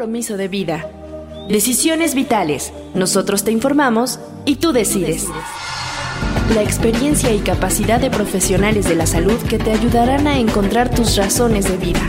compromiso 0.00 0.38
de 0.38 0.48
vida. 0.48 0.90
Decisiones 1.50 2.14
vitales. 2.14 2.72
Nosotros 2.94 3.44
te 3.44 3.52
informamos 3.52 4.18
y 4.46 4.56
tú 4.56 4.72
decides. 4.72 5.26
La 6.54 6.62
experiencia 6.62 7.34
y 7.34 7.40
capacidad 7.40 8.00
de 8.00 8.08
profesionales 8.08 8.88
de 8.88 8.94
la 8.94 9.04
salud 9.04 9.38
que 9.46 9.58
te 9.58 9.72
ayudarán 9.72 10.26
a 10.26 10.38
encontrar 10.38 10.88
tus 10.90 11.18
razones 11.18 11.68
de 11.68 11.76
vida. 11.76 12.00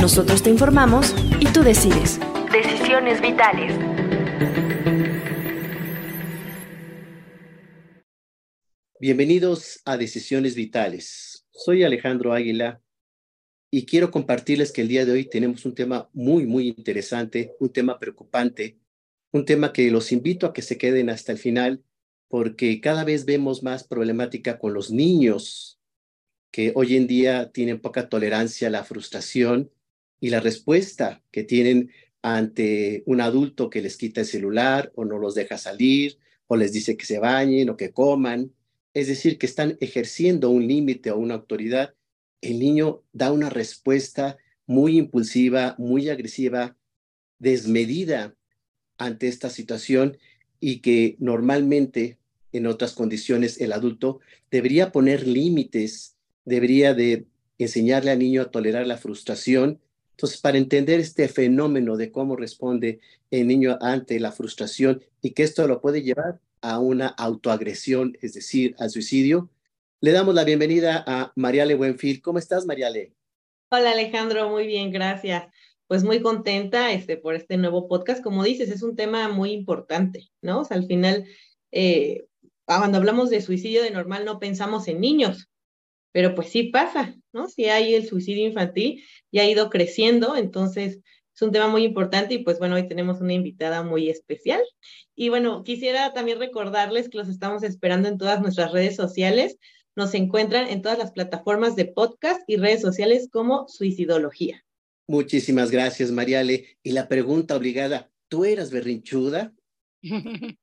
Nosotros 0.00 0.42
te 0.42 0.50
informamos 0.50 1.14
y 1.38 1.46
tú 1.46 1.62
decides. 1.62 2.18
Decisiones 2.50 3.20
vitales. 3.20 3.72
Bienvenidos 8.98 9.82
a 9.84 9.96
Decisiones 9.96 10.56
Vitales. 10.56 11.46
Soy 11.52 11.84
Alejandro 11.84 12.32
Águila 12.32 12.80
y 13.76 13.84
quiero 13.84 14.10
compartirles 14.10 14.72
que 14.72 14.80
el 14.80 14.88
día 14.88 15.04
de 15.04 15.12
hoy 15.12 15.26
tenemos 15.26 15.66
un 15.66 15.74
tema 15.74 16.08
muy, 16.14 16.46
muy 16.46 16.68
interesante, 16.68 17.52
un 17.60 17.68
tema 17.68 17.98
preocupante, 17.98 18.78
un 19.32 19.44
tema 19.44 19.70
que 19.74 19.90
los 19.90 20.12
invito 20.12 20.46
a 20.46 20.54
que 20.54 20.62
se 20.62 20.78
queden 20.78 21.10
hasta 21.10 21.30
el 21.32 21.36
final 21.36 21.84
porque 22.28 22.80
cada 22.80 23.04
vez 23.04 23.26
vemos 23.26 23.62
más 23.62 23.86
problemática 23.86 24.58
con 24.58 24.72
los 24.72 24.90
niños 24.90 25.78
que 26.50 26.72
hoy 26.74 26.96
en 26.96 27.06
día 27.06 27.52
tienen 27.52 27.78
poca 27.82 28.08
tolerancia 28.08 28.68
a 28.68 28.70
la 28.70 28.82
frustración 28.82 29.70
y 30.20 30.30
la 30.30 30.40
respuesta 30.40 31.22
que 31.30 31.44
tienen 31.44 31.90
ante 32.22 33.02
un 33.04 33.20
adulto 33.20 33.68
que 33.68 33.82
les 33.82 33.98
quita 33.98 34.22
el 34.22 34.26
celular 34.26 34.90
o 34.94 35.04
no 35.04 35.18
los 35.18 35.34
deja 35.34 35.58
salir 35.58 36.16
o 36.46 36.56
les 36.56 36.72
dice 36.72 36.96
que 36.96 37.04
se 37.04 37.18
bañen 37.18 37.68
o 37.68 37.76
que 37.76 37.92
coman. 37.92 38.54
Es 38.94 39.08
decir, 39.08 39.36
que 39.36 39.44
están 39.44 39.76
ejerciendo 39.82 40.48
un 40.48 40.66
límite 40.66 41.10
o 41.10 41.18
una 41.18 41.34
autoridad 41.34 41.95
el 42.46 42.58
niño 42.58 43.02
da 43.12 43.32
una 43.32 43.50
respuesta 43.50 44.38
muy 44.66 44.98
impulsiva, 44.98 45.74
muy 45.78 46.08
agresiva, 46.08 46.76
desmedida 47.38 48.34
ante 48.98 49.28
esta 49.28 49.50
situación 49.50 50.16
y 50.60 50.80
que 50.80 51.16
normalmente 51.18 52.18
en 52.52 52.66
otras 52.66 52.92
condiciones 52.92 53.60
el 53.60 53.72
adulto 53.72 54.20
debería 54.50 54.92
poner 54.92 55.26
límites, 55.26 56.16
debería 56.44 56.94
de 56.94 57.26
enseñarle 57.58 58.10
al 58.10 58.18
niño 58.18 58.42
a 58.42 58.50
tolerar 58.50 58.86
la 58.86 58.96
frustración. 58.96 59.80
Entonces, 60.12 60.40
para 60.40 60.56
entender 60.56 61.00
este 61.00 61.28
fenómeno 61.28 61.96
de 61.96 62.10
cómo 62.10 62.36
responde 62.36 63.00
el 63.30 63.46
niño 63.46 63.76
ante 63.80 64.18
la 64.20 64.32
frustración 64.32 65.02
y 65.20 65.30
que 65.30 65.42
esto 65.42 65.66
lo 65.68 65.80
puede 65.80 66.02
llevar 66.02 66.40
a 66.62 66.78
una 66.78 67.08
autoagresión, 67.08 68.16
es 68.22 68.34
decir, 68.34 68.74
al 68.78 68.90
suicidio, 68.90 69.50
le 70.00 70.12
damos 70.12 70.34
la 70.34 70.44
bienvenida 70.44 71.02
a 71.06 71.32
Mariale 71.36 71.74
Buenfil. 71.74 72.20
¿Cómo 72.20 72.38
estás, 72.38 72.66
Mariale? 72.66 73.14
Hola, 73.70 73.92
Alejandro. 73.92 74.50
Muy 74.50 74.66
bien, 74.66 74.92
gracias. 74.92 75.46
Pues 75.86 76.04
muy 76.04 76.20
contenta 76.20 76.92
este, 76.92 77.16
por 77.16 77.34
este 77.34 77.56
nuevo 77.56 77.88
podcast. 77.88 78.22
Como 78.22 78.44
dices, 78.44 78.70
es 78.70 78.82
un 78.82 78.94
tema 78.94 79.28
muy 79.28 79.52
importante, 79.52 80.28
¿no? 80.42 80.60
O 80.60 80.64
sea, 80.64 80.76
al 80.76 80.86
final, 80.86 81.26
eh, 81.72 82.26
cuando 82.66 82.98
hablamos 82.98 83.30
de 83.30 83.40
suicidio 83.40 83.82
de 83.82 83.90
normal 83.90 84.24
no 84.24 84.38
pensamos 84.38 84.86
en 84.88 85.00
niños, 85.00 85.48
pero 86.12 86.34
pues 86.34 86.50
sí 86.50 86.64
pasa, 86.64 87.14
¿no? 87.32 87.48
Si 87.48 87.66
hay 87.66 87.94
el 87.94 88.06
suicidio 88.06 88.46
infantil 88.46 89.02
y 89.30 89.38
ha 89.38 89.48
ido 89.48 89.70
creciendo, 89.70 90.36
entonces 90.36 91.00
es 91.34 91.42
un 91.42 91.52
tema 91.52 91.68
muy 91.68 91.84
importante 91.84 92.34
y 92.34 92.38
pues 92.38 92.58
bueno, 92.58 92.74
hoy 92.74 92.88
tenemos 92.88 93.20
una 93.20 93.32
invitada 93.32 93.82
muy 93.82 94.10
especial. 94.10 94.62
Y 95.14 95.30
bueno, 95.30 95.64
quisiera 95.64 96.12
también 96.12 96.38
recordarles 96.38 97.08
que 97.08 97.18
los 97.18 97.28
estamos 97.28 97.62
esperando 97.62 98.08
en 98.08 98.18
todas 98.18 98.40
nuestras 98.40 98.72
redes 98.72 98.96
sociales. 98.96 99.58
Nos 99.96 100.14
encuentran 100.14 100.68
en 100.68 100.82
todas 100.82 100.98
las 100.98 101.12
plataformas 101.12 101.74
de 101.74 101.86
podcast 101.86 102.42
y 102.46 102.56
redes 102.56 102.82
sociales 102.82 103.30
como 103.32 103.66
Suicidología. 103.66 104.62
Muchísimas 105.08 105.70
gracias, 105.70 106.10
Mariale. 106.10 106.78
Y 106.82 106.92
la 106.92 107.08
pregunta 107.08 107.56
obligada, 107.56 108.10
¿tú 108.28 108.44
eras 108.44 108.70
berrinchuda? 108.70 109.54
Sí, 110.02 110.58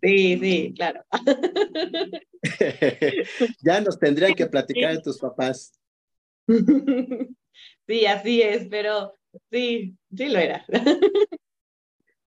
Sí, 0.00 0.38
sí, 0.40 0.72
claro. 0.74 1.04
ya 3.62 3.80
nos 3.80 3.98
tendrían 3.98 4.34
que 4.34 4.46
platicar 4.46 4.94
de 4.94 5.02
tus 5.02 5.18
papás. 5.18 5.78
Sí, 7.86 8.06
así 8.06 8.40
es, 8.40 8.68
pero 8.70 9.18
sí, 9.50 9.96
sí 10.16 10.28
lo 10.28 10.38
era. 10.38 10.64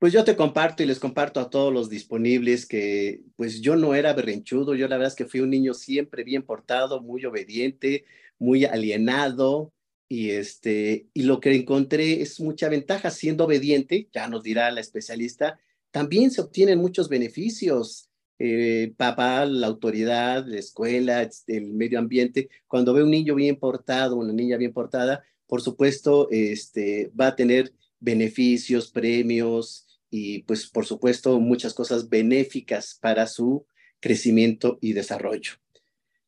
Pues 0.04 0.12
yo 0.12 0.22
te 0.22 0.36
comparto 0.36 0.82
y 0.82 0.86
les 0.86 0.98
comparto 0.98 1.40
a 1.40 1.48
todos 1.48 1.72
los 1.72 1.88
disponibles 1.88 2.66
que 2.66 3.22
pues 3.36 3.62
yo 3.62 3.74
no 3.74 3.94
era 3.94 4.12
berrinchudo, 4.12 4.74
yo 4.74 4.86
la 4.86 4.98
verdad 4.98 5.12
es 5.12 5.16
que 5.16 5.24
fui 5.24 5.40
un 5.40 5.48
niño 5.48 5.72
siempre 5.72 6.24
bien 6.24 6.42
portado, 6.42 7.00
muy 7.00 7.24
obediente, 7.24 8.04
muy 8.38 8.66
alienado 8.66 9.72
y 10.06 10.32
este 10.32 11.08
y 11.14 11.22
lo 11.22 11.40
que 11.40 11.54
encontré 11.54 12.20
es 12.20 12.38
mucha 12.38 12.68
ventaja 12.68 13.10
siendo 13.10 13.46
obediente, 13.46 14.10
ya 14.12 14.28
nos 14.28 14.42
dirá 14.42 14.70
la 14.72 14.82
especialista, 14.82 15.58
también 15.90 16.30
se 16.30 16.42
obtienen 16.42 16.80
muchos 16.80 17.08
beneficios. 17.08 18.10
Eh, 18.38 18.92
papá, 18.98 19.46
la 19.46 19.68
autoridad, 19.68 20.44
la 20.46 20.58
escuela, 20.58 21.26
el 21.46 21.72
medio 21.72 21.98
ambiente, 21.98 22.50
cuando 22.66 22.92
ve 22.92 23.02
un 23.02 23.10
niño 23.10 23.34
bien 23.36 23.56
portado, 23.56 24.16
una 24.16 24.34
niña 24.34 24.58
bien 24.58 24.74
portada, 24.74 25.24
por 25.46 25.62
supuesto, 25.62 26.28
este, 26.30 27.10
va 27.18 27.28
a 27.28 27.36
tener 27.36 27.72
beneficios, 28.00 28.90
premios, 28.90 29.83
y 30.16 30.44
pues 30.44 30.68
por 30.68 30.86
supuesto 30.86 31.40
muchas 31.40 31.74
cosas 31.74 32.08
benéficas 32.08 32.96
para 33.00 33.26
su 33.26 33.66
crecimiento 33.98 34.78
y 34.80 34.92
desarrollo. 34.92 35.54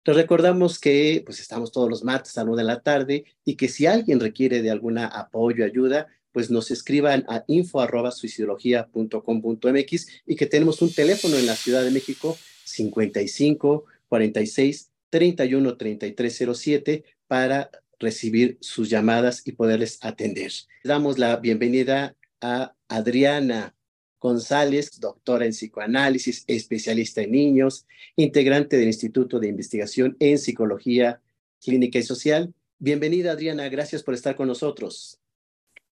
Les 0.04 0.16
recordamos 0.16 0.80
que 0.80 1.22
pues 1.24 1.38
estamos 1.38 1.70
todos 1.70 1.88
los 1.88 2.02
martes 2.02 2.36
a 2.36 2.42
la 2.42 2.50
una 2.50 2.62
de 2.62 2.66
la 2.66 2.82
tarde 2.82 3.26
y 3.44 3.54
que 3.54 3.68
si 3.68 3.86
alguien 3.86 4.18
requiere 4.18 4.60
de 4.60 4.72
alguna 4.72 5.06
apoyo, 5.06 5.64
ayuda, 5.64 6.08
pues 6.32 6.50
nos 6.50 6.72
escriban 6.72 7.24
a 7.28 7.44
info.suicidología.com.mx 7.46 10.06
y 10.26 10.34
que 10.34 10.46
tenemos 10.46 10.82
un 10.82 10.92
teléfono 10.92 11.36
en 11.36 11.46
la 11.46 11.54
Ciudad 11.54 11.84
de 11.84 11.92
México 11.92 12.36
55 12.64 13.84
46 14.08 14.90
31 15.10 15.76
33 15.76 16.44
07 16.52 17.04
para 17.28 17.70
recibir 18.00 18.58
sus 18.60 18.90
llamadas 18.90 19.42
y 19.44 19.52
poderles 19.52 20.00
atender. 20.02 20.50
Damos 20.82 21.20
la 21.20 21.36
bienvenida 21.36 22.16
a 22.40 22.74
Adriana 22.88 23.75
González, 24.20 24.98
doctora 25.00 25.44
en 25.44 25.52
psicoanálisis, 25.52 26.44
especialista 26.46 27.22
en 27.22 27.32
niños, 27.32 27.86
integrante 28.16 28.76
del 28.76 28.88
Instituto 28.88 29.38
de 29.38 29.48
Investigación 29.48 30.16
en 30.20 30.38
Psicología 30.38 31.20
Clínica 31.62 31.98
y 31.98 32.02
Social. 32.02 32.54
Bienvenida, 32.78 33.32
Adriana, 33.32 33.68
gracias 33.68 34.02
por 34.02 34.14
estar 34.14 34.36
con 34.36 34.48
nosotros. 34.48 35.20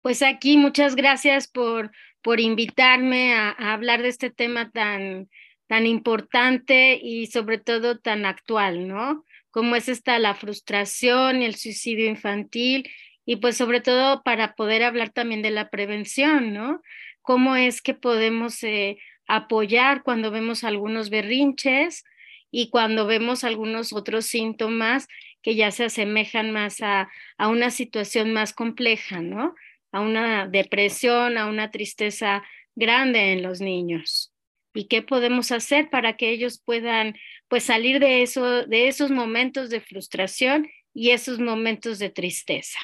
Pues 0.01 0.22
aquí 0.22 0.57
muchas 0.57 0.95
gracias 0.95 1.47
por, 1.47 1.91
por 2.22 2.39
invitarme 2.39 3.33
a, 3.33 3.51
hablar 3.51 4.01
de 4.01 4.09
este 4.09 4.29
tema 4.29 4.72
tan, 4.72 5.29
tan 5.67 5.85
importante 5.85 7.00
y 7.01 7.27
sobre 7.27 7.57
todo 7.57 8.00
tan 8.00 8.25
actual, 8.25 8.88
¿no? 8.88 9.25
Como 9.51 9.75
es 9.75 9.89
esta 9.89 10.19
la 10.19 10.35
frustración, 10.35 11.41
el 11.41 11.56
suicidio 11.56 12.07
infantil 12.07 12.89
y 13.25 13.38
pues 13.38 13.57
sobre 13.57 13.81
todo 13.81 14.23
para 14.23 14.56
poder 14.56 14.83
hablar 14.83 15.09
también 15.09 15.41
de 15.41 15.51
la 15.51 15.69
prevención, 15.69 16.53
¿no? 16.53 16.81
Cómo 17.27 17.57
es 17.57 17.81
que 17.81 17.93
podemos 17.93 18.63
eh, 18.63 18.99
apoyar 19.27 20.01
cuando 20.01 20.31
vemos 20.31 20.63
algunos 20.63 21.09
berrinches 21.09 22.05
y 22.51 22.69
cuando 22.69 23.05
vemos 23.05 23.43
algunos 23.43 23.91
otros 23.91 24.27
síntomas 24.27 25.09
que 25.41 25.55
ya 25.55 25.71
se 25.71 25.83
asemejan 25.83 26.51
más 26.51 26.81
a, 26.81 27.09
a 27.38 27.49
una 27.49 27.69
situación 27.69 28.31
más 28.31 28.53
compleja, 28.53 29.19
¿no? 29.19 29.55
A 29.91 29.99
una 29.99 30.47
depresión, 30.47 31.38
a 31.38 31.47
una 31.47 31.69
tristeza 31.69 32.43
grande 32.75 33.33
en 33.33 33.44
los 33.44 33.59
niños. 33.59 34.31
¿Y 34.73 34.85
qué 34.85 35.01
podemos 35.01 35.51
hacer 35.51 35.89
para 35.89 36.15
que 36.15 36.30
ellos 36.30 36.62
puedan 36.63 37.18
pues 37.50 37.65
salir 37.65 38.00
de 38.00 38.21
eso 38.21 38.65
de 38.65 38.88
esos 38.88 39.12
momentos 39.12 39.69
de 39.69 39.81
frustración 39.81 40.69
y 40.94 41.09
esos 41.09 41.39
momentos 41.39 42.00
de 42.00 42.09
tristeza? 42.09 42.80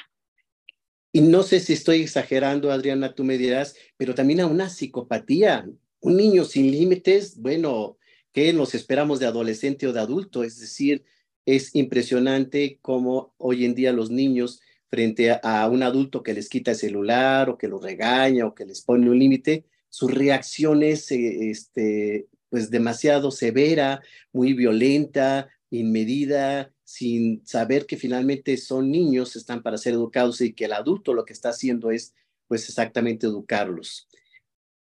Y 1.16 1.20
no 1.20 1.44
sé 1.44 1.60
si 1.60 1.74
estoy 1.74 2.02
exagerando, 2.02 2.72
Adriana, 2.72 3.14
tú 3.14 3.22
me 3.22 3.38
dirás, 3.38 3.76
pero 3.96 4.16
también 4.16 4.40
a 4.40 4.48
una 4.48 4.68
psicopatía. 4.68 5.64
Un 6.00 6.16
niño 6.16 6.44
sin 6.44 6.72
límites, 6.72 7.38
bueno, 7.38 7.98
¿qué 8.32 8.52
nos 8.52 8.74
esperamos 8.74 9.20
de 9.20 9.26
adolescente 9.26 9.86
o 9.86 9.92
de 9.92 10.00
adulto? 10.00 10.42
Es 10.42 10.58
decir, 10.58 11.04
es 11.46 11.72
impresionante 11.76 12.80
cómo 12.82 13.32
hoy 13.36 13.64
en 13.64 13.76
día 13.76 13.92
los 13.92 14.10
niños 14.10 14.60
frente 14.88 15.30
a, 15.40 15.68
un 15.68 15.84
adulto 15.84 16.24
que 16.24 16.34
les 16.34 16.48
quita 16.48 16.72
el 16.72 16.76
celular 16.76 17.48
o 17.48 17.58
que 17.58 17.68
los 17.68 17.80
regaña 17.80 18.46
o 18.46 18.54
que 18.56 18.66
les 18.66 18.82
pone 18.82 19.08
un 19.08 19.16
límite, 19.16 19.66
su 19.90 20.08
reacción 20.08 20.82
es 20.82 21.12
eh, 21.12 21.48
este, 21.48 22.26
pues 22.48 22.72
demasiado 22.72 23.30
severa, 23.30 24.02
muy 24.32 24.52
violenta, 24.52 25.48
inmedida, 25.78 26.72
sin 26.84 27.44
saber 27.46 27.86
que 27.86 27.96
finalmente 27.96 28.56
son 28.56 28.90
niños, 28.90 29.36
están 29.36 29.62
para 29.62 29.78
ser 29.78 29.94
educados 29.94 30.40
y 30.40 30.52
que 30.52 30.66
el 30.66 30.72
adulto 30.72 31.14
lo 31.14 31.24
que 31.24 31.32
está 31.32 31.50
haciendo 31.50 31.90
es 31.90 32.14
pues 32.46 32.68
exactamente 32.68 33.26
educarlos. 33.26 34.08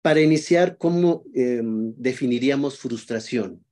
Para 0.03 0.21
iniciar, 0.21 0.79
¿cómo 0.79 1.25
em, 1.35 1.93
definiríamos 1.97 2.79
frustración? 2.79 3.65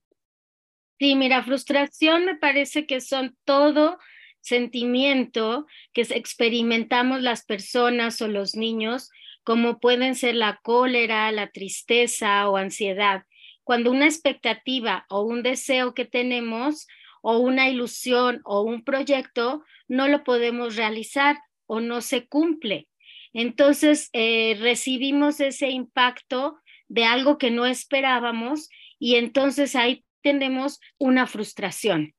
Sí, 0.99 1.15
mira, 1.15 1.43
frustración 1.43 2.27
me 2.27 2.37
parece 2.37 2.87
que 2.87 3.01
son 3.01 3.37
todo 3.45 3.99
sentimiento 4.41 5.67
que 5.93 6.03
experimentamos 6.03 7.23
las 7.23 7.45
personas 7.45 8.21
o 8.21 8.29
los 8.29 8.55
niños, 8.57 9.11
como 9.43 9.79
pueden 9.79 10.15
ser 10.15 10.35
la 10.35 10.61
cólera, 10.63 11.33
la 11.33 11.51
tristeza 11.51 12.49
o 12.49 12.57
ansiedad. 12.57 13.25
Cuando 13.65 13.91
una 13.91 14.07
expectativa 14.07 15.07
o 15.09 15.23
un 15.23 15.43
deseo 15.43 15.95
que 15.95 16.05
tenemos 16.05 16.87
o 17.23 17.39
una 17.39 17.69
ilusión 17.69 18.41
o 18.45 18.63
un 18.63 18.85
proyecto 18.85 19.65
no 19.89 20.09
lo 20.09 20.25
podemos 20.25 20.77
realizar 20.77 21.39
o 21.67 21.81
no 21.81 22.01
se 22.01 22.27
cumple. 22.27 22.89
Entonces 23.33 24.11
eh, 24.13 24.57
recibimos 24.61 25.41
ese 25.41 25.71
impacto 25.71 26.59
de 26.89 27.05
algo 27.05 27.39
que 27.39 27.51
no 27.51 27.67
esperábamos 27.67 28.69
y 28.99 29.17
entonces 29.17 29.77
ahí 29.77 30.05
tenemos 30.23 30.81
una 30.99 31.27
frustración. 31.27 32.15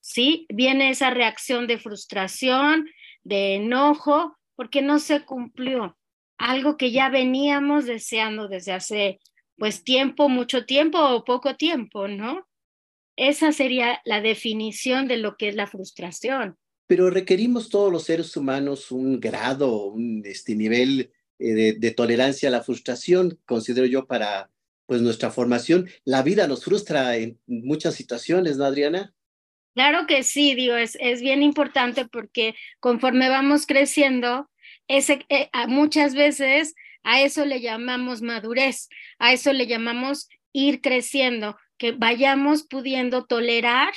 ¿Sí? 0.00 0.46
Viene 0.48 0.90
esa 0.90 1.10
reacción 1.10 1.66
de 1.66 1.78
frustración, 1.78 2.88
de 3.24 3.56
enojo, 3.56 4.36
porque 4.56 4.80
no 4.80 4.98
se 4.98 5.24
cumplió 5.24 5.98
algo 6.38 6.76
que 6.76 6.92
ya 6.92 7.10
veníamos 7.10 7.84
deseando 7.84 8.48
desde 8.48 8.72
hace 8.72 9.20
pues 9.56 9.82
tiempo, 9.82 10.28
mucho 10.28 10.64
tiempo 10.64 10.98
o 10.98 11.24
poco 11.24 11.56
tiempo, 11.56 12.06
¿no? 12.06 12.47
Esa 13.18 13.50
sería 13.50 14.00
la 14.04 14.20
definición 14.20 15.08
de 15.08 15.16
lo 15.16 15.36
que 15.36 15.48
es 15.48 15.56
la 15.56 15.66
frustración. 15.66 16.56
Pero 16.86 17.10
requerimos 17.10 17.68
todos 17.68 17.90
los 17.90 18.04
seres 18.04 18.36
humanos 18.36 18.92
un 18.92 19.18
grado, 19.18 19.86
un 19.86 20.22
este 20.24 20.54
nivel 20.54 21.10
eh, 21.40 21.52
de, 21.52 21.72
de, 21.72 21.90
tolerancia 21.90 22.48
a 22.48 22.52
la 22.52 22.62
frustración, 22.62 23.36
considero 23.44 23.86
yo, 23.86 24.06
para 24.06 24.50
pues 24.86 25.02
nuestra 25.02 25.32
formación. 25.32 25.90
La 26.04 26.22
vida 26.22 26.46
nos 26.46 26.64
frustra 26.64 27.16
en 27.16 27.40
muchas 27.48 27.96
situaciones, 27.96 28.56
¿no, 28.56 28.64
Adriana? 28.64 29.12
Claro 29.74 30.06
que 30.06 30.22
sí, 30.22 30.54
digo, 30.54 30.76
es, 30.76 30.96
es 31.00 31.20
bien 31.20 31.42
importante 31.42 32.06
porque 32.06 32.54
conforme 32.78 33.28
vamos 33.28 33.66
creciendo, 33.66 34.48
ese, 34.86 35.26
eh, 35.28 35.50
muchas 35.66 36.14
veces 36.14 36.76
a 37.02 37.20
eso 37.20 37.44
le 37.44 37.60
llamamos 37.60 38.22
madurez, 38.22 38.88
a 39.18 39.32
eso 39.32 39.52
le 39.52 39.66
llamamos 39.66 40.28
ir 40.52 40.80
creciendo, 40.80 41.56
que 41.78 41.92
vayamos 41.92 42.64
pudiendo 42.64 43.24
tolerar 43.24 43.94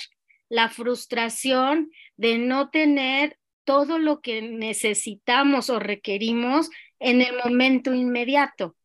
la 0.49 0.69
frustración 0.69 1.91
de 2.17 2.37
no 2.37 2.69
tener 2.69 3.37
todo 3.63 3.99
lo 3.99 4.21
que 4.21 4.41
necesitamos 4.41 5.69
o 5.69 5.79
requerimos 5.79 6.69
en 6.99 7.21
el 7.21 7.37
momento 7.43 7.93
inmediato. 7.93 8.75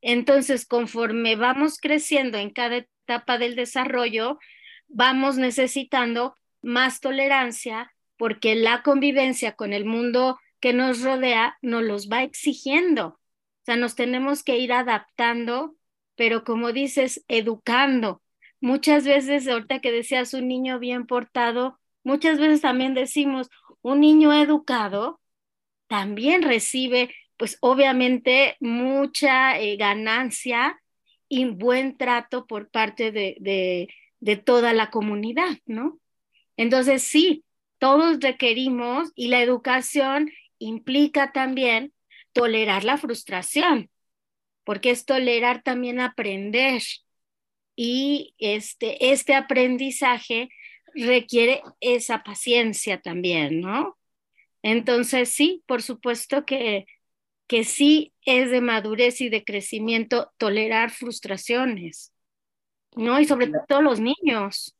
Entonces, 0.00 0.66
conforme 0.66 1.36
vamos 1.36 1.78
creciendo 1.78 2.36
en 2.36 2.50
cada 2.50 2.76
etapa 2.76 3.38
del 3.38 3.54
desarrollo, 3.54 4.38
vamos 4.88 5.36
necesitando 5.36 6.36
más 6.62 7.00
tolerancia 7.00 7.94
porque 8.16 8.54
la 8.54 8.82
convivencia 8.82 9.52
con 9.52 9.72
el 9.72 9.84
mundo 9.84 10.38
que 10.60 10.72
nos 10.72 11.02
rodea 11.02 11.58
nos 11.62 11.82
los 11.82 12.08
va 12.08 12.22
exigiendo. 12.22 13.06
O 13.06 13.64
sea, 13.64 13.76
nos 13.76 13.94
tenemos 13.94 14.42
que 14.42 14.58
ir 14.58 14.72
adaptando, 14.72 15.76
pero 16.16 16.44
como 16.44 16.72
dices, 16.72 17.24
educando. 17.28 18.22
Muchas 18.64 19.04
veces, 19.04 19.46
ahorita 19.46 19.80
que 19.80 19.92
decías 19.92 20.32
un 20.32 20.48
niño 20.48 20.78
bien 20.78 21.06
portado, 21.06 21.78
muchas 22.02 22.38
veces 22.38 22.62
también 22.62 22.94
decimos, 22.94 23.50
un 23.82 24.00
niño 24.00 24.32
educado 24.32 25.20
también 25.86 26.40
recibe 26.40 27.14
pues 27.36 27.58
obviamente 27.60 28.56
mucha 28.60 29.58
eh, 29.60 29.76
ganancia 29.76 30.80
y 31.28 31.44
buen 31.44 31.98
trato 31.98 32.46
por 32.46 32.70
parte 32.70 33.12
de, 33.12 33.36
de, 33.38 33.88
de 34.20 34.36
toda 34.36 34.72
la 34.72 34.88
comunidad, 34.90 35.58
¿no? 35.66 35.98
Entonces, 36.56 37.02
sí, 37.02 37.44
todos 37.76 38.18
requerimos 38.20 39.12
y 39.14 39.28
la 39.28 39.42
educación 39.42 40.30
implica 40.58 41.32
también 41.32 41.92
tolerar 42.32 42.84
la 42.84 42.96
frustración, 42.96 43.90
porque 44.64 44.90
es 44.90 45.04
tolerar 45.04 45.62
también 45.62 46.00
aprender. 46.00 46.80
Y 47.76 48.34
este, 48.38 49.12
este 49.12 49.34
aprendizaje 49.34 50.48
requiere 50.94 51.62
esa 51.80 52.22
paciencia 52.22 53.00
también, 53.00 53.60
¿no? 53.60 53.98
Entonces, 54.62 55.30
sí, 55.30 55.62
por 55.66 55.82
supuesto 55.82 56.44
que 56.46 56.86
que 57.46 57.64
sí 57.64 58.12
es 58.24 58.50
de 58.50 58.60
madurez 58.60 59.20
y 59.20 59.28
de 59.28 59.44
crecimiento 59.44 60.32
tolerar 60.38 60.90
frustraciones, 60.90 62.12
¿no? 62.96 63.20
Y 63.20 63.26
sobre 63.26 63.50
todo 63.68 63.82
los 63.82 64.00
niños. 64.00 64.74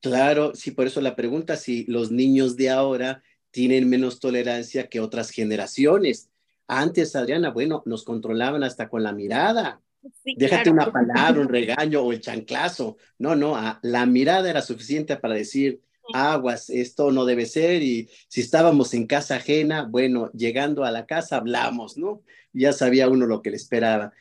Claro, 0.00 0.54
sí, 0.54 0.72
por 0.72 0.86
eso 0.86 1.00
la 1.00 1.16
pregunta, 1.16 1.56
si 1.56 1.84
los 1.84 2.10
niños 2.10 2.56
de 2.56 2.70
ahora 2.70 3.22
tienen 3.50 3.88
menos 3.88 4.20
tolerancia 4.20 4.88
que 4.88 5.00
otras 5.00 5.30
generaciones. 5.30 6.28
Antes, 6.66 7.16
Adriana, 7.16 7.50
bueno, 7.50 7.82
nos 7.86 8.04
controlaban 8.04 8.62
hasta 8.62 8.88
con 8.88 9.02
la 9.02 9.12
mirada. 9.12 9.80
Déjate 10.24 10.70
una 10.70 10.90
palabra, 10.90 11.40
un 11.40 11.48
regaño 11.48 12.02
o 12.02 12.12
el 12.12 12.20
chanclazo. 12.20 12.96
No, 13.18 13.34
no, 13.34 13.56
la 13.82 14.06
mirada 14.06 14.48
era 14.48 14.62
suficiente 14.62 15.16
para 15.16 15.34
decir, 15.34 15.80
aguas, 16.12 16.70
esto 16.70 17.10
no 17.10 17.24
debe 17.24 17.46
ser 17.46 17.82
y 17.82 18.08
si 18.28 18.40
estábamos 18.40 18.94
en 18.94 19.06
casa 19.06 19.36
ajena, 19.36 19.82
bueno, 19.82 20.30
llegando 20.32 20.84
a 20.84 20.90
la 20.90 21.06
casa 21.06 21.36
hablamos, 21.36 21.96
¿no? 21.96 22.22
Ya 22.52 22.72
sabía 22.72 23.08
uno 23.08 23.26
lo 23.26 23.42
que 23.42 23.50
le 23.50 23.56
esperaba. 23.56 24.12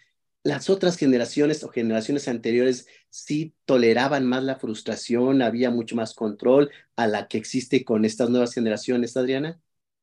Las 0.43 0.69
otras 0.69 0.97
generaciones 0.97 1.63
o 1.63 1.69
generaciones 1.69 2.27
anteriores 2.27 2.87
sí 3.09 3.53
toleraban 3.65 4.25
más 4.25 4.43
la 4.43 4.55
frustración, 4.55 5.41
había 5.41 5.69
mucho 5.69 5.95
más 5.95 6.13
control 6.13 6.71
a 6.95 7.07
la 7.07 7.27
que 7.27 7.37
existe 7.37 7.83
con 7.83 8.05
estas 8.05 8.29
nuevas 8.29 8.53
generaciones, 8.53 9.17
Adriana. 9.17 9.59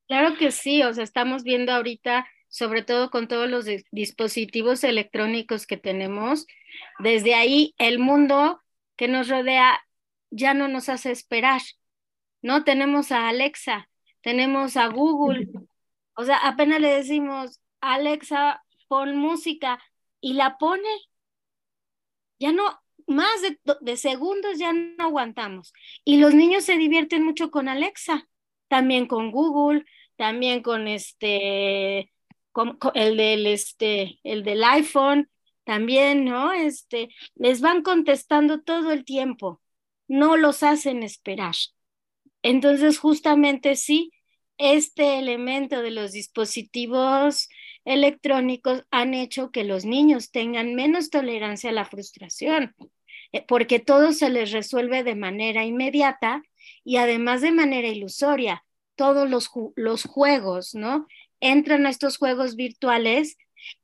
Claro 0.06 0.36
que 0.38 0.50
sí, 0.50 0.82
o 0.82 0.92
sea, 0.92 1.04
estamos 1.04 1.44
viendo 1.44 1.72
ahorita, 1.72 2.26
sobre 2.54 2.84
todo 2.84 3.10
con 3.10 3.26
todos 3.26 3.50
los 3.50 3.66
dispositivos 3.90 4.84
electrónicos 4.84 5.66
que 5.66 5.76
tenemos, 5.76 6.46
desde 7.00 7.34
ahí 7.34 7.74
el 7.78 7.98
mundo 7.98 8.60
que 8.96 9.08
nos 9.08 9.28
rodea 9.28 9.84
ya 10.30 10.54
no 10.54 10.68
nos 10.68 10.88
hace 10.88 11.10
esperar. 11.10 11.62
No 12.42 12.62
tenemos 12.62 13.10
a 13.10 13.26
Alexa, 13.26 13.90
tenemos 14.20 14.76
a 14.76 14.86
Google. 14.86 15.48
O 16.14 16.22
sea, 16.22 16.36
apenas 16.36 16.80
le 16.80 16.90
decimos, 16.90 17.60
Alexa, 17.80 18.62
pon 18.86 19.16
música 19.16 19.82
y 20.20 20.34
la 20.34 20.56
pone. 20.56 20.88
Ya 22.38 22.52
no, 22.52 22.80
más 23.08 23.42
de, 23.42 23.58
de 23.80 23.96
segundos 23.96 24.60
ya 24.60 24.72
no 24.72 25.02
aguantamos. 25.02 25.72
Y 26.04 26.18
los 26.18 26.34
niños 26.34 26.62
se 26.62 26.76
divierten 26.76 27.24
mucho 27.24 27.50
con 27.50 27.68
Alexa, 27.68 28.28
también 28.68 29.08
con 29.08 29.32
Google, 29.32 29.84
también 30.14 30.62
con 30.62 30.86
este, 30.86 32.13
el 32.94 33.16
del 33.16 33.46
este, 33.46 34.18
el 34.22 34.44
del 34.44 34.64
iPhone, 34.64 35.28
también, 35.64 36.24
¿no? 36.24 36.52
Este, 36.52 37.08
les 37.34 37.60
van 37.60 37.82
contestando 37.82 38.62
todo 38.62 38.92
el 38.92 39.04
tiempo 39.04 39.60
no 40.08 40.36
los 40.36 40.62
hacen 40.62 41.02
esperar. 41.02 41.54
Entonces, 42.42 42.98
justamente 42.98 43.76
sí, 43.76 44.12
este 44.58 45.18
elemento 45.18 45.82
de 45.82 45.90
los 45.90 46.12
dispositivos 46.12 47.48
electrónicos 47.84 48.84
han 48.90 49.14
hecho 49.14 49.50
que 49.50 49.64
los 49.64 49.84
niños 49.84 50.30
tengan 50.30 50.74
menos 50.74 51.10
tolerancia 51.10 51.70
a 51.70 51.74
la 51.74 51.84
frustración, 51.84 52.74
eh, 53.32 53.44
porque 53.46 53.78
todo 53.78 54.12
se 54.12 54.30
les 54.30 54.52
resuelve 54.52 55.02
de 55.04 55.16
manera 55.16 55.64
inmediata 55.64 56.42
y 56.84 56.96
además 56.96 57.40
de 57.40 57.52
manera 57.52 57.88
ilusoria. 57.88 58.64
Todos 58.96 59.28
los, 59.28 59.50
los 59.74 60.04
juegos, 60.04 60.74
¿no? 60.74 61.08
Entran 61.44 61.84
a 61.84 61.90
estos 61.90 62.16
juegos 62.16 62.56
virtuales 62.56 63.36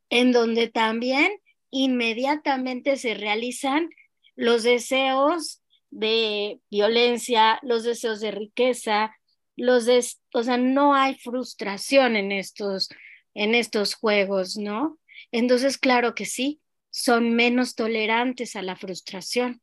en 0.08 0.32
donde 0.32 0.68
también 0.68 1.30
inmediatamente 1.70 2.96
se 2.96 3.12
realizan 3.12 3.90
los 4.34 4.62
deseos 4.62 5.60
de 5.90 6.58
violencia, 6.70 7.58
los 7.62 7.84
deseos 7.84 8.20
de 8.20 8.30
riqueza, 8.30 9.14
los 9.56 9.86
o 10.32 10.42
sea, 10.42 10.56
no 10.56 10.94
hay 10.94 11.16
frustración 11.16 12.16
en 12.16 12.32
estos, 12.32 12.88
en 13.34 13.54
estos 13.54 13.94
juegos, 13.94 14.56
¿no? 14.56 14.98
Entonces, 15.30 15.76
claro 15.76 16.14
que 16.14 16.24
sí, 16.24 16.62
son 16.88 17.34
menos 17.34 17.74
tolerantes 17.74 18.56
a 18.56 18.62
la 18.62 18.74
frustración, 18.74 19.60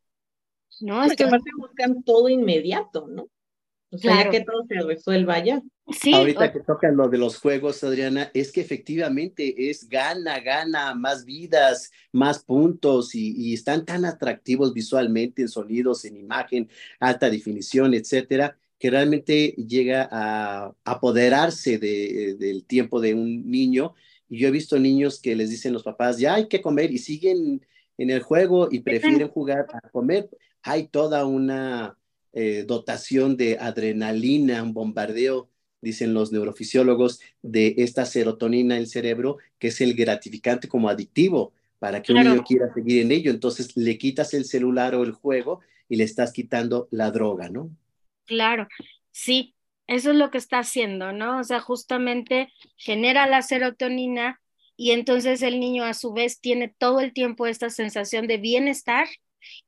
¿no? 0.82 1.04
Porque 1.04 1.24
aparte 1.24 1.50
buscan 1.58 2.04
todo 2.04 2.30
inmediato, 2.30 3.08
¿no? 3.08 3.28
O 3.90 3.98
sea, 3.98 4.26
ya 4.26 4.30
que 4.30 4.42
todo 4.42 4.66
se 4.68 4.76
resuelva 4.86 5.44
ya. 5.44 5.64
Sí, 5.90 6.14
Ahorita 6.14 6.52
que 6.52 6.60
tocan 6.60 6.98
lo 6.98 7.08
de 7.08 7.18
los 7.18 7.38
juegos, 7.38 7.82
Adriana, 7.84 8.30
es 8.34 8.52
que 8.52 8.60
efectivamente 8.60 9.70
es 9.70 9.88
gana, 9.88 10.40
gana, 10.42 10.94
más 10.94 11.24
vidas, 11.24 11.92
más 12.12 12.44
puntos 12.44 13.16
y, 13.16 13.54
están 13.54 13.86
tan 13.86 14.04
atractivos 14.04 14.74
visualmente 14.74 15.44
en 15.44 15.48
sonidos, 15.48 16.04
en 16.04 16.18
imagen, 16.18 16.70
alta 17.00 17.30
definición, 17.30 17.94
etcétera, 17.94 18.58
que 18.78 18.90
realmente 18.90 19.52
llega 19.52 20.10
a 20.12 20.76
apoderarse 20.84 21.78
de, 21.78 22.36
del 22.38 22.66
tiempo 22.66 23.00
de 23.00 23.14
un 23.14 23.50
niño. 23.50 23.94
Y 24.28 24.40
yo 24.40 24.50
he 24.50 24.52
visto 24.52 24.78
niños 24.78 25.22
que 25.22 25.38
les 25.38 25.50
dicen 25.50 25.72
los 25.72 25.84
papás, 25.84 26.18
ya 26.18 26.36
hay 26.36 26.50
que 26.50 26.62
comer 26.62 26.92
y 26.92 26.98
siguen 26.98 27.66
en 27.98 28.10
el 28.10 28.22
juego 28.22 28.68
y 28.70 28.80
prefieren 28.80 29.30
jugar 29.30 29.68
a 29.72 29.90
comer. 29.90 30.30
Hay 30.64 30.90
toda 30.90 31.26
una 31.26 31.98
eh, 32.34 32.66
dotación 32.68 33.38
de 33.38 33.58
adrenalina, 33.58 34.62
un 34.62 34.74
bombardeo, 34.74 35.50
dicen 35.88 36.14
los 36.14 36.32
neurofisiólogos, 36.32 37.22
de 37.42 37.76
esta 37.78 38.06
serotonina 38.06 38.76
en 38.76 38.82
el 38.82 38.88
cerebro, 38.88 39.38
que 39.60 39.68
es 39.70 39.82
el 39.82 39.94
gratificante 39.94 40.68
como 40.68 40.90
adictivo 40.90 41.54
para 41.80 42.02
que 42.02 42.14
un 42.14 42.24
niño 42.24 42.44
quiera 42.44 42.74
seguir 42.74 43.02
en 43.02 43.12
ello. 43.12 43.32
Entonces 43.32 43.76
le 43.78 43.98
quitas 43.98 44.34
el 44.34 44.46
celular 44.46 44.96
o 44.96 45.04
el 45.04 45.12
juego 45.12 45.62
y 45.90 45.96
le 45.96 46.04
estás 46.04 46.34
quitando 46.34 46.88
la 46.92 47.12
droga, 47.12 47.50
¿no? 47.50 47.70
Claro, 48.26 48.68
sí, 49.12 49.56
eso 49.88 50.12
es 50.12 50.18
lo 50.18 50.32
que 50.32 50.38
está 50.38 50.60
haciendo, 50.60 51.14
¿no? 51.14 51.40
O 51.40 51.44
sea, 51.44 51.60
justamente 51.60 52.50
genera 52.76 53.28
la 53.28 53.42
serotonina 53.42 54.42
y 54.76 54.92
entonces 54.92 55.42
el 55.42 55.60
niño 55.60 55.84
a 55.84 55.94
su 55.94 56.14
vez 56.14 56.40
tiene 56.40 56.74
todo 56.78 57.00
el 57.00 57.14
tiempo 57.14 57.48
esta 57.48 57.70
sensación 57.70 58.28
de 58.28 58.38
bienestar 58.38 59.08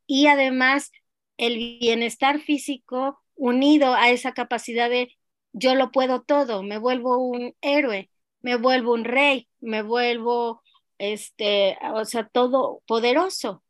y 0.05 0.27
además 0.27 0.91
el 1.37 1.79
bienestar 1.79 2.41
físico 2.41 3.21
unido 3.35 3.95
a 3.95 4.09
esa 4.09 4.33
capacidad 4.33 4.89
de 4.89 5.17
yo 5.53 5.75
lo 5.75 5.91
puedo 5.91 6.21
todo, 6.21 6.63
me 6.63 6.77
vuelvo 6.77 7.17
un 7.17 7.55
héroe, 7.61 8.09
me 8.41 8.55
vuelvo 8.57 8.93
un 8.93 9.05
rey, 9.05 9.49
me 9.59 9.81
vuelvo, 9.81 10.61
este, 10.97 11.77
o 11.93 12.05
sea, 12.05 12.27
todo 12.27 12.81
poderoso. 12.87 13.63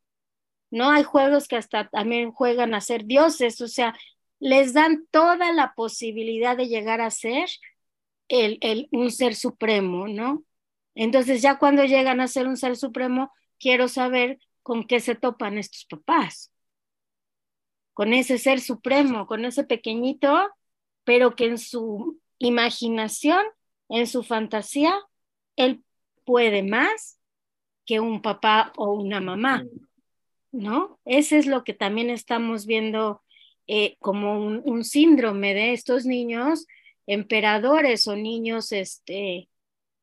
¿No? 0.71 0.91
Hay 0.91 1.03
juegos 1.03 1.48
que 1.48 1.55
hasta 1.57 1.89
también 1.89 2.31
juegan 2.31 2.75
a 2.75 2.81
ser 2.81 3.05
dioses, 3.05 3.59
o 3.62 3.67
sea, 3.67 3.95
les 4.39 4.74
dan 4.74 5.07
toda 5.12 5.51
la 5.53 5.74
posibilidad 5.75 6.55
de 6.57 6.67
llegar 6.67 7.01
a 7.01 7.12
ser 7.12 7.50
el, 8.27 8.57
el, 8.62 8.88
un 8.91 9.12
ser 9.12 9.36
supremo, 9.36 10.07
¿no? 10.07 10.43
Entonces 10.95 11.41
ya 11.41 11.57
cuando 11.59 11.86
llegan 11.86 12.21
a 12.21 12.27
ser 12.27 12.48
un 12.48 12.57
ser 12.57 12.75
supremo, 12.77 13.31
quiero 13.59 13.88
saber 13.88 14.39
con 14.63 14.86
qué 14.86 15.00
se 15.00 15.15
topan 15.15 15.57
estos 15.57 15.86
papás. 15.86 16.51
Con 17.93 18.13
ese 18.13 18.38
ser 18.38 18.62
supremo, 18.62 19.27
con 19.27 19.45
ese 19.45 19.63
pequeñito, 19.63 20.50
pero 21.03 21.35
que 21.35 21.45
en 21.45 21.57
su 21.57 22.19
imaginación, 22.37 23.43
en 23.89 24.07
su 24.07 24.23
fantasía, 24.23 24.93
él 25.55 25.83
puede 26.25 26.63
más 26.63 27.19
que 27.85 27.99
un 27.99 28.21
papá 28.21 28.71
o 28.77 28.93
una 28.93 29.19
mamá, 29.19 29.65
¿no? 30.51 30.99
Ese 31.05 31.37
es 31.37 31.47
lo 31.47 31.63
que 31.63 31.73
también 31.73 32.09
estamos 32.09 32.65
viendo 32.65 33.23
eh, 33.67 33.97
como 33.99 34.39
un, 34.39 34.83
síndrome 34.83 35.53
de 35.53 35.73
estos 35.73 36.05
niños 36.05 36.67
emperadores 37.07 38.07
o 38.07 38.15
niños 38.15 38.71
este, 38.71 39.49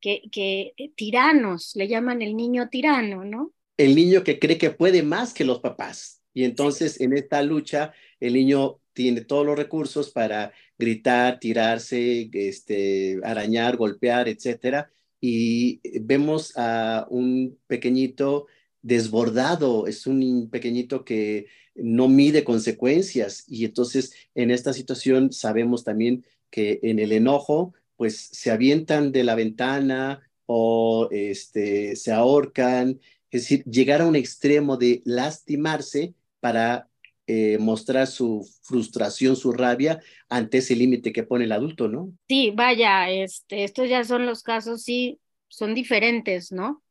que, 0.01 0.23
que 0.31 0.73
eh, 0.77 0.91
tiranos, 0.95 1.75
le 1.75 1.87
llaman 1.87 2.21
el 2.21 2.35
niño 2.35 2.69
tirano, 2.69 3.23
¿no? 3.23 3.53
El 3.77 3.95
niño 3.95 4.23
que 4.23 4.39
cree 4.39 4.57
que 4.57 4.71
puede 4.71 5.03
más 5.03 5.33
que 5.33 5.45
los 5.45 5.59
papás. 5.59 6.21
Y 6.33 6.43
entonces 6.43 6.99
en 7.01 7.13
esta 7.13 7.41
lucha 7.41 7.93
el 8.19 8.33
niño 8.33 8.79
tiene 8.93 9.21
todos 9.21 9.45
los 9.45 9.57
recursos 9.57 10.11
para 10.11 10.53
gritar, 10.77 11.39
tirarse, 11.39 12.29
este, 12.33 13.19
arañar, 13.23 13.77
golpear, 13.77 14.27
etcétera. 14.27 14.91
Y 15.19 15.81
vemos 16.01 16.53
a 16.55 17.07
un 17.09 17.57
pequeñito 17.67 18.47
desbordado, 18.81 19.87
es 19.87 20.07
un 20.07 20.49
pequeñito 20.49 21.03
que 21.03 21.47
no 21.75 22.07
mide 22.07 22.43
consecuencias 22.43 23.43
y 23.47 23.65
entonces 23.65 24.13
en 24.33 24.51
esta 24.51 24.73
situación 24.73 25.31
sabemos 25.31 25.83
también 25.83 26.25
que 26.49 26.79
en 26.83 26.99
el 26.99 27.11
enojo 27.11 27.73
pues 27.95 28.17
se 28.17 28.51
avientan 28.51 29.11
de 29.11 29.23
la 29.23 29.35
ventana 29.35 30.21
o 30.45 31.09
este, 31.11 31.95
se 31.95 32.11
ahorcan, 32.11 32.99
es 33.31 33.41
decir, 33.41 33.63
llegar 33.65 34.01
a 34.01 34.07
un 34.07 34.15
extremo 34.15 34.77
de 34.77 35.01
lastimarse 35.03 36.13
para 36.39 36.89
eh, 37.27 37.57
mostrar 37.59 38.07
su 38.07 38.49
frustración, 38.63 39.35
su 39.35 39.51
rabia 39.51 40.01
ante 40.29 40.59
ese 40.59 40.75
límite 40.75 41.11
que 41.11 41.23
pone 41.23 41.43
el 41.43 41.51
adulto, 41.51 41.87
¿no? 41.87 42.11
Sí, 42.27 42.51
vaya, 42.55 43.09
este, 43.09 43.65
estos 43.65 43.89
ya 43.89 44.03
son 44.03 44.25
los 44.25 44.43
casos, 44.43 44.83
sí, 44.83 45.19
son 45.49 45.75
diferentes, 45.75 46.51
¿no? 46.51 46.83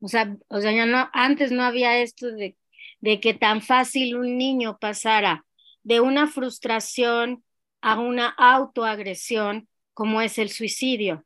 O 0.00 0.08
sea, 0.08 0.36
o 0.48 0.60
sea, 0.60 0.72
ya 0.72 0.86
no, 0.86 1.08
antes 1.12 1.52
no 1.52 1.62
había 1.62 2.00
esto 2.00 2.30
de, 2.30 2.56
de 3.00 3.20
que 3.20 3.34
tan 3.34 3.62
fácil 3.62 4.16
un 4.16 4.38
niño 4.38 4.78
pasara 4.80 5.44
de 5.82 6.00
una 6.00 6.26
frustración 6.28 7.44
a 7.80 8.00
una 8.00 8.28
autoagresión 8.28 9.68
como 9.92 10.20
es 10.22 10.38
el 10.38 10.48
suicidio, 10.48 11.24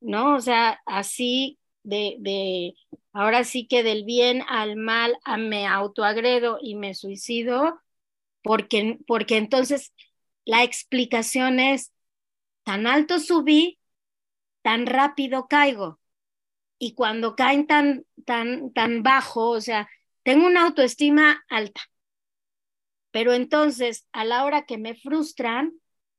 ¿no? 0.00 0.34
O 0.34 0.40
sea, 0.40 0.80
así 0.86 1.58
de, 1.84 2.16
de, 2.18 2.74
ahora 3.12 3.44
sí 3.44 3.66
que 3.66 3.82
del 3.82 4.04
bien 4.04 4.42
al 4.48 4.76
mal 4.76 5.16
a 5.24 5.36
me 5.36 5.66
autoagredo 5.66 6.58
y 6.60 6.74
me 6.74 6.94
suicido, 6.94 7.80
porque, 8.42 8.98
porque 9.06 9.36
entonces 9.36 9.92
la 10.44 10.62
explicación 10.62 11.60
es, 11.60 11.92
tan 12.64 12.86
alto 12.86 13.18
subí, 13.18 13.78
tan 14.62 14.86
rápido 14.86 15.48
caigo 15.48 15.98
y 16.78 16.94
cuando 16.94 17.36
caen 17.36 17.66
tan, 17.66 18.04
tan, 18.24 18.72
tan 18.72 19.02
bajo, 19.02 19.50
o 19.50 19.60
sea, 19.60 19.88
tengo 20.22 20.46
una 20.46 20.64
autoestima 20.66 21.44
alta, 21.48 21.80
pero 23.10 23.32
entonces 23.34 24.06
a 24.12 24.24
la 24.24 24.44
hora 24.44 24.64
que 24.66 24.78
me 24.78 24.94
frustran, 24.94 25.72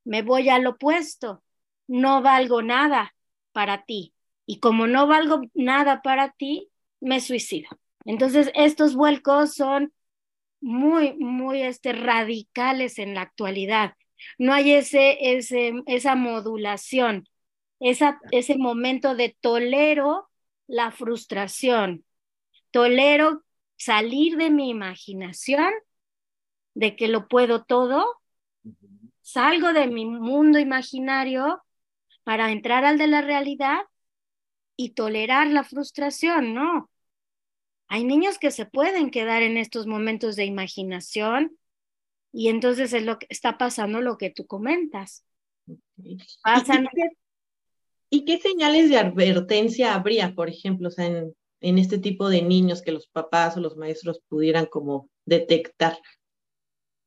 me 0.05 0.21
voy 0.21 0.49
al 0.49 0.65
opuesto, 0.67 1.43
no 1.87 2.21
valgo 2.21 2.61
nada 2.61 3.13
para 3.51 3.83
ti. 3.83 4.13
Y 4.45 4.59
como 4.59 4.87
no 4.87 5.07
valgo 5.07 5.41
nada 5.53 6.01
para 6.01 6.31
ti, 6.31 6.69
me 6.99 7.21
suicido. 7.21 7.69
Entonces, 8.05 8.51
estos 8.55 8.95
vuelcos 8.95 9.53
son 9.53 9.93
muy, 10.63 11.13
muy 11.15 11.61
este, 11.61 11.93
radicales 11.93 12.97
en 12.97 13.13
la 13.13 13.21
actualidad. 13.21 13.95
No 14.37 14.53
hay 14.53 14.71
ese, 14.73 15.35
ese, 15.35 15.73
esa 15.85 16.15
modulación, 16.15 17.27
esa, 17.79 18.19
ese 18.31 18.57
momento 18.57 19.15
de 19.15 19.35
tolero 19.41 20.29
la 20.67 20.91
frustración. 20.91 22.05
Tolero 22.71 23.43
salir 23.75 24.37
de 24.37 24.49
mi 24.49 24.69
imaginación, 24.69 25.71
de 26.73 26.95
que 26.95 27.09
lo 27.09 27.27
puedo 27.27 27.63
todo, 27.65 28.05
salgo 29.21 29.73
de 29.73 29.87
mi 29.87 30.05
mundo 30.05 30.59
imaginario 30.59 31.61
para 32.23 32.51
entrar 32.51 32.85
al 32.85 32.97
de 32.97 33.07
la 33.07 33.21
realidad 33.21 33.81
y 34.77 34.91
tolerar 34.91 35.47
la 35.47 35.65
frustración, 35.65 36.53
¿no? 36.53 36.89
Hay 37.87 38.03
niños 38.03 38.39
que 38.39 38.51
se 38.51 38.65
pueden 38.65 39.11
quedar 39.11 39.43
en 39.43 39.57
estos 39.57 39.87
momentos 39.87 40.35
de 40.35 40.45
imaginación 40.45 41.57
y 42.31 42.49
entonces 42.49 42.93
es 42.93 43.03
lo 43.03 43.19
que 43.19 43.27
está 43.29 43.57
pasando 43.57 44.01
lo 44.01 44.17
que 44.17 44.31
tú 44.31 44.47
comentas. 44.47 45.23
Pasan 46.43 46.87
¿Y 48.09 48.25
qué 48.25 48.37
señales 48.37 48.91
de 48.91 48.97
advertencia 48.97 49.95
habría, 49.95 50.35
por 50.35 50.47
ejemplo, 50.47 50.89
en, 50.97 51.35
en 51.61 51.77
este 51.79 51.97
tipo 51.97 52.29
de 52.29 52.43
niños 52.43 52.83
que 52.83 52.91
los 52.91 53.07
papás 53.07 53.57
o 53.57 53.59
los 53.59 53.75
maestros 53.75 54.21
pudieran 54.27 54.67
como 54.67 55.09
detectar? 55.25 55.97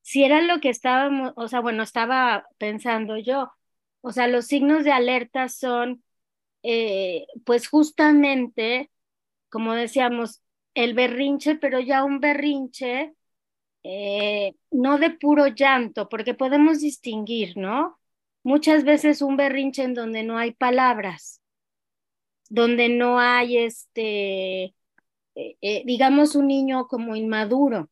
Si 0.02 0.24
era 0.24 0.40
lo 0.40 0.60
que 0.60 0.68
estábamos, 0.68 1.32
o 1.36 1.46
sea, 1.46 1.60
bueno, 1.60 1.84
estaba 1.84 2.46
pensando 2.58 3.18
yo, 3.18 3.52
o 4.00 4.12
sea, 4.12 4.26
los 4.26 4.46
signos 4.46 4.82
de 4.82 4.92
alerta 4.92 5.48
son, 5.48 6.02
eh, 6.62 7.26
pues 7.44 7.68
justamente, 7.68 8.90
como 9.48 9.74
decíamos, 9.74 10.42
el 10.76 10.94
berrinche, 10.94 11.56
pero 11.56 11.80
ya 11.80 12.04
un 12.04 12.20
berrinche, 12.20 13.14
eh, 13.82 14.54
no 14.70 14.98
de 14.98 15.10
puro 15.10 15.48
llanto, 15.48 16.08
porque 16.08 16.34
podemos 16.34 16.80
distinguir, 16.80 17.56
¿no? 17.56 17.98
muchas 18.44 18.84
veces 18.84 19.22
un 19.22 19.36
berrinche 19.36 19.82
en 19.82 19.94
donde 19.94 20.22
no 20.22 20.38
hay 20.38 20.52
palabras, 20.52 21.42
donde 22.48 22.88
no 22.88 23.18
hay 23.18 23.58
este, 23.58 24.74
eh, 25.34 25.56
eh, 25.62 25.82
digamos, 25.84 26.36
un 26.36 26.46
niño 26.48 26.86
como 26.88 27.16
inmaduro, 27.16 27.90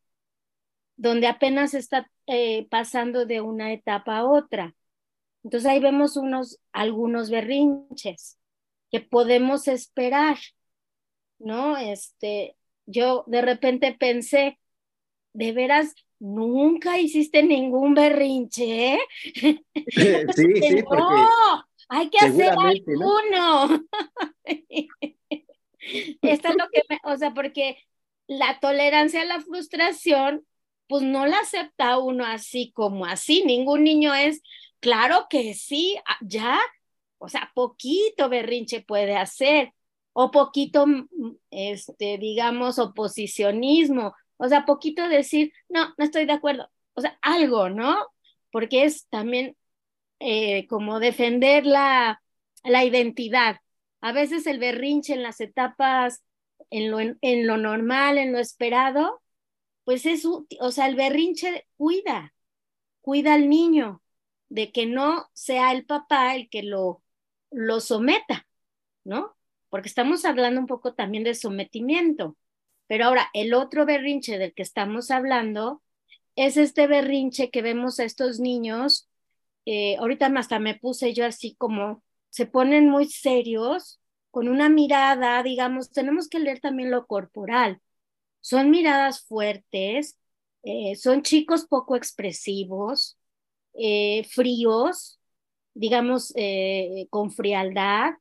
donde 0.96 1.26
apenas 1.26 1.74
está 1.74 2.08
pasando 2.70 3.26
de 3.26 3.40
una 3.40 3.72
etapa 3.72 4.18
a 4.18 4.24
otra. 4.26 4.74
Entonces 5.42 5.68
ahí 5.70 5.80
vemos 5.80 6.16
unos, 6.16 6.60
algunos 6.72 7.30
berrinches 7.30 8.38
que 8.90 9.00
podemos 9.00 9.68
esperar, 9.68 10.38
¿no? 11.38 11.76
Este, 11.76 12.56
yo 12.86 13.24
de 13.26 13.42
repente 13.42 13.96
pensé, 13.98 14.58
de 15.32 15.52
veras, 15.52 15.94
nunca 16.18 16.98
hiciste 16.98 17.42
ningún 17.42 17.94
berrinche. 17.94 18.98
Sí, 19.74 20.14
sí, 20.34 20.82
no, 20.90 21.64
hay 21.88 22.08
que 22.08 22.18
hacer 22.18 22.50
alguno. 22.58 23.84
Esto 26.22 26.48
es 26.48 26.54
lo 26.56 26.68
que 26.72 26.82
me, 26.88 26.98
o 27.04 27.16
sea, 27.16 27.34
porque 27.34 27.76
la 28.26 28.58
tolerancia 28.60 29.20
a 29.20 29.26
la 29.26 29.40
frustración, 29.40 30.46
pues 30.88 31.02
no 31.02 31.26
la 31.26 31.38
acepta 31.40 31.98
uno 31.98 32.24
así 32.24 32.72
como 32.72 33.04
así. 33.04 33.44
Ningún 33.44 33.84
niño 33.84 34.14
es, 34.14 34.42
claro 34.80 35.26
que 35.28 35.52
sí, 35.54 35.96
ah, 36.06 36.16
ya, 36.22 36.58
o 37.18 37.28
sea, 37.28 37.52
poquito 37.54 38.28
berrinche 38.28 38.80
puede 38.80 39.16
hacer, 39.16 39.72
o 40.14 40.30
poquito, 40.30 40.86
mm, 40.86 41.08
este, 41.50 42.18
digamos, 42.18 42.78
oposicionismo, 42.78 44.14
o 44.38 44.48
sea, 44.48 44.64
poquito 44.64 45.08
decir, 45.08 45.52
no, 45.68 45.94
no 45.98 46.04
estoy 46.04 46.26
de 46.26 46.32
acuerdo. 46.32 46.70
O 46.94 47.00
sea, 47.02 47.18
algo, 47.22 47.70
¿no? 47.70 47.96
porque 48.54 48.84
es 48.84 49.08
también 49.08 49.56
eh, 50.20 50.68
como 50.68 51.00
defender 51.00 51.66
la, 51.66 52.22
la 52.62 52.84
identidad. 52.84 53.56
A 54.00 54.12
veces 54.12 54.46
el 54.46 54.60
berrinche 54.60 55.12
en 55.12 55.24
las 55.24 55.40
etapas, 55.40 56.22
en 56.70 56.92
lo, 56.92 57.00
en, 57.00 57.46
lo 57.48 57.56
normal, 57.56 58.16
en 58.16 58.32
lo 58.32 58.38
esperado, 58.38 59.20
pues 59.82 60.06
es, 60.06 60.24
o 60.24 60.46
sea, 60.70 60.86
el 60.86 60.94
berrinche 60.94 61.66
cuida, 61.76 62.32
cuida 63.00 63.34
al 63.34 63.48
niño 63.48 64.04
de 64.50 64.70
que 64.70 64.86
no 64.86 65.28
sea 65.32 65.72
el 65.72 65.84
papá 65.84 66.36
el 66.36 66.48
que 66.48 66.62
lo, 66.62 67.02
lo 67.50 67.80
someta, 67.80 68.46
¿no? 69.02 69.34
Porque 69.74 69.88
estamos 69.88 70.24
hablando 70.24 70.60
un 70.60 70.68
poco 70.68 70.94
también 70.94 71.24
de 71.24 71.34
sometimiento. 71.34 72.36
Pero 72.86 73.06
ahora, 73.06 73.28
el 73.34 73.52
otro 73.54 73.84
berrinche 73.84 74.38
del 74.38 74.54
que 74.54 74.62
estamos 74.62 75.10
hablando 75.10 75.82
es 76.36 76.56
este 76.56 76.86
berrinche 76.86 77.50
que 77.50 77.60
vemos 77.60 77.98
a 77.98 78.04
estos 78.04 78.38
niños, 78.38 79.08
eh, 79.66 79.96
ahorita 79.96 80.26
hasta 80.36 80.60
me 80.60 80.76
puse 80.76 81.12
yo 81.12 81.26
así 81.26 81.56
como, 81.56 82.04
se 82.30 82.46
ponen 82.46 82.88
muy 82.88 83.06
serios, 83.06 84.00
con 84.30 84.46
una 84.46 84.68
mirada, 84.68 85.42
digamos, 85.42 85.90
tenemos 85.90 86.28
que 86.28 86.38
leer 86.38 86.60
también 86.60 86.92
lo 86.92 87.08
corporal. 87.08 87.80
Son 88.40 88.70
miradas 88.70 89.26
fuertes, 89.26 90.16
eh, 90.62 90.94
son 90.94 91.22
chicos 91.22 91.66
poco 91.66 91.96
expresivos, 91.96 93.18
eh, 93.72 94.22
fríos, 94.30 95.18
digamos, 95.74 96.32
con 97.10 97.32
frialdad. 97.32 98.12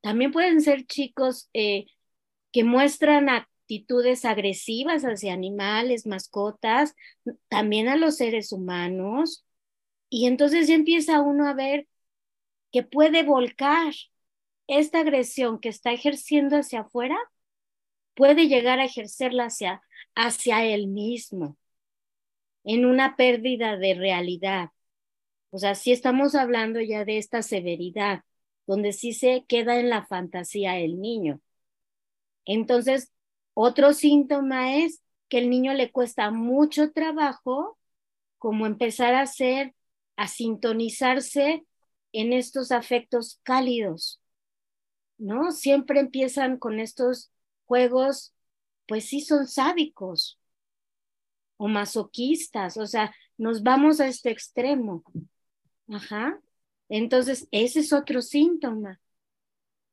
También 0.00 0.32
pueden 0.32 0.60
ser 0.60 0.86
chicos 0.86 1.50
que 1.52 2.64
muestran 2.64 3.28
actitudes 3.28 4.24
agresivas 4.24 5.02
hacia 5.02 5.32
animales, 5.34 6.06
mascotas, 6.06 6.94
también 7.48 7.88
a 7.88 7.96
los 7.96 8.16
seres 8.16 8.52
humanos. 8.52 9.44
Y 10.08 10.26
entonces 10.26 10.68
ya 10.68 10.74
empieza 10.74 11.20
uno 11.20 11.46
a 11.46 11.54
ver 11.54 11.86
que 12.72 12.82
puede 12.82 13.22
volcar 13.22 13.92
esta 14.66 15.00
agresión 15.00 15.60
que 15.60 15.68
está 15.70 15.92
ejerciendo 15.92 16.56
hacia 16.56 16.80
afuera, 16.80 17.16
puede 18.14 18.48
llegar 18.48 18.80
a 18.80 18.84
ejercerla 18.84 19.46
hacia, 19.46 19.82
hacia 20.14 20.64
él 20.64 20.88
mismo, 20.88 21.56
en 22.64 22.84
una 22.84 23.16
pérdida 23.16 23.76
de 23.76 23.94
realidad. 23.94 24.70
O 25.50 25.58
sea, 25.58 25.74
sí 25.74 25.92
estamos 25.92 26.34
hablando 26.34 26.80
ya 26.80 27.04
de 27.04 27.18
esta 27.18 27.42
severidad, 27.42 28.22
donde 28.68 28.92
sí 28.92 29.14
se 29.14 29.46
queda 29.48 29.80
en 29.80 29.88
la 29.88 30.06
fantasía 30.06 30.78
el 30.78 31.00
niño. 31.00 31.40
Entonces, 32.44 33.10
otro 33.54 33.94
síntoma 33.94 34.76
es 34.76 35.02
que 35.30 35.38
el 35.38 35.48
niño 35.48 35.72
le 35.72 35.90
cuesta 35.90 36.30
mucho 36.30 36.92
trabajo 36.92 37.78
como 38.36 38.66
empezar 38.66 39.14
a 39.14 39.22
hacer, 39.22 39.74
a 40.16 40.28
sintonizarse 40.28 41.64
en 42.12 42.32
estos 42.34 42.70
afectos 42.70 43.40
cálidos, 43.42 44.20
¿no? 45.16 45.50
Siempre 45.50 46.00
empiezan 46.00 46.58
con 46.58 46.78
estos 46.78 47.32
juegos, 47.64 48.34
pues 48.86 49.06
sí 49.06 49.22
son 49.22 49.46
sádicos 49.46 50.38
o 51.56 51.68
masoquistas, 51.68 52.76
o 52.76 52.86
sea, 52.86 53.14
nos 53.38 53.62
vamos 53.62 53.98
a 54.00 54.08
este 54.08 54.30
extremo. 54.30 55.02
Ajá. 55.88 56.38
Entonces, 56.88 57.48
ese 57.50 57.80
es 57.80 57.92
otro 57.92 58.22
síntoma. 58.22 59.00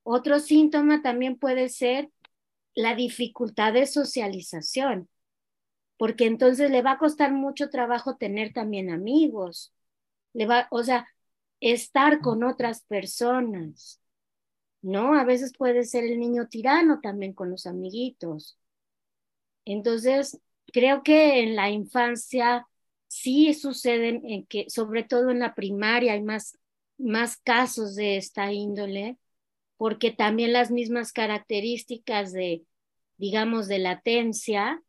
Otro 0.04 0.40
síntoma 0.40 1.02
también 1.02 1.38
puede 1.38 1.70
ser 1.70 2.12
la 2.76 2.96
dificultad 2.96 3.74
de 3.74 3.88
socialización, 3.88 5.10
porque 5.98 6.26
entonces 6.26 6.70
le 6.72 6.82
va 6.82 6.94
a 6.94 6.98
costar 6.98 7.32
mucho 7.34 7.70
trabajo 7.70 8.18
tener 8.18 8.54
también 8.54 8.90
amigos, 8.92 9.74
le 10.34 10.46
va, 10.46 10.68
o 10.72 10.84
sea, 10.84 11.08
estar 11.62 12.22
con 12.22 12.44
otras 12.44 12.84
personas, 12.84 14.02
¿no? 14.82 15.16
A 15.16 15.24
veces 15.24 15.54
puede 15.58 15.84
ser 15.84 16.04
el 16.04 16.20
niño 16.20 16.48
tirano 16.48 17.00
también 17.02 17.34
con 17.34 17.50
los 17.50 17.66
amiguitos. 17.66 18.58
Entonces, 19.66 20.40
creo 20.72 21.04
que 21.04 21.42
en 21.42 21.56
la 21.56 21.70
infancia 21.70 22.68
sí 23.08 23.54
suceden 23.54 24.22
en 24.26 24.46
que, 24.46 24.70
sobre 24.70 25.04
todo 25.04 25.32
en 25.32 25.40
la 25.40 25.56
primaria, 25.56 26.14
hay 26.14 26.22
más, 26.22 26.58
más 26.98 27.38
casos 27.38 27.96
de 27.96 28.18
esta 28.18 28.52
índole, 28.54 29.18
porque 29.78 30.12
también 30.12 30.54
las 30.54 30.72
mismas 30.72 31.12
características 31.12 32.32
de, 32.32 32.64
digamos, 33.18 33.68
de 33.68 33.80
latencia, 33.80 34.82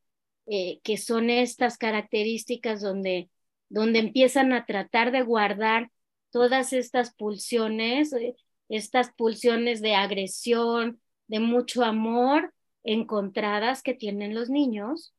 eh, 0.46 0.80
que 0.84 0.96
son 0.96 1.30
estas 1.30 1.76
características 1.78 2.80
donde, 2.80 3.30
donde 3.68 3.98
empiezan 3.98 4.52
a 4.52 4.64
tratar 4.64 5.10
de 5.10 5.22
guardar 5.22 5.90
todas 6.30 6.72
estas 6.72 7.14
pulsiones, 7.14 8.12
eh, 8.12 8.36
estas 8.68 9.12
pulsiones 9.12 9.80
de 9.80 9.94
agresión, 9.94 11.00
de 11.26 11.40
mucho 11.40 11.82
amor 11.82 12.52
encontradas 12.84 13.82
que 13.82 13.94
tienen 13.94 14.34
los 14.34 14.48
niños, 14.48 15.12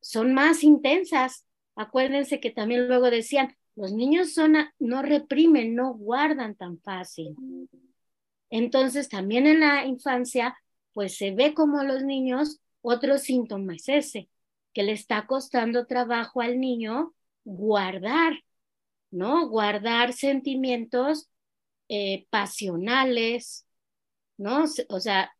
son 0.00 0.32
más 0.34 0.62
intensas. 0.62 1.46
Acuérdense 1.74 2.40
que 2.40 2.50
también 2.50 2.88
luego 2.88 3.10
decían, 3.10 3.54
los 3.76 3.92
niños 3.92 4.32
son 4.32 4.56
no 4.78 5.02
reprimen, 5.02 5.74
no 5.74 5.94
guardan 5.94 6.54
tan 6.56 6.80
fácil. 6.80 7.36
Entonces, 8.50 9.08
también 9.08 9.46
en 9.46 9.60
la 9.60 9.86
infancia, 9.86 10.56
pues 10.94 11.16
se 11.16 11.32
ve 11.32 11.54
como 11.54 11.82
los 11.84 12.02
niños, 12.02 12.60
otro 12.80 13.18
síntoma 13.18 13.74
es 13.74 13.88
ese, 13.88 14.30
que 14.72 14.82
le 14.82 14.92
está 14.92 15.26
costando 15.26 15.86
trabajo 15.86 16.40
al 16.40 16.58
niño 16.58 17.14
guardar, 17.44 18.42
¿no? 19.10 19.48
Guardar 19.48 20.12
sentimientos 20.14 21.28
eh, 21.88 22.26
pasionales, 22.30 23.66
¿no? 24.38 24.64
O 24.88 25.00
sea, 25.00 25.32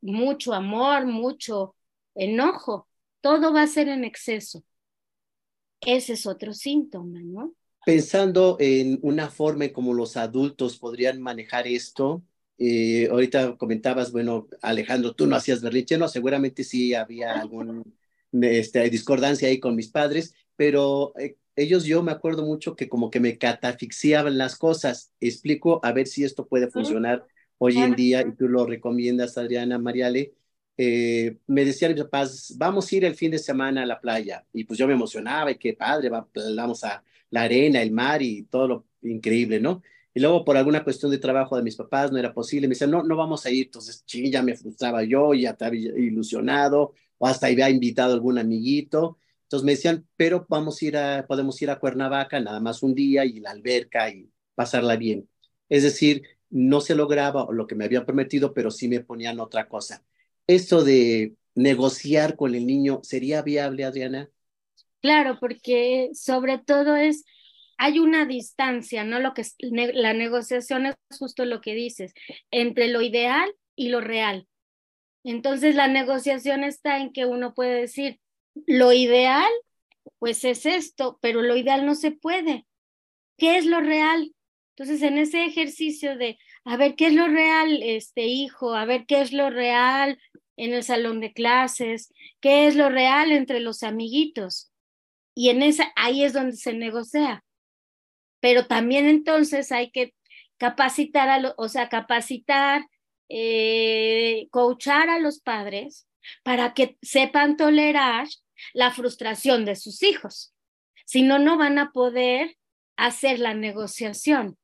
mucho 0.00 0.54
amor, 0.54 1.06
mucho 1.06 1.74
enojo, 2.14 2.88
todo 3.20 3.52
va 3.52 3.62
a 3.62 3.66
ser 3.66 3.88
en 3.88 4.04
exceso. 4.04 4.64
Ese 5.80 6.14
es 6.14 6.26
otro 6.26 6.52
síntoma, 6.54 7.20
¿no? 7.22 7.54
Pensando 7.84 8.56
en 8.60 8.98
una 9.02 9.28
forma 9.28 9.64
en 9.64 9.72
cómo 9.72 9.92
los 9.94 10.16
adultos 10.16 10.78
podrían 10.78 11.20
manejar 11.20 11.66
esto, 11.66 12.22
eh, 12.58 13.08
ahorita 13.10 13.56
comentabas, 13.56 14.12
bueno, 14.12 14.48
Alejandro, 14.60 15.14
tú 15.14 15.26
no 15.26 15.34
hacías 15.34 15.62
berrinche, 15.62 15.98
no, 15.98 16.06
seguramente 16.06 16.62
sí 16.62 16.94
había 16.94 17.40
alguna 17.40 17.82
este, 18.32 18.88
discordancia 18.88 19.48
ahí 19.48 19.58
con 19.58 19.74
mis 19.74 19.88
padres, 19.88 20.34
pero 20.54 21.12
eh, 21.18 21.36
ellos 21.56 21.84
yo 21.84 22.02
me 22.02 22.12
acuerdo 22.12 22.44
mucho 22.44 22.76
que 22.76 22.88
como 22.88 23.10
que 23.10 23.20
me 23.20 23.36
catafixiaban 23.36 24.38
las 24.38 24.56
cosas. 24.56 25.12
Explico 25.20 25.80
a 25.82 25.92
ver 25.92 26.06
si 26.06 26.24
esto 26.24 26.46
puede 26.46 26.70
funcionar 26.70 27.26
hoy 27.58 27.78
en 27.78 27.94
día 27.94 28.22
y 28.22 28.32
tú 28.36 28.48
lo 28.48 28.64
recomiendas, 28.64 29.36
Adriana 29.36 29.78
Mariale. 29.78 30.34
Eh, 30.78 31.38
me 31.46 31.64
decían 31.64 31.92
mis 31.92 32.02
papás, 32.04 32.54
vamos 32.56 32.90
a 32.90 32.96
ir 32.96 33.04
el 33.04 33.14
fin 33.14 33.30
de 33.30 33.38
semana 33.38 33.82
a 33.82 33.86
la 33.86 34.00
playa. 34.00 34.46
Y 34.52 34.64
pues 34.64 34.78
yo 34.78 34.86
me 34.86 34.94
emocionaba 34.94 35.50
y 35.50 35.56
qué 35.56 35.74
padre, 35.74 36.10
vamos 36.10 36.84
a 36.84 37.02
la 37.32 37.42
arena, 37.42 37.82
el 37.82 37.90
mar 37.92 38.22
y 38.22 38.44
todo 38.44 38.68
lo 38.68 38.86
increíble, 39.02 39.58
¿no? 39.60 39.82
Y 40.14 40.20
luego 40.20 40.44
por 40.44 40.56
alguna 40.56 40.84
cuestión 40.84 41.10
de 41.10 41.18
trabajo 41.18 41.56
de 41.56 41.62
mis 41.62 41.76
papás 41.76 42.12
no 42.12 42.18
era 42.18 42.34
posible. 42.34 42.68
Me 42.68 42.74
decían, 42.74 42.90
no, 42.90 43.02
no 43.02 43.16
vamos 43.16 43.46
a 43.46 43.50
ir. 43.50 43.66
Entonces, 43.66 44.04
sí, 44.06 44.30
ya 44.30 44.42
me 44.42 44.54
frustraba 44.54 45.02
yo, 45.04 45.32
ya 45.34 45.50
estaba 45.50 45.74
ilusionado, 45.74 46.94
o 47.18 47.26
hasta 47.26 47.46
había 47.46 47.70
invitado 47.70 48.12
a 48.12 48.14
algún 48.14 48.38
amiguito. 48.38 49.18
Entonces 49.44 49.64
me 49.64 49.72
decían, 49.72 50.06
pero 50.16 50.46
vamos 50.48 50.80
a 50.80 50.84
ir 50.84 50.96
a, 50.96 51.26
podemos 51.26 51.60
ir 51.62 51.70
a 51.70 51.78
Cuernavaca 51.78 52.40
nada 52.40 52.60
más 52.60 52.82
un 52.82 52.94
día 52.94 53.24
y 53.24 53.40
la 53.40 53.50
alberca 53.50 54.10
y 54.10 54.30
pasarla 54.54 54.96
bien. 54.96 55.28
Es 55.68 55.82
decir, 55.82 56.22
no 56.50 56.80
se 56.82 56.94
lograba 56.94 57.46
lo 57.50 57.66
que 57.66 57.74
me 57.74 57.86
habían 57.86 58.04
prometido, 58.04 58.52
pero 58.52 58.70
sí 58.70 58.88
me 58.88 59.00
ponían 59.00 59.40
otra 59.40 59.68
cosa. 59.68 60.04
Esto 60.46 60.84
de 60.84 61.36
negociar 61.54 62.36
con 62.36 62.54
el 62.54 62.66
niño, 62.66 63.00
¿sería 63.02 63.42
viable, 63.42 63.84
Adriana? 63.84 64.30
Claro, 65.02 65.38
porque 65.40 66.10
sobre 66.14 66.58
todo 66.58 66.96
es 66.96 67.24
hay 67.78 67.98
una 67.98 68.26
distancia, 68.26 69.02
¿no? 69.02 69.18
Lo 69.18 69.34
que 69.34 69.42
la 69.60 70.12
negociación 70.12 70.86
es 70.86 70.94
justo 71.18 71.44
lo 71.44 71.60
que 71.60 71.74
dices, 71.74 72.14
entre 72.52 72.86
lo 72.88 73.02
ideal 73.02 73.52
y 73.74 73.88
lo 73.88 74.00
real. 74.00 74.46
Entonces 75.24 75.74
la 75.74 75.88
negociación 75.88 76.64
está 76.64 76.98
en 76.98 77.12
que 77.12 77.26
uno 77.26 77.54
puede 77.54 77.80
decir, 77.80 78.20
lo 78.66 78.92
ideal, 78.92 79.50
pues 80.20 80.44
es 80.44 80.66
esto, 80.66 81.18
pero 81.20 81.42
lo 81.42 81.56
ideal 81.56 81.86
no 81.86 81.96
se 81.96 82.12
puede. 82.12 82.66
¿Qué 83.36 83.58
es 83.58 83.66
lo 83.66 83.80
real? 83.80 84.32
Entonces 84.76 85.02
en 85.02 85.18
ese 85.18 85.44
ejercicio 85.44 86.16
de, 86.16 86.38
a 86.64 86.76
ver, 86.76 86.94
¿qué 86.94 87.08
es 87.08 87.14
lo 87.14 87.26
real, 87.28 87.82
este 87.82 88.26
hijo? 88.26 88.74
A 88.74 88.84
ver, 88.84 89.06
¿qué 89.06 89.20
es 89.22 89.32
lo 89.32 89.50
real 89.50 90.18
en 90.56 90.72
el 90.72 90.84
salón 90.84 91.20
de 91.20 91.32
clases? 91.32 92.12
¿Qué 92.40 92.68
es 92.68 92.76
lo 92.76 92.90
real 92.90 93.32
entre 93.32 93.60
los 93.60 93.82
amiguitos? 93.82 94.71
Y 95.34 95.50
en 95.50 95.62
esa, 95.62 95.92
ahí 95.96 96.24
es 96.24 96.32
donde 96.32 96.56
se 96.56 96.74
negocia 96.74 97.42
pero 98.42 98.66
también 98.66 99.06
entonces 99.06 99.70
hay 99.70 99.92
que 99.92 100.14
capacitar, 100.58 101.28
a 101.28 101.54
o 101.56 101.68
sea, 101.68 101.88
capacitar, 101.88 102.84
eh, 103.28 104.48
coachar 104.50 105.08
a 105.10 105.20
los 105.20 105.40
padres 105.40 106.08
para 106.42 106.74
que 106.74 106.98
sepan 107.02 107.56
tolerar 107.56 108.26
la 108.74 108.90
frustración 108.90 109.64
de 109.64 109.76
sus 109.76 110.02
hijos. 110.02 110.52
Si 111.06 111.22
no, 111.22 111.38
no 111.38 111.56
van 111.56 111.78
a 111.78 111.92
poder 111.92 112.56
hacer 112.96 113.38
la 113.38 113.54
negociación. 113.54 114.58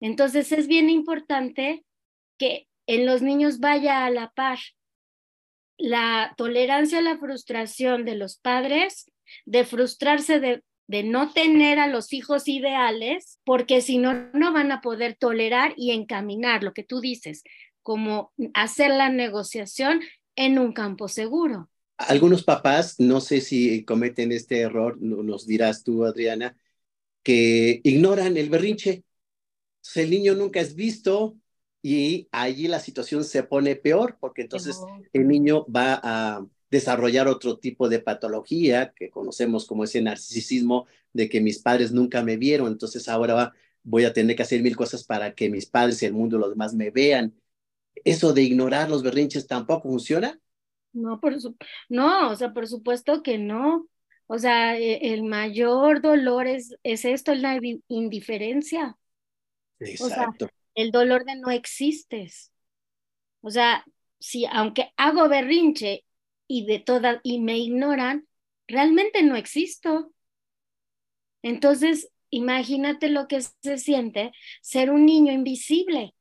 Entonces 0.00 0.52
es 0.52 0.66
bien 0.66 0.90
importante 0.90 1.86
que 2.38 2.68
en 2.86 3.06
los 3.06 3.22
niños 3.22 3.60
vaya 3.60 4.04
a 4.04 4.10
la 4.10 4.30
par 4.32 4.58
la 5.78 6.34
tolerancia 6.36 6.98
a 6.98 7.02
la 7.02 7.16
frustración 7.16 8.04
de 8.04 8.14
los 8.14 8.36
padres, 8.36 9.10
de 9.44 9.64
frustrarse 9.64 10.40
de, 10.40 10.62
de 10.86 11.02
no 11.02 11.32
tener 11.32 11.78
a 11.78 11.86
los 11.86 12.12
hijos 12.12 12.48
ideales, 12.48 13.38
porque 13.44 13.80
si 13.80 13.98
no, 13.98 14.30
no 14.32 14.52
van 14.52 14.72
a 14.72 14.80
poder 14.80 15.16
tolerar 15.18 15.74
y 15.76 15.92
encaminar 15.92 16.62
lo 16.62 16.72
que 16.72 16.84
tú 16.84 17.00
dices, 17.00 17.42
como 17.82 18.32
hacer 18.54 18.90
la 18.90 19.08
negociación 19.08 20.00
en 20.36 20.58
un 20.58 20.72
campo 20.72 21.08
seguro. 21.08 21.70
Algunos 21.96 22.42
papás, 22.42 22.96
no 22.98 23.20
sé 23.20 23.40
si 23.40 23.84
cometen 23.84 24.32
este 24.32 24.60
error, 24.60 25.00
nos 25.00 25.46
dirás 25.46 25.84
tú, 25.84 26.04
Adriana, 26.04 26.56
que 27.22 27.80
ignoran 27.84 28.36
el 28.36 28.50
berrinche. 28.50 29.04
El 29.94 30.10
niño 30.10 30.34
nunca 30.34 30.60
es 30.60 30.74
visto 30.74 31.36
y 31.82 32.28
allí 32.32 32.66
la 32.66 32.80
situación 32.80 33.22
se 33.24 33.42
pone 33.42 33.76
peor 33.76 34.16
porque 34.18 34.42
entonces 34.42 34.80
el 35.12 35.28
niño 35.28 35.66
va 35.66 36.00
a 36.02 36.46
desarrollar 36.74 37.28
otro 37.28 37.58
tipo 37.58 37.88
de 37.88 38.00
patología 38.00 38.92
que 38.94 39.08
conocemos 39.08 39.66
como 39.66 39.84
ese 39.84 40.02
narcisismo 40.02 40.86
de 41.12 41.28
que 41.28 41.40
mis 41.40 41.60
padres 41.60 41.92
nunca 41.92 42.22
me 42.22 42.36
vieron, 42.36 42.68
entonces 42.68 43.08
ahora 43.08 43.54
voy 43.84 44.04
a 44.04 44.12
tener 44.12 44.34
que 44.34 44.42
hacer 44.42 44.62
mil 44.62 44.76
cosas 44.76 45.04
para 45.04 45.34
que 45.34 45.48
mis 45.48 45.66
padres 45.66 46.02
y 46.02 46.06
el 46.06 46.12
mundo 46.12 46.38
los 46.38 46.50
demás 46.50 46.74
me 46.74 46.90
vean. 46.90 47.34
¿Eso 48.04 48.32
de 48.32 48.42
ignorar 48.42 48.90
los 48.90 49.02
berrinches 49.02 49.46
tampoco 49.46 49.88
funciona? 49.88 50.38
No, 50.92 51.20
por 51.20 51.40
su 51.40 51.56
no, 51.88 52.30
o 52.30 52.36
sea, 52.36 52.52
por 52.52 52.66
supuesto 52.66 53.22
que 53.22 53.38
no. 53.38 53.88
O 54.26 54.38
sea, 54.38 54.78
e, 54.78 55.12
el 55.14 55.22
mayor 55.22 56.00
dolor 56.00 56.46
es, 56.46 56.74
es 56.82 57.04
esto, 57.04 57.34
la 57.34 57.58
indiferencia. 57.88 58.96
Exacto. 59.78 60.48
el 60.74 60.90
dolor 60.90 61.24
de 61.24 61.36
no 61.36 61.50
existes. 61.50 62.52
O 63.42 63.50
sea, 63.50 63.84
si 64.18 64.46
aunque 64.46 64.90
hago 64.96 65.28
berrinche 65.28 66.03
y 66.46 66.66
de 66.66 66.78
todas 66.78 67.20
y 67.22 67.40
me 67.40 67.58
ignoran, 67.58 68.26
realmente 68.66 69.22
no 69.22 69.36
existo. 69.36 70.12
Entonces, 71.42 72.10
imagínate 72.30 73.08
lo 73.08 73.28
que 73.28 73.40
se 73.40 73.78
siente 73.78 74.32
ser 74.62 74.90
un 74.90 75.06
niño 75.06 75.32
invisible. 75.32 76.14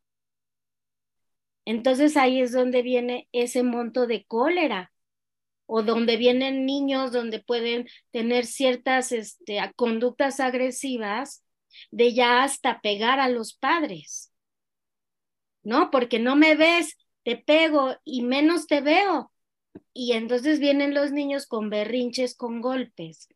Entonces 1.66 2.18
ahí 2.18 2.42
es 2.42 2.52
donde 2.52 2.82
viene 2.82 3.28
ese 3.32 3.64
monto 3.64 4.06
de 4.06 4.26
cólera 4.26 4.92
o 5.66 5.82
donde 5.82 6.18
vienen 6.18 6.66
niños 6.66 7.12
donde 7.12 7.40
pueden 7.40 7.88
tener 8.12 8.46
ciertas 8.46 9.12
este, 9.12 9.60
conductas 9.76 10.40
agresivas 10.40 11.44
de 11.90 12.14
ya 12.14 12.44
hasta 12.44 12.82
pegar 12.82 13.20
a 13.20 13.30
los 13.30 13.54
padres. 13.54 14.32
¿No? 15.64 15.90
Porque 15.90 16.20
no 16.20 16.36
me 16.36 16.56
ves, 16.56 16.98
te 17.24 17.38
pego 17.38 17.96
y 18.04 18.24
menos 18.24 18.68
te 18.68 18.82
veo. 18.82 19.33
Y 19.94 20.14
entonces 20.14 20.60
vienen 20.60 20.94
los 20.94 21.12
niños 21.12 21.48
con 21.48 21.70
berrinches, 21.70 22.36
con 22.36 22.62
golpes. 22.62 23.28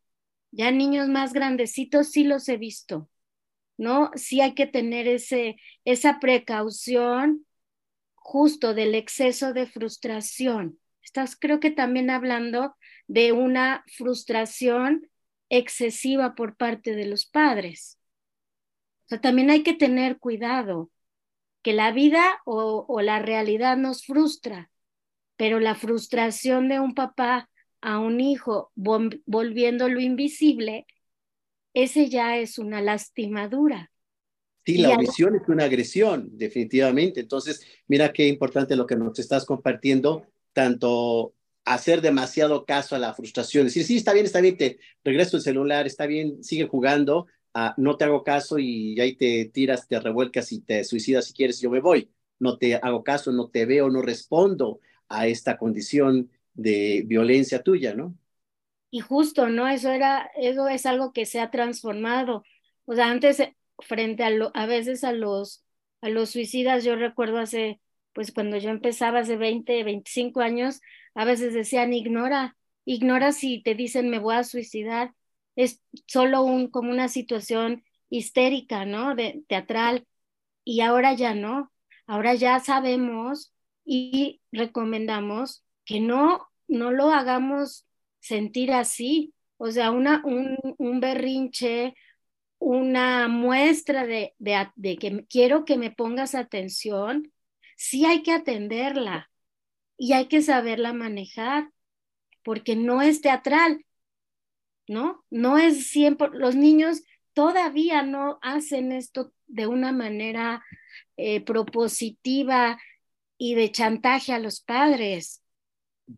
Ya 0.52 0.72
niños 0.72 1.10
más 1.10 1.34
grandecitos 1.34 2.12
sí 2.12 2.24
los 2.24 2.48
he 2.50 2.58
visto. 2.58 3.10
¿No? 3.78 4.12
Sí 4.16 4.42
hay 4.42 4.56
que 4.56 4.66
tener 4.66 5.08
ese, 5.08 5.58
esa 5.86 6.20
precaución 6.20 7.46
justo 8.16 8.74
del 8.74 8.96
exceso 8.96 9.54
de 9.54 9.68
frustración. 9.68 10.80
Estás 11.04 11.38
creo 11.40 11.60
que 11.60 11.72
también 11.72 12.10
hablando 12.10 12.76
de 13.08 13.32
una 13.32 13.86
frustración 13.96 15.10
excesiva 15.50 16.36
por 16.36 16.58
parte 16.58 16.96
de 16.96 17.06
los 17.06 17.26
padres. 17.26 17.98
O 19.06 19.10
sea, 19.10 19.22
también 19.22 19.50
hay 19.50 19.64
que 19.64 19.74
tener 19.74 20.18
cuidado, 20.18 20.92
que 21.62 21.72
la 21.72 21.92
vida 21.92 22.42
o, 22.46 22.86
o 22.90 23.02
la 23.02 23.20
realidad 23.20 23.78
nos 23.78 24.06
frustra, 24.06 24.70
pero 25.38 25.60
la 25.60 25.76
frustración 25.76 26.68
de 26.68 26.80
un 26.80 26.94
papá 26.94 27.50
a 27.80 28.00
un 28.00 28.20
hijo 28.20 28.72
volviéndolo 28.76 30.00
invisible, 30.00 30.88
ese 31.74 32.10
ya 32.10 32.38
es 32.38 32.58
una 32.58 32.82
lastimadura. 32.82 33.92
Sí, 34.66 34.80
la 34.80 34.90
omisión 34.90 35.36
es 35.36 35.48
una 35.48 35.66
agresión, 35.66 36.30
definitivamente. 36.34 37.22
Entonces, 37.22 37.66
mira 37.88 38.12
qué 38.12 38.28
importante 38.28 38.76
lo 38.76 38.86
que 38.86 38.98
nos 38.98 39.18
estás 39.18 39.46
compartiendo, 39.46 40.26
tanto 40.52 41.34
hacer 41.64 42.02
demasiado 42.02 42.66
caso 42.66 42.96
a 42.96 43.00
la 43.00 43.14
frustración, 43.14 43.66
decir, 43.66 43.86
sí, 43.86 43.98
está 43.98 44.14
bien, 44.14 44.26
está 44.26 44.42
bien, 44.42 44.58
te 44.58 44.80
regreso 45.04 45.38
el 45.38 45.44
celular, 45.44 45.86
está 45.86 46.06
bien, 46.06 46.44
sigue 46.44 46.68
jugando, 46.68 47.28
ah, 47.54 47.74
no 47.78 47.96
te 47.96 48.06
hago 48.06 48.24
caso 48.24 48.58
y 48.58 49.00
ahí 49.00 49.16
te 49.16 49.46
tiras, 49.46 49.88
te 49.88 50.00
revuelcas 50.00 50.52
y 50.52 50.62
te 50.62 50.84
suicidas 50.84 51.26
si 51.26 51.34
quieres, 51.34 51.62
yo 51.62 51.70
me 51.70 51.80
voy. 51.80 52.10
No 52.40 52.58
te 52.58 52.76
hago 52.76 53.04
caso, 53.04 53.32
no 53.32 53.50
te 53.50 53.66
veo, 53.66 53.90
no 53.90 54.02
respondo 54.02 54.80
a 55.10 55.28
esta 55.28 55.58
condición 55.58 56.32
de 56.54 57.04
violencia 57.06 57.64
tuya, 57.64 57.94
¿no? 57.94 58.16
Y 58.90 59.02
justo, 59.02 59.50
¿no? 59.50 59.68
Eso 59.68 59.92
era, 59.92 60.32
eso 60.38 60.68
es 60.68 60.86
algo 60.86 61.14
que 61.14 61.26
se 61.26 61.40
ha 61.40 61.52
transformado. 61.52 62.44
O 62.86 62.96
sea, 62.96 63.10
antes 63.10 63.42
frente 63.80 64.24
a, 64.24 64.30
lo, 64.30 64.52
a 64.54 64.66
veces 64.66 65.04
a 65.04 65.12
los, 65.12 65.64
a 66.02 66.10
los 66.10 66.32
suicidas, 66.32 66.84
yo 66.84 66.96
recuerdo 66.96 67.38
hace, 67.40 67.82
pues 68.14 68.32
cuando 68.32 68.58
yo 68.58 68.70
empezaba 68.70 69.20
hace 69.20 69.38
20, 69.38 69.84
25 69.84 70.42
años, 70.42 70.82
a 71.16 71.26
veces 71.26 71.54
decían, 71.54 71.94
ignora, 71.94 72.58
ignora 72.86 73.32
si 73.32 73.62
te 73.62 73.76
dicen 73.76 74.10
me 74.10 74.20
voy 74.20 74.36
a 74.36 74.44
suicidar, 74.44 75.14
es 75.56 75.82
solo 76.06 76.44
un, 76.44 76.70
como 76.70 76.92
una 76.92 77.10
situación 77.10 77.84
histérica, 78.10 78.86
¿no? 78.86 79.16
De, 79.16 79.44
teatral. 79.48 80.08
Y 80.64 80.82
ahora 80.82 81.14
ya 81.14 81.34
no, 81.36 81.72
ahora 82.08 82.36
ya 82.36 82.60
sabemos 82.60 83.54
y 83.88 84.42
recomendamos 84.52 85.64
que 85.86 86.02
no, 86.02 86.46
no 86.68 86.92
lo 86.92 87.10
hagamos 87.12 87.88
sentir 88.20 88.74
así. 88.74 89.34
O 89.56 89.72
sea, 89.72 89.92
una, 89.92 90.22
un, 90.26 90.58
un 90.78 91.00
berrinche, 91.00 91.96
una 92.60 93.30
muestra 93.30 94.06
de, 94.06 94.36
de, 94.38 94.98
que 94.98 95.26
quiero 95.30 95.64
que 95.64 95.78
me 95.78 95.90
pongas 95.90 96.36
atención, 96.36 97.32
sí 97.78 98.06
hay 98.06 98.24
que 98.24 98.34
atenderla 98.34 99.32
y 99.98 100.12
hay 100.12 100.28
que 100.28 100.42
saberla 100.42 100.92
manejar, 100.92 101.72
porque 102.44 102.76
no 102.76 103.02
es 103.02 103.22
teatral, 103.22 103.86
¿no? 104.88 105.24
No 105.30 105.58
es 105.58 105.88
siempre, 105.88 106.28
los 106.34 106.56
niños 106.56 107.04
todavía 107.34 108.04
no 108.04 108.38
hacen 108.42 108.92
esto 108.92 109.32
de 109.48 109.68
una 109.68 109.94
manera 109.94 110.62
eh, 111.16 111.40
propositiva 111.42 112.78
y 113.38 113.56
de 113.56 113.72
chantaje 113.72 114.34
a 114.34 114.40
los 114.40 114.62
padres, 114.62 115.44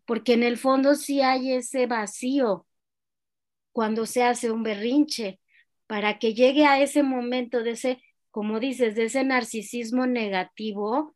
porque 0.06 0.34
en 0.34 0.42
el 0.42 0.56
fondo 0.56 0.94
sí 0.94 1.20
hay 1.20 1.52
ese 1.52 1.86
vacío 1.86 2.66
cuando 3.72 4.06
se 4.06 4.22
hace 4.22 4.50
un 4.50 4.62
berrinche 4.62 5.40
para 5.86 6.18
que 6.18 6.34
llegue 6.34 6.66
a 6.66 6.80
ese 6.80 7.02
momento 7.02 7.62
de 7.62 7.72
ese, 7.72 8.02
como 8.30 8.60
dices, 8.60 8.94
de 8.94 9.04
ese 9.04 9.24
narcisismo 9.24 10.06
negativo 10.06 11.14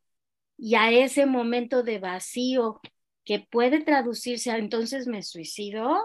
y 0.56 0.74
a 0.74 0.90
ese 0.90 1.26
momento 1.26 1.82
de 1.82 1.98
vacío 1.98 2.80
que 3.24 3.40
puede 3.40 3.82
traducirse 3.82 4.50
a 4.50 4.58
entonces 4.58 5.06
me 5.06 5.22
suicido, 5.22 6.02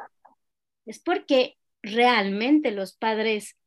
es 0.85 0.99
porque 0.99 1.57
realmente 1.81 2.71
los 2.71 2.95
padres 2.95 3.57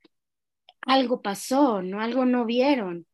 algo 0.83 1.23
pasó, 1.23 1.83
¿no? 1.83 2.01
Algo 2.01 2.25
no 2.25 2.45
vieron. 2.45 3.07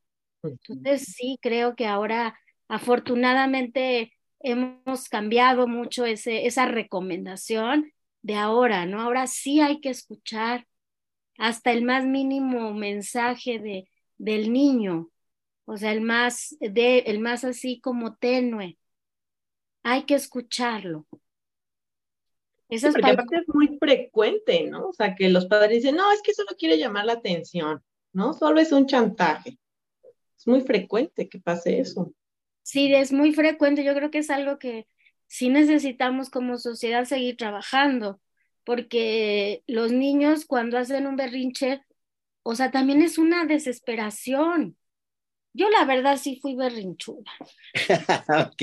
Entonces 0.43 1.15
sí, 1.17 1.39
creo 1.43 1.75
que 1.75 1.87
ahora 1.87 2.39
afortunadamente 2.69 4.13
hemos 4.41 5.09
cambiado 5.09 5.67
mucho 5.67 6.05
ese, 6.05 6.47
esa 6.47 6.67
recomendación 6.67 7.93
de 8.23 8.35
ahora, 8.35 8.87
¿no? 8.87 9.01
Ahora 9.01 9.27
sí 9.27 9.61
hay 9.61 9.81
que 9.81 9.91
escuchar, 9.91 10.67
hasta 11.39 11.71
el 11.73 11.85
más 11.85 12.05
mínimo 12.05 12.75
mensaje 12.75 13.59
de, 13.59 13.89
del 14.19 14.53
niño, 14.53 15.09
o 15.65 15.77
sea, 15.77 15.93
el 15.93 16.01
más, 16.01 16.57
de, 16.61 16.99
el 17.01 17.21
más 17.21 17.45
así 17.45 17.81
como 17.81 18.17
tenue. 18.17 18.77
Hay 19.83 20.05
que 20.05 20.15
escucharlo. 20.15 21.07
Eso 22.69 22.91
porque 22.91 23.11
aparte 23.11 23.37
es 23.37 23.49
muy 23.55 23.79
frecuente, 23.79 24.65
¿no? 24.65 24.89
O 24.89 24.93
sea, 24.93 25.15
que 25.15 25.29
los 25.31 25.47
padres 25.47 25.83
dicen, 25.83 25.97
no, 25.97 26.13
es 26.13 26.21
que 26.21 26.35
solo 26.35 26.51
quiere 26.59 26.77
llamar 26.77 27.07
la 27.07 27.15
atención, 27.15 27.83
¿no? 28.13 28.35
Solo 28.35 28.61
es 28.61 28.73
un 28.73 28.87
chantaje. 28.87 29.59
Es 30.37 30.47
muy 30.47 30.61
frecuente 30.61 31.29
que 31.29 31.39
pase 31.39 31.81
eso. 31.81 32.13
Sí, 32.69 32.93
es 32.95 33.15
muy 33.15 33.33
frecuente. 33.33 33.83
Yo 33.83 33.95
creo 33.95 34.11
que 34.11 34.19
es 34.19 34.29
algo 34.29 34.59
que 34.59 34.87
sí 35.27 35.49
necesitamos 35.49 36.29
como 36.29 36.59
sociedad 36.59 37.07
seguir 37.07 37.39
trabajando, 37.39 38.21
porque 38.63 39.63
los 39.67 39.91
niños 39.91 40.45
cuando 40.45 40.77
hacen 40.77 41.07
un 41.07 41.17
berrinche, 41.17 41.81
o 42.43 42.55
sea, 42.55 42.71
también 42.71 43.01
es 43.01 43.17
una 43.17 43.47
desesperación. 43.47 44.77
Yo 45.55 45.71
la 45.71 45.87
verdad 45.87 46.19
sí 46.19 46.41
fui 46.43 46.57
berrinchuda. 46.57 47.33
ok. 48.53 48.63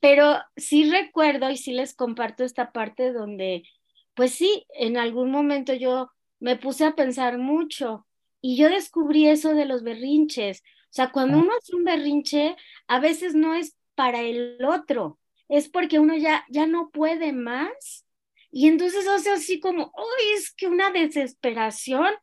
Pero 0.00 0.38
sí 0.56 0.88
recuerdo 0.88 1.50
y 1.50 1.56
sí 1.56 1.72
les 1.72 1.92
comparto 1.92 2.44
esta 2.44 2.70
parte 2.70 3.12
donde, 3.12 3.64
pues 4.14 4.30
sí, 4.30 4.64
en 4.74 4.96
algún 4.96 5.32
momento 5.32 5.74
yo 5.74 6.12
me 6.38 6.54
puse 6.54 6.84
a 6.84 6.94
pensar 6.94 7.36
mucho 7.36 8.06
y 8.40 8.56
yo 8.56 8.68
descubrí 8.68 9.26
eso 9.26 9.54
de 9.54 9.64
los 9.64 9.82
berrinches. 9.82 10.62
O 10.90 10.92
sea, 10.92 11.10
cuando 11.10 11.38
uno 11.38 11.52
hace 11.58 11.76
un 11.76 11.84
berrinche, 11.84 12.56
a 12.86 13.00
veces 13.00 13.34
no 13.34 13.54
es 13.54 13.76
para 13.94 14.22
el 14.22 14.64
otro, 14.64 15.18
es 15.48 15.68
porque 15.68 15.98
uno 15.98 16.16
ya, 16.16 16.44
ya 16.48 16.66
no 16.66 16.90
puede 16.90 17.32
más. 17.32 18.06
Y 18.50 18.68
entonces 18.68 19.06
hace 19.06 19.30
así 19.30 19.60
como, 19.60 19.92
uy, 19.96 20.34
es 20.36 20.52
que 20.52 20.66
una 20.66 20.90
desesperación. 20.90 22.14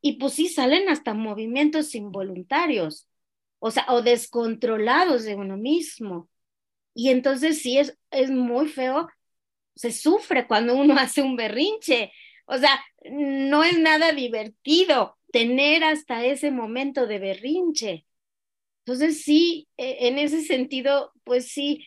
Y 0.00 0.14
pues 0.18 0.34
sí, 0.34 0.48
salen 0.48 0.88
hasta 0.88 1.14
movimientos 1.14 1.94
involuntarios, 1.94 3.08
o 3.58 3.70
sea, 3.70 3.86
o 3.88 4.02
descontrolados 4.02 5.24
de 5.24 5.34
uno 5.34 5.56
mismo. 5.56 6.28
Y 6.94 7.10
entonces 7.10 7.62
sí, 7.62 7.78
es, 7.78 7.98
es 8.10 8.30
muy 8.30 8.68
feo, 8.68 9.08
se 9.74 9.92
sufre 9.92 10.46
cuando 10.46 10.74
uno 10.74 10.94
hace 10.98 11.22
un 11.22 11.36
berrinche. 11.36 12.12
O 12.46 12.58
sea, 12.58 12.80
no 13.10 13.64
es 13.64 13.78
nada 13.78 14.12
divertido 14.12 15.18
tener 15.32 15.84
hasta 15.84 16.24
ese 16.24 16.50
momento 16.50 17.06
de 17.06 17.18
berrinche. 17.18 18.06
Entonces 18.88 19.22
sí, 19.22 19.68
e, 19.76 20.08
en 20.08 20.16
ese 20.16 20.40
sentido, 20.40 21.12
pues 21.24 21.48
sí, 21.52 21.84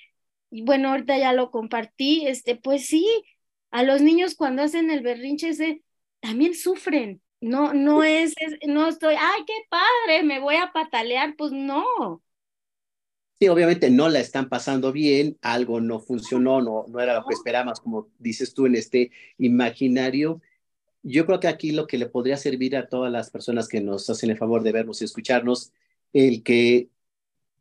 bueno, 0.52 0.90
ahorita 0.90 1.18
ya 1.18 1.34
lo 1.34 1.50
compartí, 1.50 2.28
este, 2.28 2.56
pues 2.56 2.86
sí, 2.86 3.08
a 3.72 3.82
los 3.82 4.04
niños 4.04 4.36
cuando 4.36 4.62
hacen 4.62 4.92
el 4.92 5.02
berrinche 5.02 5.50
ese, 5.50 5.82
también 6.20 6.54
sufren. 6.54 7.20
No, 7.40 7.74
no 7.74 8.04
es, 8.04 8.36
no 8.68 8.88
estoy, 8.88 9.16
ay, 9.18 9.42
qué 9.48 9.54
padre, 9.68 10.22
me 10.22 10.40
voy 10.40 10.58
a 10.58 10.72
patalear, 10.72 11.36
pues 11.36 11.52
no. 11.52 12.22
Sí, 13.40 13.48
obviamente 13.48 13.90
no 13.90 14.08
la 14.08 14.20
están 14.20 14.48
pasando 14.48 14.92
bien, 14.92 15.40
algo 15.42 15.82
no 15.82 16.02
funcionó, 16.02 16.62
no, 16.62 16.86
no 16.88 17.00
era 17.00 17.16
lo 17.16 17.26
que 17.26 17.34
esperábamos, 17.34 17.80
como 17.80 18.10
dices 18.20 18.54
tú 18.54 18.68
en 18.68 18.76
este 18.76 19.10
imaginario, 19.40 20.40
yo 21.02 21.26
creo 21.26 21.40
que 21.40 21.48
aquí 21.48 21.72
lo 21.72 21.88
que 21.88 21.98
le 21.98 22.06
podría 22.06 22.38
servir 22.38 22.78
a 22.78 22.88
todas 22.88 23.12
las 23.12 23.32
personas 23.32 23.68
que 23.68 23.82
nos 23.82 24.08
hacen 24.08 24.30
el 24.30 24.38
favor 24.38 24.62
de 24.62 24.72
vernos 24.72 25.02
y 25.02 25.06
escucharnos, 25.06 25.74
el 26.14 26.44
que 26.44 26.90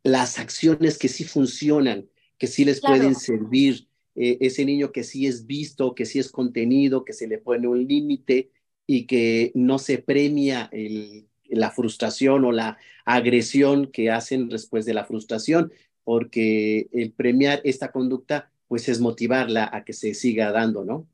las 0.02 0.38
acciones 0.38 0.98
que 0.98 1.08
sí 1.08 1.24
funcionan, 1.24 2.08
que 2.38 2.46
sí 2.46 2.64
les 2.64 2.80
pueden 2.80 3.14
servir, 3.14 3.88
eh, 4.14 4.38
ese 4.40 4.64
niño 4.64 4.92
que 4.92 5.04
sí 5.04 5.26
es 5.26 5.46
visto, 5.46 5.94
que 5.94 6.06
sí 6.06 6.18
es 6.18 6.30
contenido, 6.30 7.04
que 7.04 7.12
se 7.12 7.28
le 7.28 7.38
pone 7.38 7.68
un 7.68 7.86
límite 7.86 8.50
y 8.86 9.06
que 9.06 9.52
no 9.54 9.78
se 9.78 9.98
premia 9.98 10.68
el, 10.72 11.28
la 11.44 11.70
frustración 11.70 12.44
o 12.44 12.52
la 12.52 12.78
agresión 13.04 13.90
que 13.90 14.10
hacen 14.10 14.48
después 14.48 14.84
de 14.84 14.94
la 14.94 15.04
frustración, 15.04 15.72
porque 16.04 16.88
el 16.92 17.12
premiar 17.12 17.60
esta 17.64 17.92
conducta, 17.92 18.50
pues 18.68 18.88
es 18.88 19.00
motivarla 19.00 19.68
a 19.72 19.84
que 19.84 19.92
se 19.92 20.14
siga 20.14 20.50
dando, 20.52 20.84
¿no? 20.84 21.06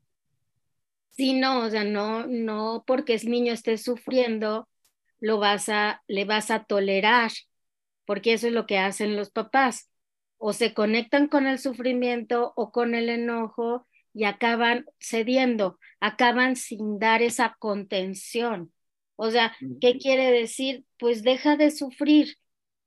Sí, 1.11 1.33
no, 1.33 1.65
o 1.65 1.69
sea, 1.69 1.83
no, 1.83 2.27
no 2.27 2.83
porque 2.85 3.15
el 3.15 3.29
niño 3.29 3.51
esté 3.51 3.77
sufriendo, 3.77 4.67
lo 5.19 5.39
vas 5.39 5.69
a, 5.69 6.03
le 6.07 6.25
vas 6.25 6.51
a 6.51 6.63
tolerar, 6.65 7.31
porque 8.05 8.33
eso 8.33 8.47
es 8.47 8.53
lo 8.53 8.65
que 8.65 8.77
hacen 8.77 9.15
los 9.15 9.31
papás. 9.31 9.89
O 10.37 10.53
se 10.53 10.73
conectan 10.73 11.27
con 11.27 11.47
el 11.47 11.59
sufrimiento 11.59 12.53
o 12.55 12.71
con 12.71 12.95
el 12.95 13.09
enojo 13.09 13.87
y 14.13 14.25
acaban 14.25 14.85
cediendo, 14.99 15.79
acaban 15.99 16.55
sin 16.55 16.99
dar 16.99 17.21
esa 17.21 17.55
contención. 17.59 18.71
O 19.15 19.31
sea, 19.31 19.55
¿qué 19.81 19.97
quiere 19.97 20.31
decir? 20.31 20.85
Pues 20.99 21.23
deja 21.23 21.57
de 21.57 21.71
sufrir. 21.71 22.37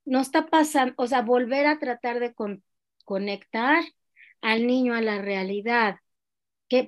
No 0.05 0.21
está 0.21 0.47
pasando, 0.47 0.93
o 0.97 1.07
sea, 1.07 1.21
volver 1.21 1.67
a 1.67 1.79
tratar 1.79 2.19
de 2.19 2.33
conectar 3.05 3.83
al 4.41 4.65
niño 4.65 4.95
a 4.95 5.01
la 5.01 5.21
realidad 5.21 5.97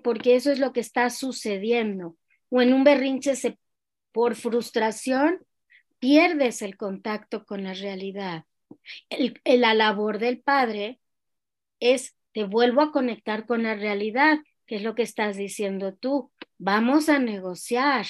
porque 0.04 0.36
eso 0.36 0.52
es 0.52 0.60
lo 0.60 0.74
que 0.74 0.80
está 0.80 1.10
sucediendo. 1.10 2.18
O 2.50 2.62
en 2.62 2.74
un 2.74 2.84
berrinche 2.84 3.36
se, 3.36 3.58
por 4.14 4.36
frustración 4.36 5.46
pierdes 6.00 6.62
el 6.62 6.78
contacto 6.78 7.46
con 7.46 7.64
la 7.64 7.74
realidad. 7.74 8.46
El, 9.10 9.42
la 9.44 9.74
labor 9.74 10.20
del 10.20 10.40
padre 10.40 11.00
es, 11.80 12.16
te 12.32 12.46
vuelvo 12.46 12.82
a 12.82 12.92
conectar 12.92 13.46
con 13.46 13.64
la 13.64 13.76
realidad, 13.76 14.40
que 14.66 14.78
es 14.78 14.84
lo 14.84 14.96
que 14.96 15.04
estás 15.04 15.36
diciendo 15.36 15.94
tú. 15.94 16.32
Vamos 16.58 17.10
a 17.10 17.20
negociar. 17.20 18.06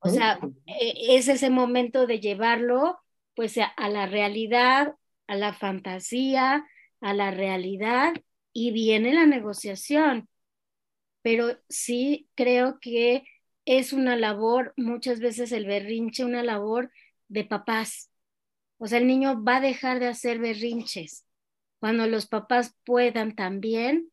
O 0.00 0.08
sea, 0.08 0.40
e, 0.66 1.16
es 1.16 1.28
ese 1.28 1.50
momento 1.50 2.06
de 2.06 2.20
llevarlo 2.20 2.98
pues 3.34 3.58
a 3.58 3.88
la 3.88 4.06
realidad, 4.06 4.94
a 5.26 5.36
la 5.36 5.52
fantasía, 5.52 6.64
a 7.00 7.14
la 7.14 7.30
realidad 7.30 8.14
y 8.52 8.70
viene 8.70 9.12
la 9.12 9.26
negociación, 9.26 10.28
pero 11.22 11.58
sí 11.68 12.28
creo 12.34 12.78
que 12.80 13.24
es 13.66 13.92
una 13.92 14.16
labor, 14.16 14.74
muchas 14.76 15.20
veces 15.20 15.52
el 15.52 15.66
berrinche, 15.66 16.24
una 16.24 16.42
labor 16.42 16.90
de 17.28 17.44
papás. 17.44 18.10
O 18.78 18.86
sea, 18.88 18.98
el 18.98 19.06
niño 19.06 19.42
va 19.44 19.58
a 19.58 19.60
dejar 19.60 20.00
de 20.00 20.08
hacer 20.08 20.38
berrinches 20.38 21.26
cuando 21.80 22.06
los 22.06 22.26
papás 22.26 22.76
puedan 22.84 23.34
también 23.36 24.10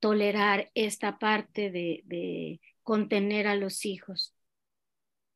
tolerar 0.00 0.70
esta 0.74 1.18
parte 1.18 1.70
de, 1.70 2.02
de 2.06 2.60
contener 2.82 3.46
a 3.48 3.56
los 3.56 3.86
hijos. 3.86 4.34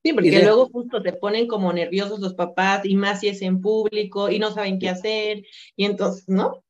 Sí, 0.04 0.12
porque 0.12 0.40
luego 0.42 0.66
justo 0.70 1.02
te 1.02 1.12
ponen 1.12 1.46
como 1.48 1.72
nerviosos 1.72 2.20
los 2.20 2.34
papás 2.34 2.84
y 2.84 2.94
más 2.96 3.20
si 3.20 3.28
es 3.28 3.42
en 3.42 3.60
público 3.60 4.30
y 4.30 4.38
no 4.38 4.52
saben 4.52 4.78
qué 4.78 4.88
hacer 4.88 5.44
y 5.76 5.84
entonces, 5.84 6.28
¿no? 6.28 6.64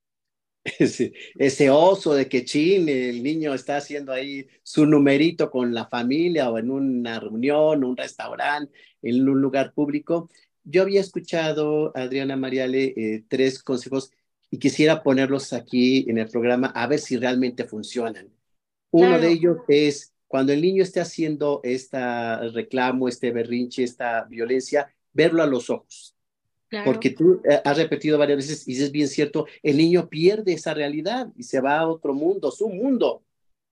ese, 1.39 1.71
oso 1.71 2.15
de 2.15 2.29
que 2.29 2.45
chin, 2.45 2.89
el 2.89 3.23
niño 3.23 3.55
está 3.55 3.77
haciendo 3.77 4.13
ahí 4.13 4.47
su 4.63 4.87
numerito 4.87 5.51
con 5.51 5.75
la 5.75 5.87
familia 5.87 6.51
o 6.51 6.59
en 6.59 6.71
una 6.71 7.21
reunión, 7.21 7.85
un 7.85 7.97
restaurante, 7.97 8.73
en 9.03 9.29
un 9.29 9.41
lugar 9.41 9.73
público. 9.73 10.31
Yo 10.65 10.83
había 10.83 11.01
escuchado, 11.01 11.93
Adriana 11.97 12.37
Mariale, 12.37 12.95
eh, 12.97 13.25
tres 13.29 13.63
consejos 13.63 14.11
y 14.51 14.59
quisiera 14.59 15.03
ponerlos 15.03 15.53
aquí 15.53 16.07
en 16.09 16.19
el 16.19 16.29
programa 16.29 16.69
a 16.69 16.87
ver 16.87 16.99
si 16.99 17.17
realmente 17.17 17.65
funcionan. 17.65 18.29
Uno 18.91 19.19
de 19.19 19.31
ellos 19.31 19.59
es 19.69 20.15
cuando 20.27 20.53
el 20.53 20.63
niño 20.63 20.83
esté 20.83 21.01
haciendo 21.01 21.61
este 21.63 21.99
reclamo, 22.51 23.09
este 23.09 23.31
berrinche, 23.31 23.83
esta 23.83 24.25
violencia, 24.25 24.95
verlo 25.13 25.43
a 25.43 25.47
los 25.47 25.69
ojos 25.71 26.18
porque 26.85 27.11
tú 27.11 27.41
eh, 27.49 27.61
has 27.65 27.77
repetido 27.77 28.19
varias 28.19 28.39
veces 28.39 28.69
y 28.69 28.73
es 28.83 28.93
bien 28.93 29.09
cierto, 29.09 29.47
el 29.63 29.77
niño 29.77 30.09
pierde 30.09 30.53
esa 30.53 30.75
realidad 30.75 31.29
y 31.37 31.45
se 31.45 31.61
va 31.61 31.79
a 31.79 31.89
otro 31.89 32.15
mundo, 32.15 32.51
su 32.51 32.69
mundo. 32.69 33.23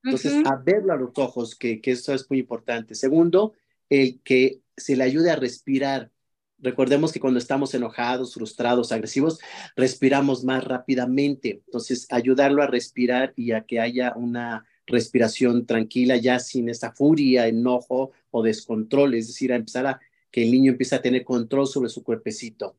Entonces, 0.02 0.34
a 0.46 0.56
verlo 0.56 0.92
a 0.92 0.96
los 0.96 1.10
ojos, 1.16 1.56
que, 1.56 1.80
que 1.80 1.90
eso 1.90 2.14
es 2.14 2.30
muy 2.30 2.38
importante. 2.38 2.94
Segundo, 2.94 3.54
el 3.90 4.20
que 4.22 4.60
se 4.76 4.96
le 4.96 5.04
ayude 5.04 5.30
a 5.30 5.36
respirar. 5.36 6.10
Recordemos 6.58 7.12
que 7.12 7.20
cuando 7.20 7.38
estamos 7.38 7.74
enojados, 7.74 8.34
frustrados, 8.34 8.92
agresivos, 8.92 9.40
respiramos 9.74 10.44
más 10.44 10.64
rápidamente. 10.64 11.62
Entonces, 11.66 12.06
ayudarlo 12.10 12.62
a 12.62 12.68
respirar 12.68 13.32
y 13.36 13.52
a 13.52 13.62
que 13.62 13.80
haya 13.80 14.14
una 14.14 14.64
respiración 14.86 15.66
tranquila, 15.66 16.16
ya 16.16 16.38
sin 16.38 16.68
esa 16.68 16.92
furia, 16.92 17.48
enojo 17.48 18.12
o 18.30 18.42
descontrol, 18.42 19.14
es 19.14 19.26
decir, 19.26 19.52
a 19.52 19.56
empezar 19.56 19.86
a 19.86 20.00
que 20.30 20.44
el 20.44 20.52
niño 20.52 20.72
empiece 20.72 20.94
a 20.94 21.02
tener 21.02 21.24
control 21.24 21.66
sobre 21.66 21.88
su 21.88 22.04
cuerpecito. 22.04 22.76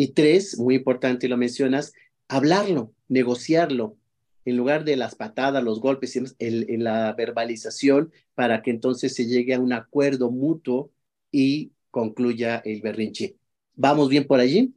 Y 0.00 0.12
tres, 0.12 0.56
muy 0.60 0.76
importante, 0.76 1.28
lo 1.28 1.36
mencionas, 1.36 1.92
hablarlo, 2.28 2.92
negociarlo, 3.08 3.96
en 4.44 4.56
lugar 4.56 4.84
de 4.84 4.94
las 4.94 5.16
patadas, 5.16 5.64
los 5.64 5.80
golpes, 5.80 6.14
en, 6.38 6.84
la 6.84 7.12
verbalización, 7.14 8.12
para 8.36 8.62
que 8.62 8.70
entonces 8.70 9.16
se 9.16 9.26
llegue 9.26 9.54
a 9.54 9.58
un 9.58 9.72
acuerdo 9.72 10.30
mutuo 10.30 10.92
y 11.32 11.72
concluya 11.90 12.62
el 12.64 12.80
berrinche. 12.80 13.38
¿Vamos 13.74 14.08
bien 14.08 14.24
por 14.24 14.38
allí? 14.38 14.72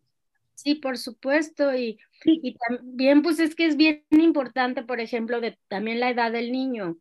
Sí, 0.55 0.73
por 0.73 0.97
supuesto. 0.97 1.71
Y, 1.77 1.99
y 2.25 2.57
también, 2.67 3.21
pues 3.21 3.37
es 3.39 3.53
que 3.53 3.67
es 3.67 3.77
bien 3.77 4.03
importante, 4.09 4.81
por 4.81 4.99
ejemplo, 4.99 5.39
también 5.67 5.99
la 5.99 6.09
edad 6.09 6.31
del 6.31 6.51
niño, 6.51 6.97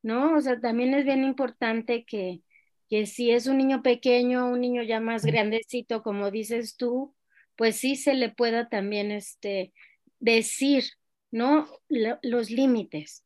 ¿no? 0.00 0.34
O 0.34 0.40
sea, 0.40 0.58
también 0.58 0.94
es 0.94 1.04
bien 1.04 1.24
importante 1.24 2.06
que, 2.06 2.40
que 2.88 3.04
si 3.04 3.32
es 3.32 3.46
un 3.46 3.58
niño 3.58 3.82
pequeño, 3.82 4.48
un 4.48 4.62
niño 4.62 4.82
ya 4.82 4.98
más 4.98 5.26
grandecito, 5.26 6.02
como 6.02 6.30
dices 6.30 6.78
tú, 6.78 7.14
pues 7.60 7.76
sí 7.76 7.94
se 7.94 8.14
le 8.14 8.30
pueda 8.30 8.70
también 8.70 9.10
este, 9.10 9.74
decir, 10.18 10.84
¿no? 11.30 11.68
los 11.90 12.48
límites. 12.48 13.22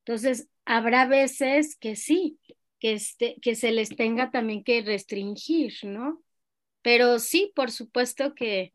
Entonces, 0.00 0.50
habrá 0.66 1.06
veces 1.06 1.74
que 1.74 1.96
sí, 1.96 2.38
que, 2.80 2.92
este, 2.92 3.36
que 3.40 3.54
se 3.54 3.72
les 3.72 3.88
tenga 3.88 4.30
también 4.30 4.62
que 4.62 4.82
restringir, 4.82 5.72
¿no? 5.84 6.22
Pero 6.82 7.18
sí, 7.18 7.50
por 7.56 7.70
supuesto 7.70 8.34
que, 8.34 8.72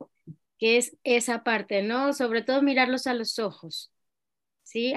que 0.57 0.77
es 0.77 0.97
esa 1.03 1.43
parte, 1.43 1.83
¿no? 1.83 2.13
Sobre 2.13 2.41
todo 2.41 2.63
mirarlos 2.63 3.05
a 3.05 3.13
los 3.13 3.37
ojos, 3.37 3.91
¿sí? 4.63 4.95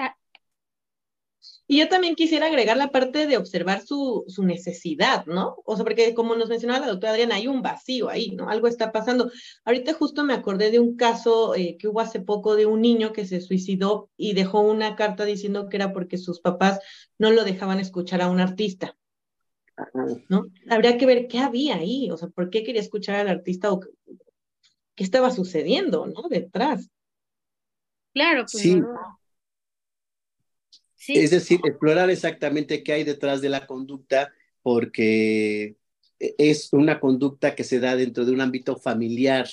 Y 1.69 1.79
yo 1.79 1.89
también 1.89 2.15
quisiera 2.15 2.47
agregar 2.47 2.77
la 2.77 2.91
parte 2.91 3.27
de 3.27 3.35
observar 3.35 3.85
su, 3.85 4.23
su, 4.27 4.43
necesidad, 4.43 5.25
¿no? 5.25 5.57
O 5.65 5.75
sea, 5.75 5.83
porque 5.83 6.13
como 6.13 6.35
nos 6.35 6.47
mencionaba 6.47 6.79
la 6.79 6.91
doctora 6.91 7.11
Adriana, 7.11 7.35
hay 7.35 7.47
un 7.47 7.61
vacío 7.61 8.09
ahí, 8.09 8.31
¿no? 8.31 8.49
Algo 8.49 8.67
está 8.67 8.93
pasando. 8.93 9.29
Ahorita 9.65 9.93
justo 9.93 10.23
me 10.23 10.33
acordé 10.33 10.71
de 10.71 10.79
un 10.79 10.95
caso 10.95 11.55
eh, 11.55 11.75
que 11.77 11.89
hubo 11.89 11.99
hace 11.99 12.21
poco 12.21 12.55
de 12.55 12.65
un 12.65 12.81
niño 12.81 13.11
que 13.11 13.25
se 13.25 13.41
suicidó 13.41 14.09
y 14.15 14.33
dejó 14.33 14.61
una 14.61 14.95
carta 14.95 15.25
diciendo 15.25 15.67
que 15.67 15.75
era 15.75 15.91
porque 15.91 16.17
sus 16.17 16.39
papás 16.39 16.79
no 17.17 17.31
lo 17.31 17.43
dejaban 17.43 17.79
escuchar 17.79 18.21
a 18.21 18.29
un 18.29 18.39
artista. 18.39 18.95
¿no? 20.29 20.47
Habría 20.69 20.97
que 20.97 21.05
ver 21.05 21.27
qué 21.27 21.39
había 21.39 21.75
ahí, 21.75 22.09
o 22.11 22.17
sea, 22.17 22.29
por 22.29 22.49
qué 22.49 22.63
quería 22.63 22.81
escuchar 22.81 23.15
al 23.15 23.27
artista 23.27 23.71
o 23.71 23.79
qué 23.79 25.03
estaba 25.03 25.31
sucediendo, 25.31 26.07
¿no? 26.07 26.27
Detrás. 26.29 26.89
Claro, 28.13 28.45
pues 28.51 28.63
sí. 28.63 28.81
Es 31.07 31.31
decir, 31.31 31.59
explorar 31.63 32.09
exactamente 32.09 32.83
qué 32.83 32.93
hay 32.93 33.03
detrás 33.03 33.41
de 33.41 33.49
la 33.49 33.67
conducta, 33.67 34.33
porque 34.61 35.77
es 36.19 36.73
una 36.73 36.99
conducta 36.99 37.55
que 37.55 37.63
se 37.63 37.79
da 37.79 37.95
dentro 37.95 38.25
de 38.25 38.31
un 38.31 38.41
ámbito 38.41 38.77
familiar. 38.77 39.47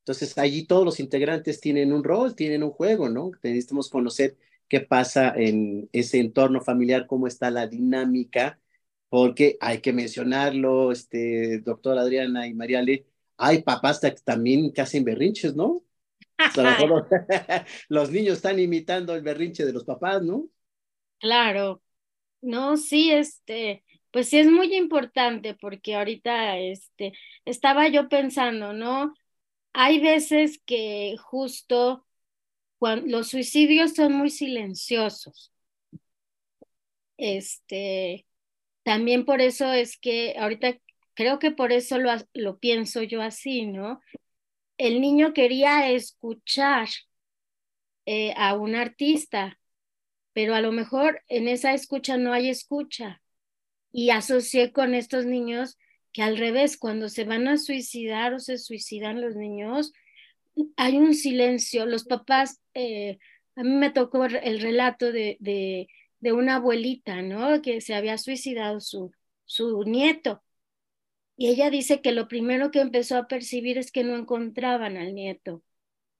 Entonces, 0.00 0.36
allí 0.38 0.66
todos 0.66 0.84
los 0.84 1.00
integrantes 1.00 1.60
tienen 1.60 1.92
un 1.92 2.04
rol, 2.04 2.36
tienen 2.36 2.62
un 2.62 2.70
juego, 2.70 3.08
¿no? 3.08 3.32
Necesitamos 3.42 3.90
conocer 3.90 4.36
qué 4.68 4.80
pasa 4.80 5.32
en 5.34 5.88
ese 5.92 6.20
entorno 6.20 6.60
familiar, 6.60 7.06
cómo 7.06 7.26
está 7.26 7.50
la 7.50 7.66
dinámica, 7.66 8.60
porque 9.08 9.56
hay 9.60 9.80
que 9.80 9.92
mencionarlo, 9.92 10.92
este, 10.92 11.60
doctor 11.60 11.98
Adriana 11.98 12.46
y 12.46 12.54
Mariale, 12.54 13.06
hay 13.36 13.62
papás 13.62 14.00
también 14.24 14.72
que 14.72 14.80
hacen 14.80 15.04
berrinches, 15.04 15.54
¿no? 15.56 15.82
los 17.88 18.10
niños 18.10 18.36
están 18.36 18.58
imitando 18.58 19.14
el 19.14 19.22
berrinche 19.22 19.64
de 19.64 19.72
los 19.72 19.84
papás, 19.84 20.22
¿no? 20.22 20.48
Claro, 21.18 21.82
no, 22.42 22.76
sí, 22.76 23.12
este, 23.12 23.84
pues 24.12 24.28
sí 24.30 24.38
es 24.38 24.48
muy 24.50 24.74
importante 24.76 25.54
porque 25.54 25.96
ahorita, 25.96 26.58
este, 26.58 27.14
estaba 27.44 27.88
yo 27.88 28.08
pensando, 28.08 28.72
¿no? 28.74 29.14
Hay 29.74 30.00
veces 30.00 30.60
que 30.66 31.16
justo 31.18 32.06
cuando 32.78 33.08
los 33.18 33.28
suicidios 33.30 33.94
son 33.94 34.14
muy 34.14 34.30
silenciosos. 34.30 35.52
Este, 37.18 38.26
también 38.84 39.24
por 39.26 39.40
eso 39.40 39.72
es 39.72 39.98
que 39.98 40.36
ahorita 40.38 40.76
creo 41.14 41.38
que 41.38 41.50
por 41.52 41.72
eso 41.72 41.98
lo, 41.98 42.10
lo 42.34 42.58
pienso 42.58 43.02
yo 43.04 43.22
así, 43.22 43.66
¿no? 43.66 44.00
El 44.78 45.00
niño 45.00 45.34
quería 45.34 45.90
escuchar 45.90 46.88
eh, 48.06 48.32
a 48.36 48.54
un 48.54 48.74
artista, 48.74 49.58
pero 50.36 50.54
a 50.54 50.60
lo 50.60 50.70
mejor 50.70 51.22
en 51.28 51.48
esa 51.48 51.72
escucha 51.72 52.18
no 52.18 52.34
hay 52.34 52.50
escucha. 52.50 53.22
Y 53.90 54.10
asocié 54.10 54.70
con 54.70 54.92
estos 54.92 55.24
niños 55.24 55.78
que 56.12 56.20
al 56.20 56.36
revés, 56.36 56.76
cuando 56.76 57.08
se 57.08 57.24
van 57.24 57.48
a 57.48 57.56
suicidar 57.56 58.34
o 58.34 58.38
se 58.38 58.58
suicidan 58.58 59.22
los 59.22 59.34
niños, 59.34 59.94
hay 60.76 60.98
un 60.98 61.14
silencio. 61.14 61.86
Los 61.86 62.04
papás, 62.04 62.60
eh, 62.74 63.16
a 63.54 63.62
mí 63.62 63.70
me 63.76 63.90
tocó 63.90 64.26
el 64.26 64.60
relato 64.60 65.10
de, 65.10 65.38
de, 65.40 65.88
de, 66.20 66.32
una 66.32 66.56
abuelita, 66.56 67.22
¿no? 67.22 67.62
Que 67.62 67.80
se 67.80 67.94
había 67.94 68.18
suicidado 68.18 68.80
su, 68.80 69.12
su 69.46 69.84
nieto. 69.84 70.42
Y 71.34 71.48
ella 71.48 71.70
dice 71.70 72.02
que 72.02 72.12
lo 72.12 72.28
primero 72.28 72.70
que 72.70 72.80
empezó 72.80 73.16
a 73.16 73.26
percibir 73.26 73.78
es 73.78 73.90
que 73.90 74.04
no 74.04 74.14
encontraban 74.14 74.98
al 74.98 75.14
nieto. 75.14 75.64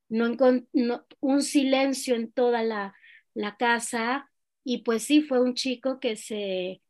No, 0.08 0.34
no 0.72 1.06
un 1.20 1.42
silencio 1.42 2.14
en 2.14 2.32
toda 2.32 2.62
la, 2.62 2.94
la 3.36 3.56
casa. 3.56 4.30
Y 4.64 4.78
pues 4.78 5.04
sí, 5.04 5.22
fue 5.22 5.40
un 5.40 5.54
chico 5.54 6.00
que 6.00 6.16
se, 6.16 6.82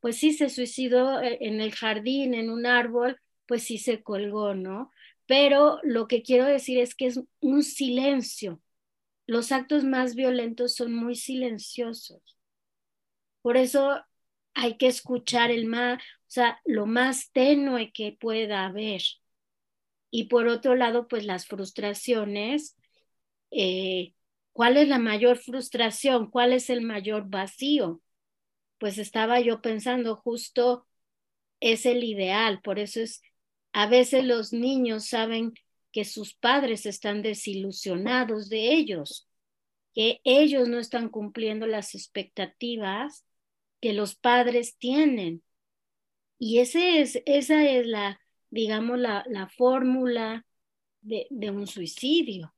pues 0.00 0.18
sí, 0.18 0.32
se 0.34 0.50
suicidó 0.50 1.20
eh, 1.22 1.38
en 1.42 1.60
el 1.60 1.74
jardín, 1.74 2.34
en 2.34 2.50
un 2.50 2.66
árbol, 2.66 3.18
pues 3.46 3.64
sí 3.64 3.78
se 3.78 4.02
colgó, 4.02 4.54
¿no? 4.54 4.90
pero 5.26 5.78
lo 5.82 6.08
que 6.08 6.22
quiero 6.22 6.44
decir 6.44 6.78
es 6.78 6.94
que 6.94 7.06
es 7.06 7.20
un 7.40 7.62
silencio. 7.62 8.60
Los 9.26 9.52
actos 9.52 9.84
más 9.84 10.14
violentos 10.14 10.74
son 10.74 10.94
muy 10.94 11.14
silenciosos. 11.16 12.20
Por 13.40 13.56
eso 13.56 14.00
hay 14.54 14.76
que 14.76 14.88
escuchar 14.88 15.50
el 15.50 15.66
más, 15.66 16.02
o 16.02 16.04
sea, 16.26 16.60
lo 16.64 16.86
más 16.86 17.32
tenue 17.32 17.92
que 17.92 18.16
pueda 18.20 18.66
haber. 18.66 19.02
Y 20.10 20.24
por 20.24 20.48
otro 20.48 20.74
lado, 20.74 21.08
pues 21.08 21.24
las 21.24 21.46
frustraciones. 21.46 22.76
Eh, 23.50 24.12
¿Cuál 24.52 24.76
es 24.76 24.88
la 24.88 24.98
mayor 24.98 25.38
frustración? 25.38 26.30
¿Cuál 26.30 26.52
es 26.52 26.70
el 26.70 26.82
mayor 26.82 27.28
vacío? 27.28 28.00
Pues 28.78 28.98
estaba 28.98 29.40
yo 29.40 29.62
pensando, 29.62 30.16
justo 30.16 30.86
es 31.60 31.86
el 31.86 32.04
ideal, 32.04 32.60
por 32.62 32.78
eso 32.78 33.00
es 33.00 33.22
a 33.72 33.86
veces 33.86 34.24
los 34.24 34.52
niños 34.52 35.06
saben 35.06 35.54
que 35.92 36.04
sus 36.04 36.34
padres 36.34 36.86
están 36.86 37.22
desilusionados 37.22 38.48
de 38.48 38.72
ellos, 38.72 39.28
que 39.94 40.20
ellos 40.24 40.68
no 40.68 40.78
están 40.78 41.08
cumpliendo 41.08 41.66
las 41.66 41.94
expectativas 41.94 43.24
que 43.80 43.92
los 43.92 44.14
padres 44.14 44.76
tienen. 44.78 45.42
Y 46.38 46.58
ese 46.58 47.00
es, 47.00 47.22
esa 47.26 47.64
es 47.68 47.86
la, 47.86 48.20
digamos, 48.50 48.98
la, 48.98 49.24
la 49.28 49.48
fórmula 49.48 50.46
de, 51.00 51.26
de, 51.30 51.50
un 51.50 51.66
suicidio. 51.66 52.54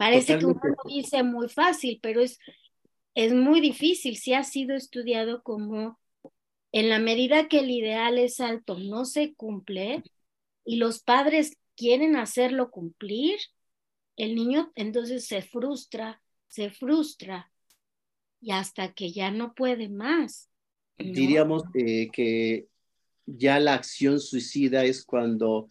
Parece 0.00 0.38
que 0.38 0.46
uno 0.46 0.60
lo 0.64 0.90
dice 0.90 1.22
muy 1.22 1.50
fácil, 1.50 2.00
pero 2.02 2.22
es, 2.22 2.38
es 3.14 3.34
muy 3.34 3.60
difícil. 3.60 4.16
Si 4.16 4.32
ha 4.32 4.44
sido 4.44 4.74
estudiado 4.74 5.42
como 5.42 6.00
en 6.72 6.88
la 6.88 6.98
medida 6.98 7.48
que 7.48 7.58
el 7.58 7.70
ideal 7.70 8.16
es 8.16 8.40
alto, 8.40 8.78
no 8.78 9.04
se 9.04 9.34
cumple 9.34 10.02
y 10.64 10.76
los 10.76 11.02
padres 11.02 11.58
quieren 11.76 12.16
hacerlo 12.16 12.70
cumplir, 12.70 13.38
el 14.16 14.36
niño 14.36 14.72
entonces 14.74 15.26
se 15.26 15.42
frustra, 15.42 16.22
se 16.48 16.70
frustra 16.70 17.52
y 18.40 18.52
hasta 18.52 18.94
que 18.94 19.12
ya 19.12 19.30
no 19.30 19.52
puede 19.54 19.90
más. 19.90 20.48
Diríamos 20.96 21.64
eh, 21.74 22.08
que 22.10 22.68
ya 23.26 23.60
la 23.60 23.74
acción 23.74 24.18
suicida 24.18 24.82
es 24.82 25.04
cuando 25.04 25.68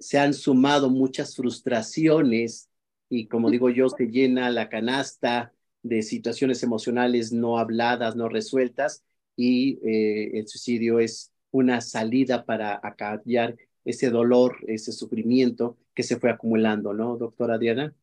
se 0.00 0.18
han 0.18 0.34
sumado 0.34 0.90
muchas 0.90 1.36
frustraciones 1.36 2.68
y 3.12 3.26
como 3.26 3.50
digo 3.50 3.68
yo, 3.68 3.90
se 3.90 4.06
llena 4.06 4.48
la 4.48 4.70
canasta 4.70 5.52
de 5.82 6.00
situaciones 6.00 6.62
emocionales 6.62 7.30
no 7.30 7.58
habladas, 7.58 8.16
no 8.16 8.30
resueltas 8.30 9.04
y 9.36 9.78
eh, 9.86 10.38
el 10.38 10.48
suicidio 10.48 10.98
es 10.98 11.30
una 11.50 11.82
salida 11.82 12.46
para 12.46 12.80
acallar 12.82 13.54
ese 13.84 14.08
dolor, 14.08 14.56
ese 14.66 14.92
sufrimiento 14.92 15.76
que 15.94 16.04
se 16.04 16.16
fue 16.16 16.30
acumulando, 16.30 16.94
¿no, 16.94 17.18
doctora 17.18 17.58
Diana? 17.58 17.94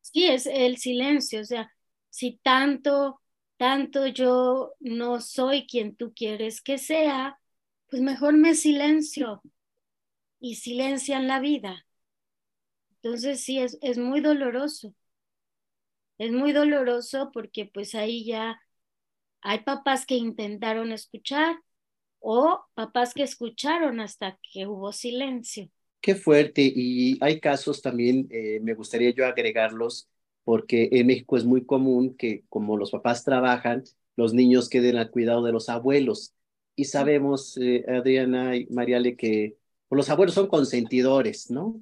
Sí, 0.00 0.26
es 0.26 0.46
el 0.46 0.76
silencio, 0.76 1.40
o 1.40 1.44
sea, 1.44 1.72
si 2.08 2.38
tanto, 2.44 3.20
tanto 3.56 4.06
yo 4.06 4.74
no 4.78 5.20
soy 5.20 5.66
quien 5.66 5.96
tú 5.96 6.12
quieres 6.14 6.62
que 6.62 6.78
sea, 6.78 7.40
pues 7.90 8.00
mejor 8.00 8.36
me 8.36 8.54
silencio 8.54 9.42
y 10.38 10.54
silencian 10.54 11.26
la 11.26 11.40
vida. 11.40 11.84
Entonces 13.02 13.42
sí, 13.42 13.58
es, 13.58 13.78
es 13.82 13.98
muy 13.98 14.20
doloroso. 14.20 14.94
Es 16.18 16.32
muy 16.32 16.52
doloroso 16.52 17.30
porque 17.32 17.66
pues 17.66 17.94
ahí 17.94 18.24
ya 18.24 18.60
hay 19.40 19.60
papás 19.60 20.06
que 20.06 20.14
intentaron 20.14 20.92
escuchar 20.92 21.56
o 22.20 22.64
papás 22.74 23.12
que 23.14 23.24
escucharon 23.24 24.00
hasta 24.00 24.38
que 24.52 24.66
hubo 24.66 24.92
silencio. 24.92 25.68
Qué 26.00 26.14
fuerte. 26.14 26.62
Y 26.74 27.18
hay 27.20 27.40
casos 27.40 27.82
también, 27.82 28.28
eh, 28.30 28.60
me 28.60 28.74
gustaría 28.74 29.10
yo 29.10 29.26
agregarlos, 29.26 30.08
porque 30.44 30.88
en 30.92 31.06
México 31.06 31.36
es 31.36 31.44
muy 31.44 31.64
común 31.64 32.16
que 32.16 32.44
como 32.48 32.76
los 32.76 32.90
papás 32.90 33.24
trabajan, 33.24 33.84
los 34.16 34.34
niños 34.34 34.68
queden 34.68 34.96
al 34.96 35.10
cuidado 35.10 35.44
de 35.44 35.52
los 35.52 35.68
abuelos. 35.68 36.34
Y 36.76 36.84
sabemos, 36.84 37.56
eh, 37.58 37.84
Adriana 37.88 38.56
y 38.56 38.66
Mariale, 38.66 39.16
que 39.16 39.56
pues, 39.88 39.96
los 39.96 40.10
abuelos 40.10 40.34
son 40.34 40.48
consentidores, 40.48 41.50
¿no? 41.50 41.80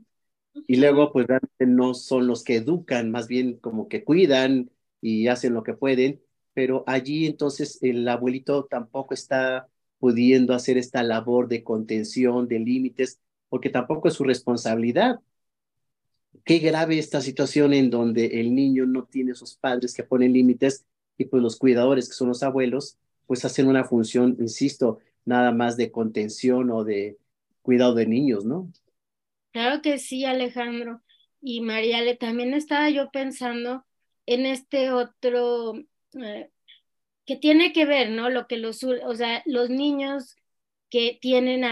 Y 0.67 0.77
luego, 0.77 1.13
pues 1.13 1.27
no 1.59 1.95
son 1.95 2.27
los 2.27 2.45
que 2.45 2.57
educan, 2.57 3.11
más 3.11 3.29
bien 3.29 3.59
como 3.59 3.89
que 3.89 4.05
cuidan 4.05 4.71
y 5.01 5.29
hacen 5.29 5.55
lo 5.55 5.63
que 5.63 5.75
pueden 5.75 6.21
pero 6.55 6.85
allí 6.87 7.27
entonces 7.27 7.79
el 7.83 8.07
abuelito 8.09 8.67
tampoco 8.67 9.15
está 9.15 9.69
pudiendo 9.99 10.55
hacer 10.55 10.79
esta 10.79 11.03
labor 11.03 11.49
de 11.49 11.63
contención, 11.63 12.49
de 12.49 12.59
límites, 12.59 13.21
porque 13.49 13.71
tampoco 13.71 14.09
es 14.09 14.15
su 14.15 14.25
responsabilidad. 14.25 15.21
Qué 16.45 16.59
grave 16.59 16.99
esta 16.99 17.21
situación 17.21 17.75
en 17.75 17.91
donde 17.91 18.41
el 18.41 18.55
niño 18.55 18.87
no 18.87 19.05
tiene 19.05 19.35
sus 19.35 19.55
padres 19.57 19.95
que 19.95 20.05
ponen 20.05 20.33
límites 20.33 20.85
y 21.19 21.27
pues 21.27 21.43
los 21.43 21.57
cuidadores, 21.57 22.09
que 22.09 22.15
son 22.15 22.29
los 22.29 22.43
abuelos, 22.43 22.97
pues 23.27 23.45
hacen 23.45 23.69
una 23.69 23.85
función, 23.85 24.37
insisto, 24.41 24.99
nada 25.25 25.53
más 25.53 25.77
de 25.77 25.91
contención 25.91 26.71
o 26.71 26.83
de 26.85 27.19
cuidado 27.63 27.95
de 27.95 28.07
niños, 28.07 28.45
¿no? 28.45 28.73
Claro 29.53 29.83
que 29.83 29.99
sí, 29.99 30.25
Alejandro. 30.25 31.03
Y 31.41 31.61
Mariale, 31.61 32.17
también 32.17 32.55
estaba 32.55 32.91
yo 32.91 33.11
pensando 33.11 33.85
en 34.27 34.47
este 34.47 34.93
otro 34.93 35.75
eh, 36.23 36.51
que 37.27 37.37
tiene 37.37 37.73
que 37.73 37.87
ver, 37.87 38.11
¿no? 38.11 38.31
Lo 38.31 38.47
que 38.49 38.59
los, 38.59 38.83
o 38.85 39.15
sea, 39.17 39.43
los 39.47 39.71
niños 39.71 40.37
que 40.91 41.19
tienen 41.21 41.65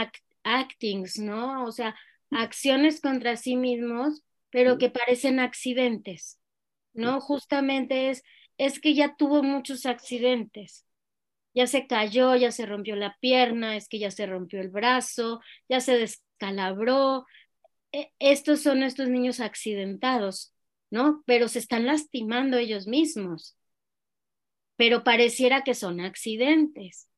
actings, 0.44 1.18
¿no? 1.18 1.64
O 1.66 1.72
sea, 1.72 1.96
acciones 2.32 3.00
contra 3.00 3.36
sí 3.36 3.56
mismos, 3.56 4.22
pero 4.50 4.78
que 4.78 4.90
parecen 4.90 5.40
accidentes, 5.40 6.40
¿no? 6.94 7.20
Justamente 7.20 8.10
es, 8.10 8.24
es 8.58 8.80
que 8.80 8.94
ya 8.94 9.16
tuvo 9.16 9.42
muchos 9.42 9.86
accidentes. 9.86 10.86
ya 11.54 11.66
se 11.66 11.86
cayó, 11.86 12.36
ya 12.36 12.52
se 12.52 12.66
rompió 12.66 12.94
la 12.96 13.16
pierna, 13.20 13.76
es 13.76 13.88
que 13.88 13.98
ya 13.98 14.10
se 14.10 14.26
rompió 14.26 14.60
el 14.60 14.68
brazo, 14.70 15.40
ya 15.68 15.80
se 15.80 15.96
descalabró. 15.98 17.26
E, 17.92 18.12
estos 18.18 18.62
son 18.62 18.82
estos 18.82 19.08
niños 19.08 19.40
accidentados, 19.40 20.54
¿no? 20.90 21.22
Pero 21.26 21.48
se 21.48 21.58
están 21.58 21.86
lastimando 21.86 22.56
ellos 22.56 22.86
mismos. 22.86 23.56
Pero 24.76 25.04
pareciera 25.04 25.64
que 25.64 25.74
son 25.74 26.00
accidentes. 26.00 27.08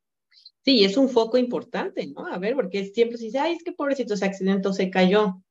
Sí, 0.64 0.84
es 0.84 0.96
un 0.96 1.08
foco 1.08 1.38
importante, 1.38 2.06
¿no? 2.06 2.26
A 2.26 2.38
ver, 2.38 2.54
porque 2.54 2.84
siempre 2.86 3.18
se 3.18 3.24
dice, 3.24 3.38
ay, 3.38 3.54
es 3.54 3.64
que 3.64 3.72
pobrecito 3.72 4.16
se 4.16 4.26
accidentó, 4.26 4.72
se 4.72 4.90
cayó. 4.90 5.42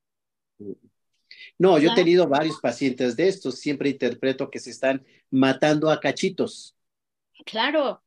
No, 1.58 1.78
yo 1.78 1.92
he 1.92 1.94
tenido 1.94 2.28
varios 2.28 2.60
pacientes 2.60 3.16
de 3.16 3.28
estos, 3.28 3.56
siempre 3.56 3.90
interpreto 3.90 4.50
que 4.50 4.58
se 4.58 4.70
están 4.70 5.04
matando 5.30 5.90
a 5.90 6.00
cachitos. 6.00 6.76
Claro, 7.44 8.02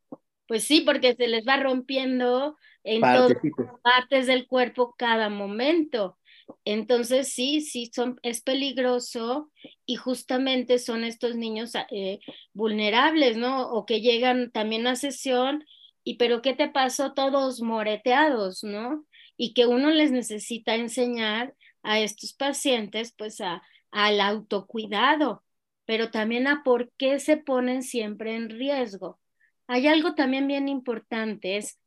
pues 0.47 0.63
sí, 0.63 0.81
porque 0.81 1.15
se 1.15 1.27
les 1.27 1.47
va 1.47 1.57
rompiendo 1.57 2.57
en 2.83 3.01
todas 3.01 3.33
partes 3.81 4.27
del 4.27 4.47
cuerpo 4.47 4.95
cada 4.97 5.29
momento. 5.29 6.17
Entonces 6.65 7.33
sí, 7.33 7.61
sí, 7.61 7.91
son, 7.93 8.19
es 8.23 8.41
peligroso 8.41 9.51
y 9.85 9.95
justamente 9.95 10.79
son 10.79 11.03
estos 11.03 11.35
niños 11.35 11.73
eh, 11.91 12.19
vulnerables, 12.53 13.37
¿no? 13.37 13.69
O 13.71 13.85
que 13.85 14.01
llegan 14.01 14.51
también 14.51 14.87
a 14.87 14.95
sesión 14.95 15.65
y 16.03 16.17
pero 16.17 16.41
¿qué 16.41 16.53
te 16.53 16.69
pasó? 16.69 17.13
Todos 17.13 17.61
moreteados, 17.61 18.63
¿no? 18.63 19.05
Y 19.37 19.53
que 19.53 19.65
uno 19.67 19.89
les 19.91 20.11
necesita 20.11 20.75
enseñar 20.75 21.55
a 21.83 21.99
estos 21.99 22.33
pacientes 22.33 23.13
pues 23.17 23.41
a, 23.41 23.61
al 23.91 24.21
autocuidado, 24.21 25.43
pero 25.85 26.11
también 26.11 26.47
a 26.47 26.63
por 26.63 26.91
qué 26.97 27.19
se 27.19 27.37
ponen 27.37 27.83
siempre 27.83 28.35
en 28.35 28.49
riesgo. 28.49 29.19
Hay 29.67 29.87
algo 29.87 30.15
también 30.15 30.47
bien 30.47 30.67
importante, 30.67 31.57
es 31.57 31.79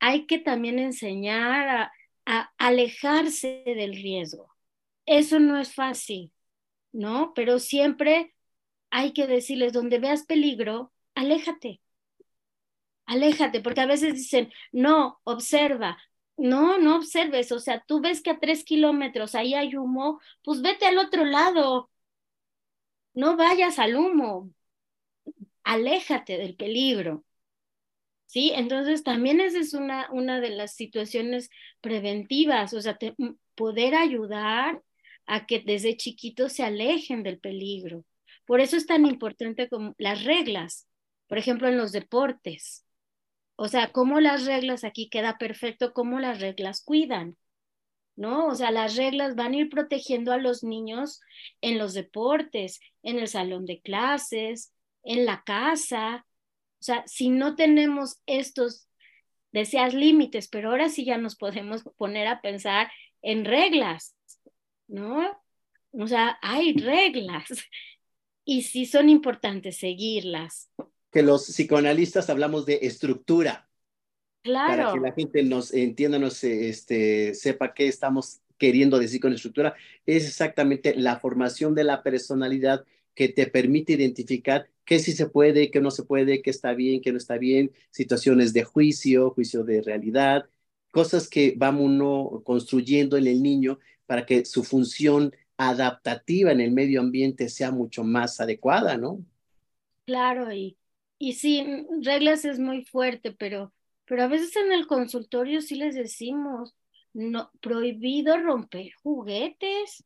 hay 0.00 0.26
que 0.26 0.38
también 0.38 0.78
enseñar 0.78 1.68
a, 1.68 1.92
a 2.26 2.52
alejarse 2.58 3.62
del 3.66 3.94
riesgo. 3.94 4.54
Eso 5.06 5.38
no 5.40 5.58
es 5.58 5.74
fácil, 5.74 6.32
¿no? 6.92 7.32
Pero 7.34 7.58
siempre 7.58 8.34
hay 8.90 9.12
que 9.12 9.26
decirles, 9.26 9.72
donde 9.72 9.98
veas 9.98 10.24
peligro, 10.24 10.92
aléjate 11.14 11.80
aléjate, 13.06 13.60
porque 13.60 13.80
a 13.80 13.86
veces 13.86 14.14
dicen, 14.14 14.52
no, 14.72 15.20
observa, 15.24 15.98
no, 16.36 16.78
no 16.78 16.96
observes, 16.96 17.52
o 17.52 17.58
sea, 17.60 17.84
tú 17.86 18.00
ves 18.00 18.22
que 18.22 18.30
a 18.30 18.40
tres 18.40 18.64
kilómetros 18.64 19.34
ahí 19.34 19.54
hay 19.54 19.76
humo, 19.76 20.20
pues 20.42 20.62
vete 20.62 20.86
al 20.86 20.98
otro 20.98 21.24
lado, 21.24 21.90
no 23.14 23.36
vayas 23.36 23.78
al 23.78 23.96
humo, 23.96 24.50
aléjate 25.64 26.38
del 26.38 26.56
peligro. 26.56 27.24
¿Sí? 28.34 28.50
Entonces 28.52 29.04
también 29.04 29.40
esa 29.40 29.60
es 29.60 29.74
una, 29.74 30.10
una 30.10 30.40
de 30.40 30.50
las 30.50 30.74
situaciones 30.74 31.50
preventivas, 31.80 32.74
o 32.74 32.80
sea, 32.82 32.98
poder 33.54 33.94
ayudar 33.94 34.82
a 35.24 35.46
que 35.46 35.60
desde 35.60 35.96
chiquitos 35.96 36.52
se 36.52 36.64
alejen 36.64 37.22
del 37.22 37.38
peligro. 37.38 38.04
Por 38.44 38.60
eso 38.60 38.76
es 38.76 38.86
tan 38.86 39.06
importante 39.06 39.68
como 39.68 39.94
las 39.98 40.24
reglas, 40.24 40.88
por 41.28 41.38
ejemplo, 41.38 41.68
en 41.68 41.76
los 41.76 41.92
deportes. 41.92 42.84
O 43.54 43.68
sea, 43.68 43.92
cómo 43.92 44.18
las 44.18 44.46
reglas 44.46 44.82
aquí 44.82 45.08
queda 45.08 45.38
perfecto, 45.38 45.92
cómo 45.92 46.18
las 46.18 46.40
reglas 46.40 46.82
cuidan, 46.82 47.36
¿no? 48.16 48.48
O 48.48 48.56
sea, 48.56 48.72
las 48.72 48.96
reglas 48.96 49.36
van 49.36 49.52
a 49.52 49.58
ir 49.58 49.68
protegiendo 49.70 50.32
a 50.32 50.38
los 50.38 50.64
niños 50.64 51.20
en 51.60 51.78
los 51.78 51.94
deportes, 51.94 52.80
en 53.04 53.20
el 53.20 53.28
salón 53.28 53.64
de 53.64 53.80
clases, 53.80 54.72
en 55.04 55.24
la 55.24 55.44
casa. 55.44 56.26
O 56.84 56.86
sea, 56.86 57.04
si 57.06 57.30
no 57.30 57.56
tenemos 57.56 58.18
estos, 58.26 58.88
deseas 59.52 59.94
límites, 59.94 60.48
pero 60.48 60.70
ahora 60.70 60.88
sí 60.88 61.04
ya 61.04 61.16
nos 61.16 61.36
podemos 61.36 61.82
poner 61.96 62.26
a 62.26 62.40
pensar 62.40 62.90
en 63.22 63.44
reglas, 63.44 64.14
¿no? 64.86 65.40
O 65.92 66.06
sea, 66.06 66.38
hay 66.42 66.74
reglas 66.74 67.46
y 68.44 68.62
sí 68.62 68.84
son 68.84 69.08
importantes 69.08 69.78
seguirlas 69.78 70.70
que 71.14 71.22
los 71.22 71.46
psicoanalistas 71.46 72.28
hablamos 72.28 72.66
de 72.66 72.80
estructura. 72.82 73.68
Claro. 74.42 74.82
Para 74.82 74.92
que 74.94 75.00
la 75.00 75.12
gente 75.12 75.44
nos 75.44 75.72
entienda, 75.72 76.18
nos 76.18 76.42
este, 76.42 77.34
sepa 77.34 77.72
qué 77.72 77.86
estamos 77.86 78.40
queriendo 78.58 78.98
decir 78.98 79.20
con 79.20 79.32
estructura, 79.32 79.76
es 80.06 80.26
exactamente 80.26 80.94
la 80.96 81.20
formación 81.20 81.76
de 81.76 81.84
la 81.84 82.02
personalidad 82.02 82.84
que 83.14 83.28
te 83.28 83.46
permite 83.46 83.94
identificar 83.94 84.68
qué 84.84 84.98
sí 84.98 85.12
se 85.12 85.26
puede, 85.28 85.70
qué 85.70 85.80
no 85.80 85.90
se 85.90 86.04
puede, 86.04 86.42
qué 86.42 86.50
está 86.50 86.74
bien, 86.74 87.00
qué 87.00 87.12
no 87.12 87.18
está 87.18 87.38
bien, 87.38 87.72
situaciones 87.90 88.52
de 88.52 88.64
juicio, 88.64 89.30
juicio 89.30 89.64
de 89.64 89.82
realidad, 89.82 90.48
cosas 90.90 91.28
que 91.28 91.54
vamos 91.56 91.82
uno 91.86 92.42
construyendo 92.44 93.16
en 93.16 93.26
el 93.26 93.42
niño 93.42 93.78
para 94.06 94.26
que 94.26 94.44
su 94.44 94.64
función 94.64 95.34
adaptativa 95.56 96.52
en 96.52 96.60
el 96.60 96.72
medio 96.72 97.00
ambiente 97.00 97.48
sea 97.48 97.70
mucho 97.70 98.04
más 98.04 98.40
adecuada, 98.40 98.96
¿no? 98.96 99.24
Claro, 100.06 100.52
y, 100.52 100.76
y 101.18 101.32
sí, 101.34 101.64
reglas 102.02 102.44
es 102.44 102.58
muy 102.58 102.84
fuerte, 102.84 103.32
pero, 103.32 103.72
pero 104.04 104.22
a 104.22 104.26
veces 104.28 104.54
en 104.56 104.72
el 104.72 104.86
consultorio 104.86 105.62
sí 105.62 105.76
les 105.76 105.94
decimos, 105.94 106.74
no, 107.14 107.50
prohibido 107.60 108.36
romper 108.38 108.92
juguetes. 109.02 110.04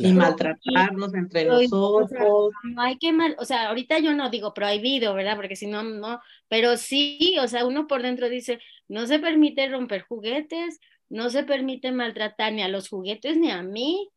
Y 0.00 0.12
maltratarnos 0.12 1.12
entre 1.14 1.44
nosotros. 1.44 2.52
no 2.62 2.80
hay 2.80 2.98
que 2.98 3.12
mal, 3.12 3.34
o 3.38 3.44
sea, 3.44 3.68
ahorita 3.68 3.98
yo 3.98 4.14
no 4.14 4.30
digo 4.30 4.54
prohibido, 4.54 5.12
¿verdad? 5.14 5.34
Porque 5.34 5.56
si 5.56 5.66
no, 5.66 5.82
no, 5.82 6.20
pero 6.48 6.76
sí, 6.76 7.36
o 7.42 7.48
sea, 7.48 7.66
uno 7.66 7.88
por 7.88 8.02
dentro 8.02 8.28
dice, 8.28 8.60
no 8.86 9.06
se 9.06 9.18
permite 9.18 9.68
romper 9.68 10.02
juguetes, 10.02 10.80
no 11.08 11.30
se 11.30 11.42
permite 11.42 11.90
maltratar 11.90 12.52
ni 12.52 12.62
a 12.62 12.68
los 12.68 12.88
juguetes 12.88 13.36
ni 13.36 13.50
a 13.50 13.62
mí. 13.62 14.08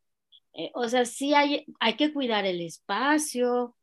Eh, 0.54 0.72
o 0.76 0.88
sea, 0.88 1.06
sí 1.06 1.34
hay, 1.34 1.66
hay 1.80 1.96
que 1.96 2.14
cuidar 2.14 2.46
el 2.46 2.62
espacio, 2.62 3.76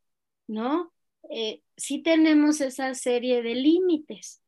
¿no? 0.47 0.93
Eh, 1.29 1.61
sí 1.75 2.01
tenemos 2.01 2.61
esa 2.61 2.93
serie 2.93 3.41
de 3.41 3.55
límites 3.55 4.41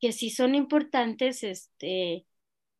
que 0.00 0.12
sí 0.12 0.30
son 0.30 0.54
importantes 0.54 1.42
este, 1.42 2.26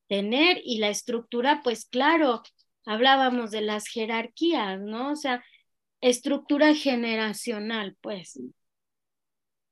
tener 0.09 0.61
y 0.63 0.79
la 0.79 0.91
estructura, 0.91 1.61
pues 1.65 1.87
claro, 1.87 2.43
hablábamos 2.87 3.51
de 3.51 3.61
las 3.61 3.87
jerarquías, 3.87 4.81
¿no? 4.81 5.13
O 5.13 5.17
sea, 5.17 5.45
estructura 6.01 6.75
generacional, 6.75 7.97
pues. 8.01 8.41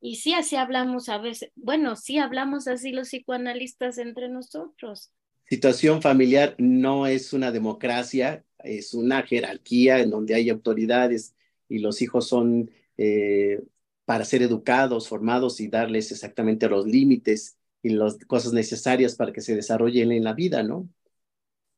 Y 0.01 0.17
sí, 0.17 0.35
así 0.35 0.57
hablamos 0.57 1.09
a 1.09 1.19
veces, 1.19 1.51
bueno, 1.55 1.95
sí 1.95 2.19
hablamos 2.19 2.67
así 2.67 2.91
los 2.91 3.09
psicoanalistas 3.09 3.99
entre 3.99 4.29
nosotros. 4.29 5.13
Situación 5.49 6.03
familiar 6.03 6.57
no 6.59 7.07
es 7.07 7.33
una 7.33 7.53
democracia, 7.53 8.45
es 8.65 8.95
una 8.95 9.23
jerarquía 9.23 10.01
en 10.01 10.11
donde 10.11 10.35
hay 10.35 10.51
autoridades 10.51 11.35
y 11.69 11.79
los 11.79 12.03
hijos 12.03 12.27
son 12.27 12.71
eh, 12.97 13.63
para 14.05 14.25
ser 14.25 14.43
educados, 14.43 15.09
formados 15.09 15.61
y 15.61 15.69
darles 15.69 16.11
exactamente 16.11 16.69
los 16.69 16.87
límites 16.87 17.57
y 17.83 17.91
las 17.91 18.17
cosas 18.27 18.53
necesarias 18.53 19.15
para 19.15 19.33
que 19.33 19.41
se 19.41 19.55
desarrollen 19.55 20.13
en 20.13 20.25
la 20.25 20.33
vida, 20.33 20.63
¿no? 20.63 20.89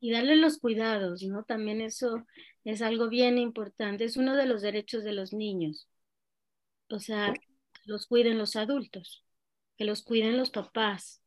Y 0.04 0.10
darle 0.10 0.36
los 0.36 0.58
cuidados, 0.58 1.22
¿no? 1.22 1.44
También 1.44 1.80
eso 1.80 2.26
es 2.62 2.82
algo 2.82 3.08
bien 3.08 3.38
importante, 3.38 4.04
es 4.04 4.18
uno 4.18 4.36
de 4.36 4.44
los 4.44 4.60
derechos 4.60 5.02
de 5.02 5.12
los 5.12 5.32
niños. 5.32 5.88
O 6.90 6.98
sea, 6.98 7.32
que 7.32 7.40
los 7.86 8.06
cuiden 8.06 8.36
los 8.36 8.54
adultos, 8.54 9.24
que 9.78 9.86
los 9.86 10.02
cuiden 10.02 10.36
los 10.36 10.50
papás. 10.50 11.22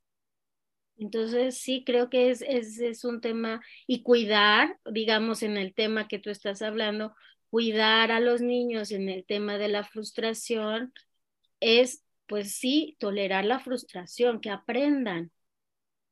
Entonces, 0.95 1.57
sí, 1.57 1.83
creo 1.87 2.11
que 2.11 2.29
es, 2.29 2.43
es, 2.43 3.03
un 3.03 3.19
tema, 3.19 3.61
y 3.87 4.03
cuidar, 4.03 4.77
digamos, 4.85 5.41
en 5.41 5.57
el 5.57 5.73
tema 5.73 6.07
que 6.07 6.19
tú 6.19 6.29
estás 6.29 6.61
hablando, 6.61 7.15
cuidar 7.49 8.11
a 8.11 8.19
los 8.19 8.41
niños 8.41 8.91
en 8.91 9.09
el 9.09 9.25
tema 9.25 9.57
de 9.57 9.69
la 9.69 9.85
frustración 9.85 10.93
es, 11.59 12.03
pues 12.27 12.53
sí, 12.53 12.95
tolerar 12.99 13.43
la 13.43 13.59
frustración, 13.59 14.39
que 14.39 14.51
aprendan, 14.51 15.31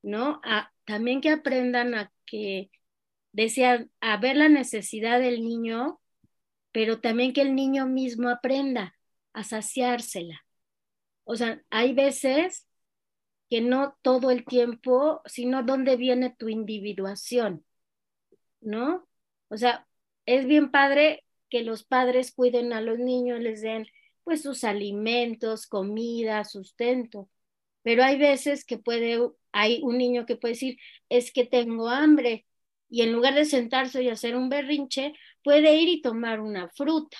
¿no? 0.01 0.41
También 0.85 1.21
que 1.21 1.29
aprendan 1.29 1.93
a 1.93 2.11
que 2.25 2.69
desean, 3.31 3.91
a 4.01 4.17
ver 4.17 4.37
la 4.37 4.49
necesidad 4.49 5.19
del 5.19 5.43
niño, 5.43 5.99
pero 6.71 7.01
también 7.01 7.33
que 7.33 7.41
el 7.41 7.55
niño 7.55 7.87
mismo 7.87 8.29
aprenda 8.29 8.95
a 9.33 9.43
saciársela. 9.43 10.45
O 11.23 11.35
sea, 11.35 11.61
hay 11.69 11.93
veces 11.93 12.67
que 13.49 13.61
no 13.61 13.97
todo 14.01 14.31
el 14.31 14.45
tiempo, 14.45 15.21
sino 15.25 15.63
dónde 15.63 15.97
viene 15.97 16.35
tu 16.37 16.49
individuación, 16.49 17.65
¿no? 18.61 19.07
O 19.49 19.57
sea, 19.57 19.87
es 20.25 20.45
bien 20.45 20.71
padre 20.71 21.23
que 21.49 21.63
los 21.63 21.83
padres 21.83 22.33
cuiden 22.33 22.73
a 22.73 22.81
los 22.81 22.99
niños, 22.99 23.39
les 23.39 23.61
den 23.61 23.87
pues 24.23 24.41
sus 24.41 24.63
alimentos, 24.63 25.67
comida, 25.67 26.43
sustento. 26.43 27.29
Pero 27.85 28.03
hay 28.03 28.17
veces 28.17 28.65
que 28.65 28.79
puede, 28.79 29.19
hay 29.51 29.79
un 29.83 29.99
niño 29.99 30.25
que 30.25 30.37
puede 30.37 30.55
decir, 30.55 30.79
es 31.07 31.31
que 31.31 31.45
tengo 31.45 31.87
hambre, 31.89 32.47
y 32.89 33.03
en 33.03 33.13
lugar 33.13 33.35
de 33.35 33.45
sentarse 33.45 34.01
y 34.01 34.09
hacer 34.09 34.35
un 34.35 34.49
berrinche, 34.49 35.13
puede 35.43 35.75
ir 35.75 35.89
y 35.89 36.01
tomar 36.01 36.41
una 36.41 36.67
fruta. 36.69 37.17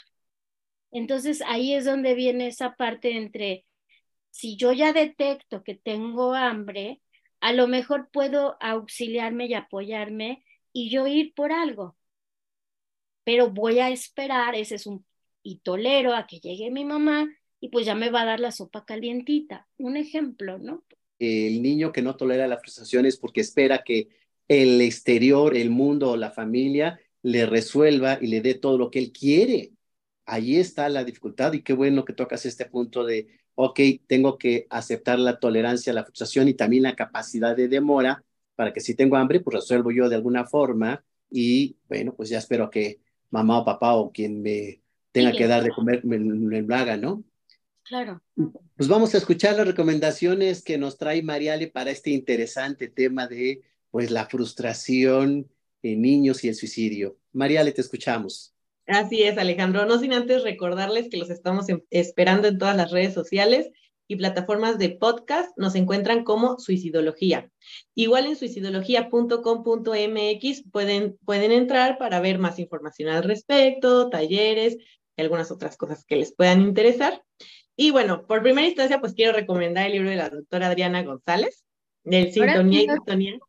Entonces 0.92 1.44
ahí 1.46 1.76
es 1.76 1.86
donde 1.86 2.16
viene 2.16 2.48
esa 2.48 2.76
parte 2.76 3.16
entre 3.16 3.66
si 4.32 4.58
yo 4.58 4.74
ya 4.74 4.92
detecto 4.92 5.64
que 5.64 5.76
tengo 5.76 6.34
hambre, 6.34 7.00
a 7.42 7.54
lo 7.54 7.68
mejor 7.68 8.10
puedo 8.12 8.58
auxiliarme 8.60 9.46
y 9.46 9.54
apoyarme 9.54 10.44
y 10.74 10.90
yo 10.90 11.06
ir 11.06 11.36
por 11.36 11.52
algo. 11.52 11.96
Pero 13.24 13.52
voy 13.52 13.80
a 13.80 13.92
esperar, 13.92 14.56
ese 14.56 14.76
es 14.76 14.88
un, 14.88 15.06
y 15.44 15.60
tolero 15.60 16.16
a 16.16 16.26
que 16.26 16.40
llegue 16.40 16.72
mi 16.72 16.86
mamá 16.86 17.28
y 17.66 17.70
pues 17.70 17.88
ya 17.88 17.96
me 17.96 18.12
va 18.12 18.22
a 18.22 18.26
dar 18.26 18.40
la 18.40 18.52
sopa 18.52 18.86
calientita. 18.86 19.68
Un 19.80 19.98
ejemplo, 19.98 20.60
¿no? 20.60 20.84
El 21.18 21.64
niño 21.64 21.92
que 21.92 22.04
no 22.04 22.16
tolera 22.16 22.48
la 22.48 22.60
frustración 22.60 23.08
es 23.08 23.18
porque 23.18 23.42
espera 23.42 23.82
que 23.84 24.10
el 24.48 24.80
exterior, 24.82 25.58
el 25.58 25.72
mundo 25.72 26.12
o 26.12 26.16
la 26.16 26.30
familia 26.30 27.00
le 27.24 27.48
resuelva 27.48 28.20
y 28.22 28.28
le 28.28 28.42
dé 28.42 28.54
todo 28.54 28.78
lo 28.78 28.92
que 28.92 29.00
él 29.00 29.12
quiere. 29.12 29.72
Allí 30.28 30.58
está 30.58 30.90
la 30.90 31.04
dificultad 31.04 31.54
y 31.54 31.64
qué 31.64 31.74
bueno 31.74 32.06
que 32.06 32.14
tocas 32.14 32.46
este 32.46 32.66
punto 32.66 33.04
de 33.04 33.30
ok, 33.56 33.80
tengo 34.06 34.38
que 34.38 34.68
aceptar 34.70 35.18
la 35.18 35.40
tolerancia 35.40 35.92
la 35.92 36.04
frustración 36.04 36.48
y 36.48 36.54
también 36.54 36.84
la 36.84 36.96
capacidad 36.96 37.56
de 37.56 37.68
demora 37.68 38.24
para 38.56 38.74
que 38.74 38.80
si 38.80 38.94
tengo 38.94 39.16
hambre, 39.16 39.40
pues 39.40 39.56
resuelvo 39.56 39.90
yo 39.90 40.08
de 40.08 40.18
alguna 40.18 40.46
forma 40.46 41.04
y 41.32 41.78
bueno, 41.88 42.14
pues 42.14 42.30
ya 42.30 42.38
espero 42.38 42.70
que 42.70 43.00
mamá 43.32 43.58
o 43.58 43.66
papá 43.66 43.96
o 43.96 44.12
quien 44.12 44.44
me 44.44 44.82
tenga 45.12 45.32
que 45.32 45.48
dar 45.48 45.64
de 45.64 45.72
comer 45.72 46.06
me, 46.06 46.20
lo 46.20 46.76
haga, 46.76 46.96
¿no? 46.96 47.24
Claro. 47.86 48.22
Pues 48.76 48.90
vamos 48.90 49.14
a 49.14 49.20
escuchar 49.20 49.56
las 49.56 49.68
recomendaciones 49.68 50.64
que 50.64 50.78
nos 50.78 50.98
trae 50.98 51.22
Mariale 51.22 51.68
para 51.68 51.92
este 51.92 52.10
interesante 52.10 52.88
tema 52.88 53.28
de 53.28 53.62
pues 53.92 54.10
la 54.10 54.26
frustración 54.26 55.48
en 55.84 56.02
niños 56.02 56.44
y 56.44 56.48
el 56.48 56.56
suicidio. 56.56 57.18
Mariale, 57.32 57.72
te 57.72 57.82
escuchamos. 57.82 58.56
Así 58.88 59.22
es, 59.24 59.38
Alejandro. 59.38 59.86
No 59.86 60.00
sin 60.00 60.14
antes 60.14 60.44
recordarles 60.44 61.10
que 61.10 61.18
los 61.18 61.30
estamos 61.30 61.70
em, 61.70 61.82
esperando 61.92 62.48
en 62.48 62.58
todas 62.58 62.76
las 62.76 62.90
redes 62.92 63.14
sociales 63.14 63.70
y 64.08 64.16
plataformas 64.16 64.80
de 64.80 64.90
podcast. 64.90 65.56
Nos 65.58 65.76
encuentran 65.76 66.24
como 66.24 66.58
Suicidología. 66.60 67.52
Igual 67.94 68.26
en 68.26 68.36
suicidología.com.mx 68.36 70.64
pueden, 70.72 71.20
pueden 71.24 71.52
entrar 71.52 72.00
para 72.00 72.20
ver 72.20 72.40
más 72.40 72.58
información 72.60 73.10
al 73.10 73.24
respecto, 73.24 74.10
talleres 74.10 74.78
y 75.18 75.22
algunas 75.22 75.52
otras 75.52 75.78
cosas 75.78 76.04
que 76.04 76.16
les 76.16 76.34
puedan 76.34 76.62
interesar. 76.62 77.22
Y 77.76 77.92
bueno, 77.92 78.26
por 78.26 78.42
primera 78.42 78.68
instancia, 78.68 79.00
pues 79.00 79.14
quiero 79.14 79.34
recomendar 79.34 79.86
el 79.86 79.94
libro 79.94 80.10
de 80.10 80.16
la 80.16 80.30
doctora 80.30 80.68
Adriana 80.68 81.04
González, 81.04 81.66
del 82.04 82.32
Sintonía 82.32 82.84
y 82.84 82.88
Sintonía 82.90 83.40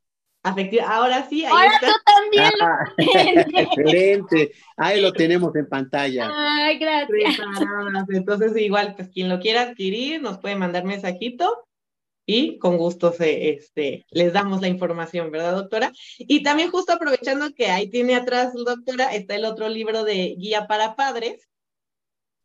Ahora 0.87 1.27
sí, 1.29 1.45
ahí 1.45 1.53
Ahora 1.53 1.81
tú 1.81 1.87
también. 2.05 2.51
Ah, 2.61 2.93
excelente. 3.61 4.53
Ahí 4.77 5.01
lo 5.01 5.13
tenemos 5.13 5.55
en 5.57 5.69
pantalla. 5.69 6.31
Ay, 6.33 6.79
gracias. 6.79 7.41
Entonces, 8.11 8.57
igual, 8.57 8.95
pues 8.95 9.09
quien 9.09 9.29
lo 9.29 9.41
quiera 9.41 9.63
adquirir, 9.63 10.23
nos 10.23 10.39
puede 10.39 10.55
mandar 10.55 10.85
mensajito 10.85 11.67
y 12.25 12.59
con 12.59 12.77
gusto 12.77 13.13
se, 13.13 13.51
este, 13.51 14.07
les 14.11 14.33
damos 14.33 14.61
la 14.61 14.69
información, 14.69 15.31
¿verdad, 15.31 15.55
doctora? 15.55 15.93
Y 16.19 16.43
también 16.43 16.71
justo 16.71 16.93
aprovechando 16.93 17.53
que 17.53 17.69
ahí 17.69 17.89
tiene 17.89 18.15
atrás, 18.15 18.53
doctora, 18.55 19.15
está 19.15 19.35
el 19.35 19.45
otro 19.45 19.69
libro 19.69 20.05
de 20.05 20.37
Guía 20.39 20.67
para 20.67 20.97
Padres. 20.97 21.49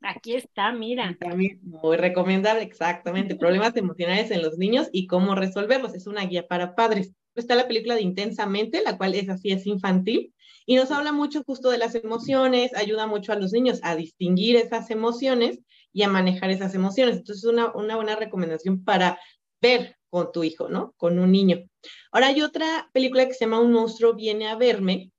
Aquí 0.01 0.33
está, 0.35 0.71
mira. 0.71 1.17
Muy 1.61 1.97
recomendable, 1.97 2.63
exactamente. 2.63 3.35
Problemas 3.35 3.75
emocionales 3.75 4.31
en 4.31 4.41
los 4.41 4.57
niños 4.57 4.89
y 4.91 5.07
cómo 5.07 5.35
resolverlos. 5.35 5.93
Es 5.93 6.07
una 6.07 6.25
guía 6.25 6.47
para 6.47 6.75
padres 6.75 7.13
está 7.39 7.55
la 7.55 7.67
película 7.67 7.95
de 7.95 8.01
Intensamente, 8.01 8.81
la 8.83 8.97
cual 8.97 9.15
es 9.15 9.29
así, 9.29 9.51
es 9.51 9.65
infantil, 9.65 10.33
y 10.65 10.75
nos 10.75 10.91
habla 10.91 11.11
mucho 11.11 11.43
justo 11.43 11.69
de 11.69 11.77
las 11.77 11.95
emociones, 11.95 12.75
ayuda 12.75 13.07
mucho 13.07 13.31
a 13.31 13.35
los 13.35 13.51
niños 13.51 13.79
a 13.83 13.95
distinguir 13.95 14.55
esas 14.55 14.91
emociones 14.91 15.59
y 15.91 16.03
a 16.03 16.09
manejar 16.09 16.51
esas 16.51 16.75
emociones. 16.75 17.17
Entonces, 17.17 17.43
es 17.43 17.49
una, 17.49 17.71
una 17.73 17.95
buena 17.95 18.15
recomendación 18.15 18.83
para 18.83 19.19
ver 19.61 19.97
con 20.09 20.31
tu 20.31 20.43
hijo, 20.43 20.69
¿no? 20.69 20.93
Con 20.97 21.19
un 21.19 21.31
niño. 21.31 21.63
Ahora 22.11 22.27
hay 22.27 22.41
otra 22.41 22.89
película 22.93 23.25
que 23.25 23.33
se 23.33 23.45
llama 23.45 23.59
Un 23.59 23.71
monstruo 23.71 24.13
viene 24.13 24.47
a 24.47 24.55
verme, 24.55 25.11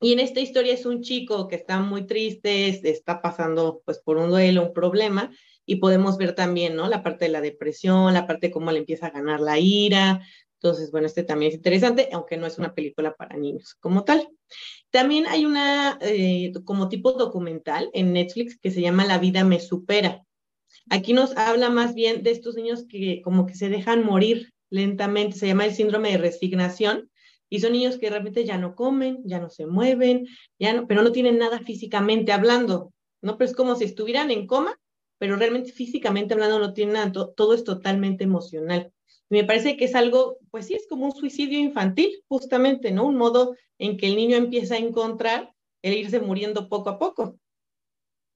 y 0.00 0.12
en 0.12 0.20
esta 0.20 0.40
historia 0.40 0.74
es 0.74 0.86
un 0.86 1.02
chico 1.02 1.48
que 1.48 1.56
está 1.56 1.80
muy 1.80 2.06
triste, 2.06 2.68
está 2.88 3.20
pasando 3.20 3.82
pues 3.84 3.98
por 3.98 4.16
un 4.16 4.30
duelo, 4.30 4.62
un 4.62 4.72
problema, 4.72 5.30
y 5.66 5.76
podemos 5.76 6.16
ver 6.16 6.34
también, 6.34 6.74
¿no? 6.74 6.88
La 6.88 7.02
parte 7.02 7.26
de 7.26 7.30
la 7.30 7.40
depresión, 7.40 8.12
la 8.14 8.26
parte 8.26 8.48
de 8.48 8.52
cómo 8.52 8.72
le 8.72 8.78
empieza 8.78 9.06
a 9.06 9.10
ganar 9.10 9.40
la 9.40 9.58
ira, 9.58 10.22
entonces, 10.62 10.90
bueno, 10.90 11.06
este 11.06 11.22
también 11.22 11.50
es 11.50 11.56
interesante, 11.56 12.10
aunque 12.12 12.36
no 12.36 12.46
es 12.46 12.58
una 12.58 12.74
película 12.74 13.14
para 13.16 13.38
niños 13.38 13.74
como 13.80 14.04
tal. 14.04 14.28
También 14.90 15.26
hay 15.26 15.46
una 15.46 15.98
eh, 16.02 16.52
como 16.64 16.90
tipo 16.90 17.12
documental 17.12 17.88
en 17.94 18.12
Netflix 18.12 18.58
que 18.58 18.70
se 18.70 18.82
llama 18.82 19.06
La 19.06 19.16
vida 19.16 19.42
me 19.42 19.58
supera. 19.58 20.22
Aquí 20.90 21.14
nos 21.14 21.34
habla 21.38 21.70
más 21.70 21.94
bien 21.94 22.22
de 22.22 22.32
estos 22.32 22.56
niños 22.56 22.84
que 22.86 23.22
como 23.22 23.46
que 23.46 23.54
se 23.54 23.70
dejan 23.70 24.04
morir 24.04 24.52
lentamente, 24.68 25.38
se 25.38 25.46
llama 25.46 25.64
el 25.64 25.74
síndrome 25.74 26.10
de 26.12 26.18
resignación, 26.18 27.09
y 27.50 27.60
son 27.60 27.72
niños 27.72 27.98
que 27.98 28.08
realmente 28.08 28.46
ya 28.46 28.56
no 28.56 28.74
comen, 28.74 29.20
ya 29.24 29.38
no 29.40 29.50
se 29.50 29.66
mueven, 29.66 30.26
ya 30.58 30.72
no, 30.72 30.86
pero 30.86 31.02
no 31.02 31.12
tienen 31.12 31.36
nada 31.36 31.58
físicamente 31.60 32.32
hablando, 32.32 32.94
¿no? 33.20 33.36
Pero 33.36 33.50
es 33.50 33.56
como 33.56 33.76
si 33.76 33.84
estuvieran 33.84 34.30
en 34.30 34.46
coma, 34.46 34.80
pero 35.18 35.36
realmente 35.36 35.72
físicamente 35.72 36.32
hablando 36.32 36.58
no 36.58 36.72
tienen 36.72 36.94
nada, 36.94 37.12
todo 37.12 37.52
es 37.52 37.64
totalmente 37.64 38.24
emocional 38.24 38.90
me 39.30 39.44
parece 39.44 39.76
que 39.76 39.84
es 39.84 39.94
algo, 39.94 40.38
pues 40.50 40.66
sí, 40.66 40.74
es 40.74 40.86
como 40.88 41.06
un 41.06 41.12
suicidio 41.12 41.58
infantil, 41.58 42.22
justamente, 42.28 42.90
¿no? 42.90 43.06
Un 43.06 43.16
modo 43.16 43.56
en 43.78 43.96
que 43.96 44.08
el 44.08 44.16
niño 44.16 44.36
empieza 44.36 44.74
a 44.74 44.78
encontrar 44.78 45.54
el 45.82 45.94
irse 45.94 46.20
muriendo 46.20 46.68
poco 46.68 46.90
a 46.90 46.98
poco. 46.98 47.38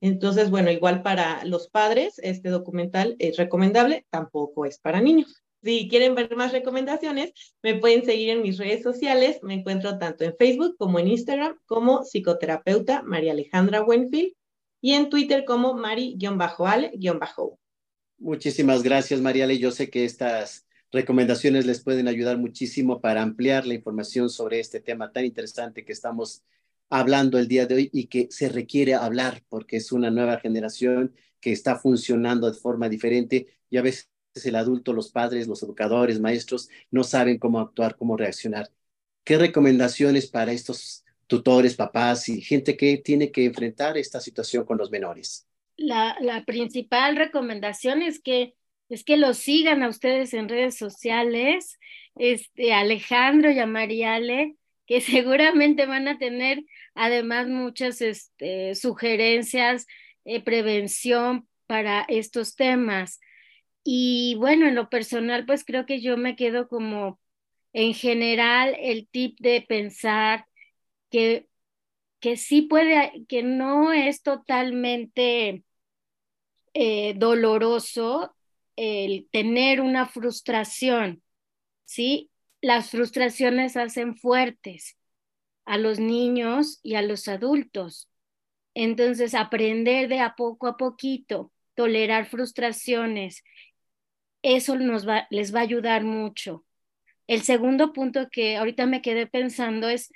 Entonces, 0.00 0.50
bueno, 0.50 0.70
igual 0.70 1.02
para 1.02 1.44
los 1.44 1.68
padres, 1.68 2.20
este 2.22 2.48
documental 2.48 3.16
es 3.18 3.36
recomendable, 3.36 4.06
tampoco 4.08 4.66
es 4.66 4.78
para 4.78 5.00
niños. 5.00 5.43
Si 5.64 5.88
quieren 5.88 6.14
ver 6.14 6.36
más 6.36 6.52
recomendaciones, 6.52 7.32
me 7.62 7.74
pueden 7.76 8.04
seguir 8.04 8.28
en 8.28 8.42
mis 8.42 8.58
redes 8.58 8.82
sociales. 8.82 9.38
Me 9.42 9.54
encuentro 9.54 9.98
tanto 9.98 10.22
en 10.24 10.36
Facebook 10.36 10.76
como 10.76 10.98
en 10.98 11.08
Instagram 11.08 11.58
como 11.64 12.04
psicoterapeuta 12.04 13.02
María 13.02 13.32
Alejandra 13.32 13.82
Wenfield 13.82 14.34
y 14.82 14.92
en 14.92 15.08
Twitter 15.08 15.46
como 15.46 15.72
mari-ale- 15.72 16.92
Muchísimas 18.18 18.82
gracias, 18.82 19.22
Mariale. 19.22 19.58
Yo 19.58 19.70
sé 19.70 19.88
que 19.88 20.04
estas 20.04 20.66
recomendaciones 20.92 21.64
les 21.64 21.82
pueden 21.82 22.08
ayudar 22.08 22.36
muchísimo 22.36 23.00
para 23.00 23.22
ampliar 23.22 23.66
la 23.66 23.72
información 23.72 24.28
sobre 24.28 24.60
este 24.60 24.80
tema 24.80 25.12
tan 25.12 25.24
interesante 25.24 25.86
que 25.86 25.92
estamos 25.92 26.44
hablando 26.90 27.38
el 27.38 27.48
día 27.48 27.64
de 27.64 27.74
hoy 27.74 27.90
y 27.90 28.06
que 28.08 28.28
se 28.30 28.50
requiere 28.50 28.94
hablar 28.94 29.42
porque 29.48 29.78
es 29.78 29.92
una 29.92 30.10
nueva 30.10 30.38
generación 30.38 31.14
que 31.40 31.52
está 31.52 31.76
funcionando 31.76 32.50
de 32.50 32.58
forma 32.58 32.90
diferente 32.90 33.46
y 33.70 33.78
a 33.78 33.82
veces 33.82 34.10
el 34.34 34.56
adulto, 34.56 34.92
los 34.92 35.10
padres, 35.10 35.46
los 35.46 35.62
educadores, 35.62 36.20
maestros 36.20 36.68
no 36.90 37.04
saben 37.04 37.38
cómo 37.38 37.60
actuar, 37.60 37.96
cómo 37.96 38.16
reaccionar. 38.16 38.70
¿Qué 39.22 39.38
recomendaciones 39.38 40.26
para 40.26 40.52
estos 40.52 41.04
tutores, 41.26 41.76
papás 41.76 42.28
y 42.28 42.40
gente 42.40 42.76
que 42.76 42.98
tiene 42.98 43.30
que 43.30 43.44
enfrentar 43.44 43.96
esta 43.96 44.20
situación 44.20 44.64
con 44.64 44.78
los 44.78 44.90
menores? 44.90 45.46
La, 45.76 46.16
la 46.20 46.44
principal 46.44 47.16
recomendación 47.16 48.02
es 48.02 48.20
que 48.20 48.54
es 48.90 49.02
que 49.02 49.16
los 49.16 49.38
sigan 49.38 49.82
a 49.82 49.88
ustedes 49.88 50.34
en 50.34 50.48
redes 50.48 50.76
sociales, 50.76 51.78
este, 52.16 52.74
Alejandro 52.74 53.50
y 53.50 53.58
a 53.58 53.66
Mariale, 53.66 54.56
que 54.86 55.00
seguramente 55.00 55.86
van 55.86 56.06
a 56.06 56.18
tener 56.18 56.62
además 56.94 57.48
muchas 57.48 58.00
este, 58.00 58.74
sugerencias, 58.74 59.86
eh, 60.24 60.42
prevención 60.42 61.48
para 61.66 62.04
estos 62.08 62.56
temas. 62.56 63.20
Y 63.84 64.36
bueno, 64.36 64.66
en 64.68 64.74
lo 64.74 64.88
personal, 64.90 65.44
pues 65.46 65.64
creo 65.64 65.86
que 65.86 66.00
yo 66.00 66.16
me 66.16 66.36
quedo 66.36 66.68
como 66.68 67.20
en 67.72 67.94
general 67.94 68.76
el 68.80 69.08
tip 69.08 69.38
de 69.40 69.62
pensar 69.62 70.46
que, 71.10 71.48
que 72.20 72.36
sí 72.38 72.62
puede, 72.62 73.26
que 73.28 73.42
no 73.44 73.92
es 73.92 74.22
totalmente 74.22 75.64
eh, 76.74 77.14
doloroso 77.16 78.34
el 78.76 79.28
tener 79.30 79.80
una 79.80 80.06
frustración, 80.06 81.22
¿sí? 81.84 82.30
Las 82.60 82.90
frustraciones 82.90 83.76
hacen 83.76 84.16
fuertes 84.16 84.96
a 85.64 85.78
los 85.78 86.00
niños 86.00 86.80
y 86.82 86.96
a 86.96 87.02
los 87.02 87.28
adultos. 87.28 88.08
Entonces, 88.74 89.34
aprender 89.34 90.08
de 90.08 90.20
a 90.20 90.34
poco 90.36 90.68
a 90.68 90.76
poquito, 90.76 91.52
tolerar 91.74 92.26
frustraciones, 92.26 93.44
eso 94.44 94.76
nos 94.76 95.08
va, 95.08 95.26
les 95.30 95.54
va 95.54 95.60
a 95.60 95.62
ayudar 95.62 96.04
mucho. 96.04 96.64
El 97.26 97.42
segundo 97.42 97.92
punto 97.92 98.28
que 98.30 98.56
ahorita 98.56 98.86
me 98.86 99.02
quedé 99.02 99.26
pensando 99.26 99.88
es 99.88 100.12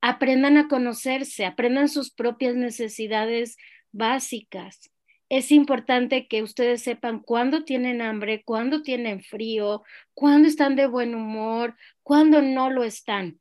aprendan 0.00 0.58
a 0.58 0.68
conocerse, 0.68 1.46
aprendan 1.46 1.88
sus 1.88 2.10
propias 2.12 2.54
necesidades 2.54 3.56
básicas 3.92 4.90
es 5.28 5.52
importante 5.52 6.26
que 6.26 6.42
ustedes 6.42 6.82
sepan 6.82 7.20
cuándo 7.20 7.64
tienen 7.64 8.00
hambre, 8.00 8.42
cuándo 8.44 8.82
tienen 8.82 9.22
frío, 9.22 9.82
cuándo 10.14 10.48
están 10.48 10.74
de 10.74 10.86
buen 10.86 11.14
humor, 11.14 11.76
cuándo 12.02 12.40
no 12.40 12.70
lo 12.70 12.82
están, 12.82 13.38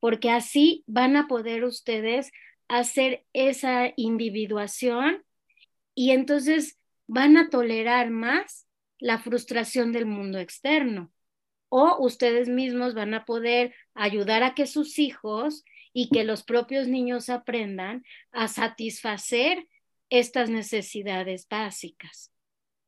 porque 0.00 0.30
así 0.30 0.84
van 0.86 1.16
a 1.16 1.28
poder 1.28 1.64
ustedes 1.64 2.30
hacer 2.68 3.24
esa 3.32 3.92
individuación 3.96 5.24
y 5.94 6.10
entonces 6.10 6.78
van 7.06 7.36
a 7.36 7.48
tolerar 7.48 8.10
más 8.10 8.66
la 9.00 9.18
frustración 9.18 9.92
del 9.92 10.06
mundo 10.06 10.38
externo. 10.38 11.12
O 11.68 11.96
ustedes 12.04 12.48
mismos 12.48 12.94
van 12.94 13.14
a 13.14 13.24
poder 13.24 13.74
ayudar 13.94 14.42
a 14.42 14.54
que 14.54 14.66
sus 14.66 14.98
hijos 14.98 15.64
y 15.92 16.10
que 16.10 16.24
los 16.24 16.42
propios 16.42 16.88
niños 16.88 17.28
aprendan 17.30 18.04
a 18.32 18.48
satisfacer 18.48 19.66
estas 20.08 20.50
necesidades 20.50 21.46
básicas. 21.48 22.32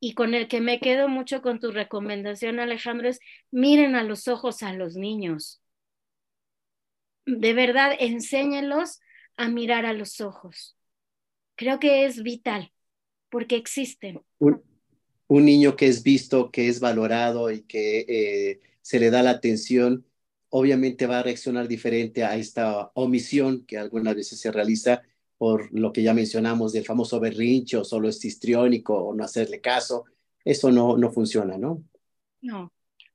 Y 0.01 0.15
con 0.15 0.35
el 0.35 0.49
que 0.49 0.61
me 0.61 0.81
quedo 0.81 1.09
mucho 1.09 1.43
con 1.43 1.61
tu 1.61 1.71
recomendación, 1.71 2.59
Alejandro, 2.59 3.09
es 3.09 3.21
miren 3.53 3.95
a 3.95 4.03
los 4.03 4.27
ojos 4.27 4.63
a 4.65 4.73
los 4.73 4.97
niños. 4.97 5.63
De 7.25 7.55
verdad, 7.55 7.95
enséñenlos 7.99 9.01
a 9.37 9.49
mirar 9.49 9.87
a 9.87 9.93
los 9.93 10.21
ojos. 10.21 10.77
Creo 11.55 11.79
que 11.79 12.05
es 12.05 12.23
vital 12.25 12.73
porque 13.31 13.55
existen. 13.55 14.21
Niño 15.41 15.77
que 15.77 15.87
es 15.87 16.03
visto, 16.03 16.51
que 16.51 16.69
es 16.69 16.81
valorado 16.81 17.51
y 17.51 17.63
que 17.63 18.05
eh, 18.09 18.61
se 18.83 19.01
le 19.01 19.11
da 19.11 19.23
la 19.23 19.31
atención, 19.31 20.05
obviamente 20.51 21.07
va 21.07 21.21
a 21.21 21.23
reaccionar 21.23 21.69
diferente 21.69 22.25
a 22.25 22.37
esta 22.37 22.91
omisión 22.95 23.65
que 23.65 23.79
algunas 23.79 24.15
veces 24.15 24.39
se 24.39 24.53
realiza 24.53 25.03
por 25.39 25.73
lo 25.73 25.93
que 25.93 26.03
ya 26.03 26.13
mencionamos 26.13 26.73
del 26.73 26.85
famoso 26.85 27.19
berrinche 27.19 27.79
o 27.79 27.85
solo 27.85 28.09
es 28.09 28.23
histriónico 28.25 28.95
o 28.95 29.15
no 29.15 29.25
hacerle 29.25 29.61
caso. 29.61 30.05
Eso 30.45 30.71
no, 30.71 30.99
no 30.99 31.11
funciona, 31.11 31.57
¿no? 31.57 31.83
No, 32.43 32.71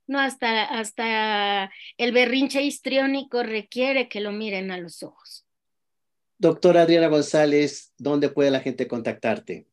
no, 0.08 0.18
hasta, 0.18 0.64
hasta 0.64 1.70
el 1.96 2.12
berrinche 2.12 2.62
histriónico 2.62 3.44
requiere 3.44 4.08
que 4.08 4.20
lo 4.20 4.32
miren 4.32 4.72
a 4.72 4.78
los 4.78 5.02
ojos. 5.04 5.46
Doctora 6.38 6.82
Adriana 6.82 7.06
González, 7.06 7.92
¿dónde 7.98 8.28
puede 8.28 8.50
la 8.50 8.60
gente 8.60 8.88
contactarte? 8.88 9.67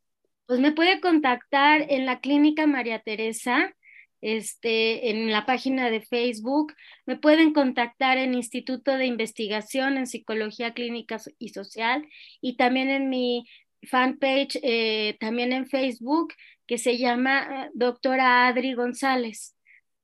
Pues 0.46 0.60
me 0.60 0.72
puede 0.72 1.02
contactar 1.02 1.86
en 1.90 2.06
la 2.06 2.20
clínica 2.20 2.68
María 2.68 3.00
Teresa, 3.00 3.76
este, 4.22 5.10
en 5.10 5.32
la 5.32 5.46
página 5.46 5.90
de 5.90 6.02
Facebook. 6.02 6.74
Me 7.06 7.18
pueden 7.18 7.54
contactar 7.54 8.18
en 8.18 8.34
Instituto 8.34 8.98
de 8.98 9.06
Investigación 9.06 9.98
en 9.98 10.08
Psicología 10.08 10.74
Clínica 10.74 11.20
y 11.40 11.50
Social 11.50 12.08
y 12.42 12.58
también 12.58 12.90
en 12.90 13.10
mi 13.10 13.46
fanpage, 13.84 14.60
eh, 14.64 15.18
también 15.20 15.54
en 15.54 15.68
Facebook, 15.68 16.34
que 16.68 16.78
se 16.78 16.98
llama 16.98 17.66
eh, 17.66 17.70
Doctora 17.74 18.48
Adri 18.48 18.74
González. 18.74 19.56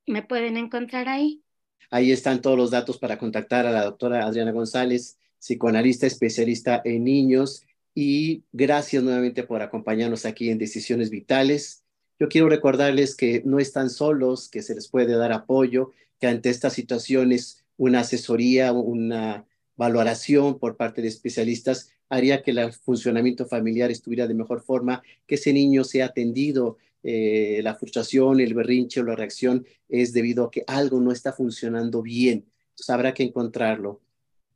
Me 0.05 0.23
pueden 0.23 0.57
encontrar 0.57 1.07
ahí. 1.07 1.41
Ahí 1.89 2.11
están 2.11 2.41
todos 2.41 2.57
los 2.57 2.71
datos 2.71 2.97
para 2.97 3.17
contactar 3.17 3.65
a 3.65 3.71
la 3.71 3.83
doctora 3.83 4.25
Adriana 4.25 4.51
González 4.51 5.17
psicoanalista 5.39 6.05
especialista 6.05 6.81
en 6.85 7.03
niños, 7.03 7.65
y 7.93 8.43
gracias 8.51 9.03
nuevamente 9.03 9.43
por 9.43 9.61
acompañarnos 9.61 10.25
aquí 10.25 10.49
en 10.49 10.57
Decisiones 10.57 11.09
Vitales. 11.09 11.83
Yo 12.19 12.29
quiero 12.29 12.49
recordarles 12.49 13.15
que 13.15 13.41
no 13.45 13.59
están 13.59 13.89
solos, 13.89 14.49
que 14.49 14.61
se 14.61 14.75
les 14.75 14.87
puede 14.87 15.15
dar 15.15 15.31
apoyo, 15.31 15.91
que 16.19 16.27
ante 16.27 16.49
estas 16.49 16.73
situaciones 16.73 17.63
una 17.77 18.01
asesoría, 18.01 18.71
una 18.71 19.45
valoración 19.75 20.59
por 20.59 20.77
parte 20.77 21.01
de 21.01 21.07
especialistas 21.07 21.91
haría 22.09 22.43
que 22.43 22.51
el 22.51 22.73
funcionamiento 22.73 23.45
familiar 23.45 23.89
estuviera 23.89 24.27
de 24.27 24.33
mejor 24.33 24.61
forma, 24.61 25.01
que 25.25 25.35
ese 25.35 25.53
niño 25.53 25.83
sea 25.83 26.07
atendido. 26.07 26.77
Eh, 27.03 27.61
la 27.63 27.73
frustración, 27.73 28.39
el 28.39 28.53
berrinche 28.53 28.99
o 28.99 29.03
la 29.03 29.15
reacción 29.15 29.65
es 29.89 30.13
debido 30.13 30.43
a 30.43 30.51
que 30.51 30.63
algo 30.67 30.99
no 30.99 31.11
está 31.11 31.33
funcionando 31.33 32.03
bien. 32.03 32.45
Entonces 32.69 32.89
habrá 32.89 33.13
que 33.13 33.23
encontrarlo. 33.23 34.01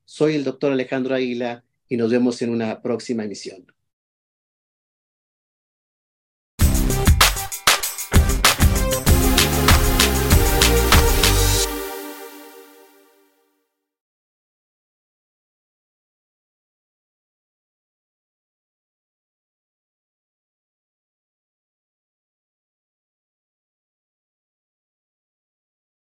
Soy 0.03 0.35
el 0.35 0.43
doctor 0.43 0.71
Alejandro 0.71 1.15
Aguila 1.15 1.63
y 1.89 1.97
nos 1.97 2.11
vemos 2.11 2.41
en 2.41 2.49
una 2.51 2.81
próxima 2.81 3.23
emisión. 3.23 3.74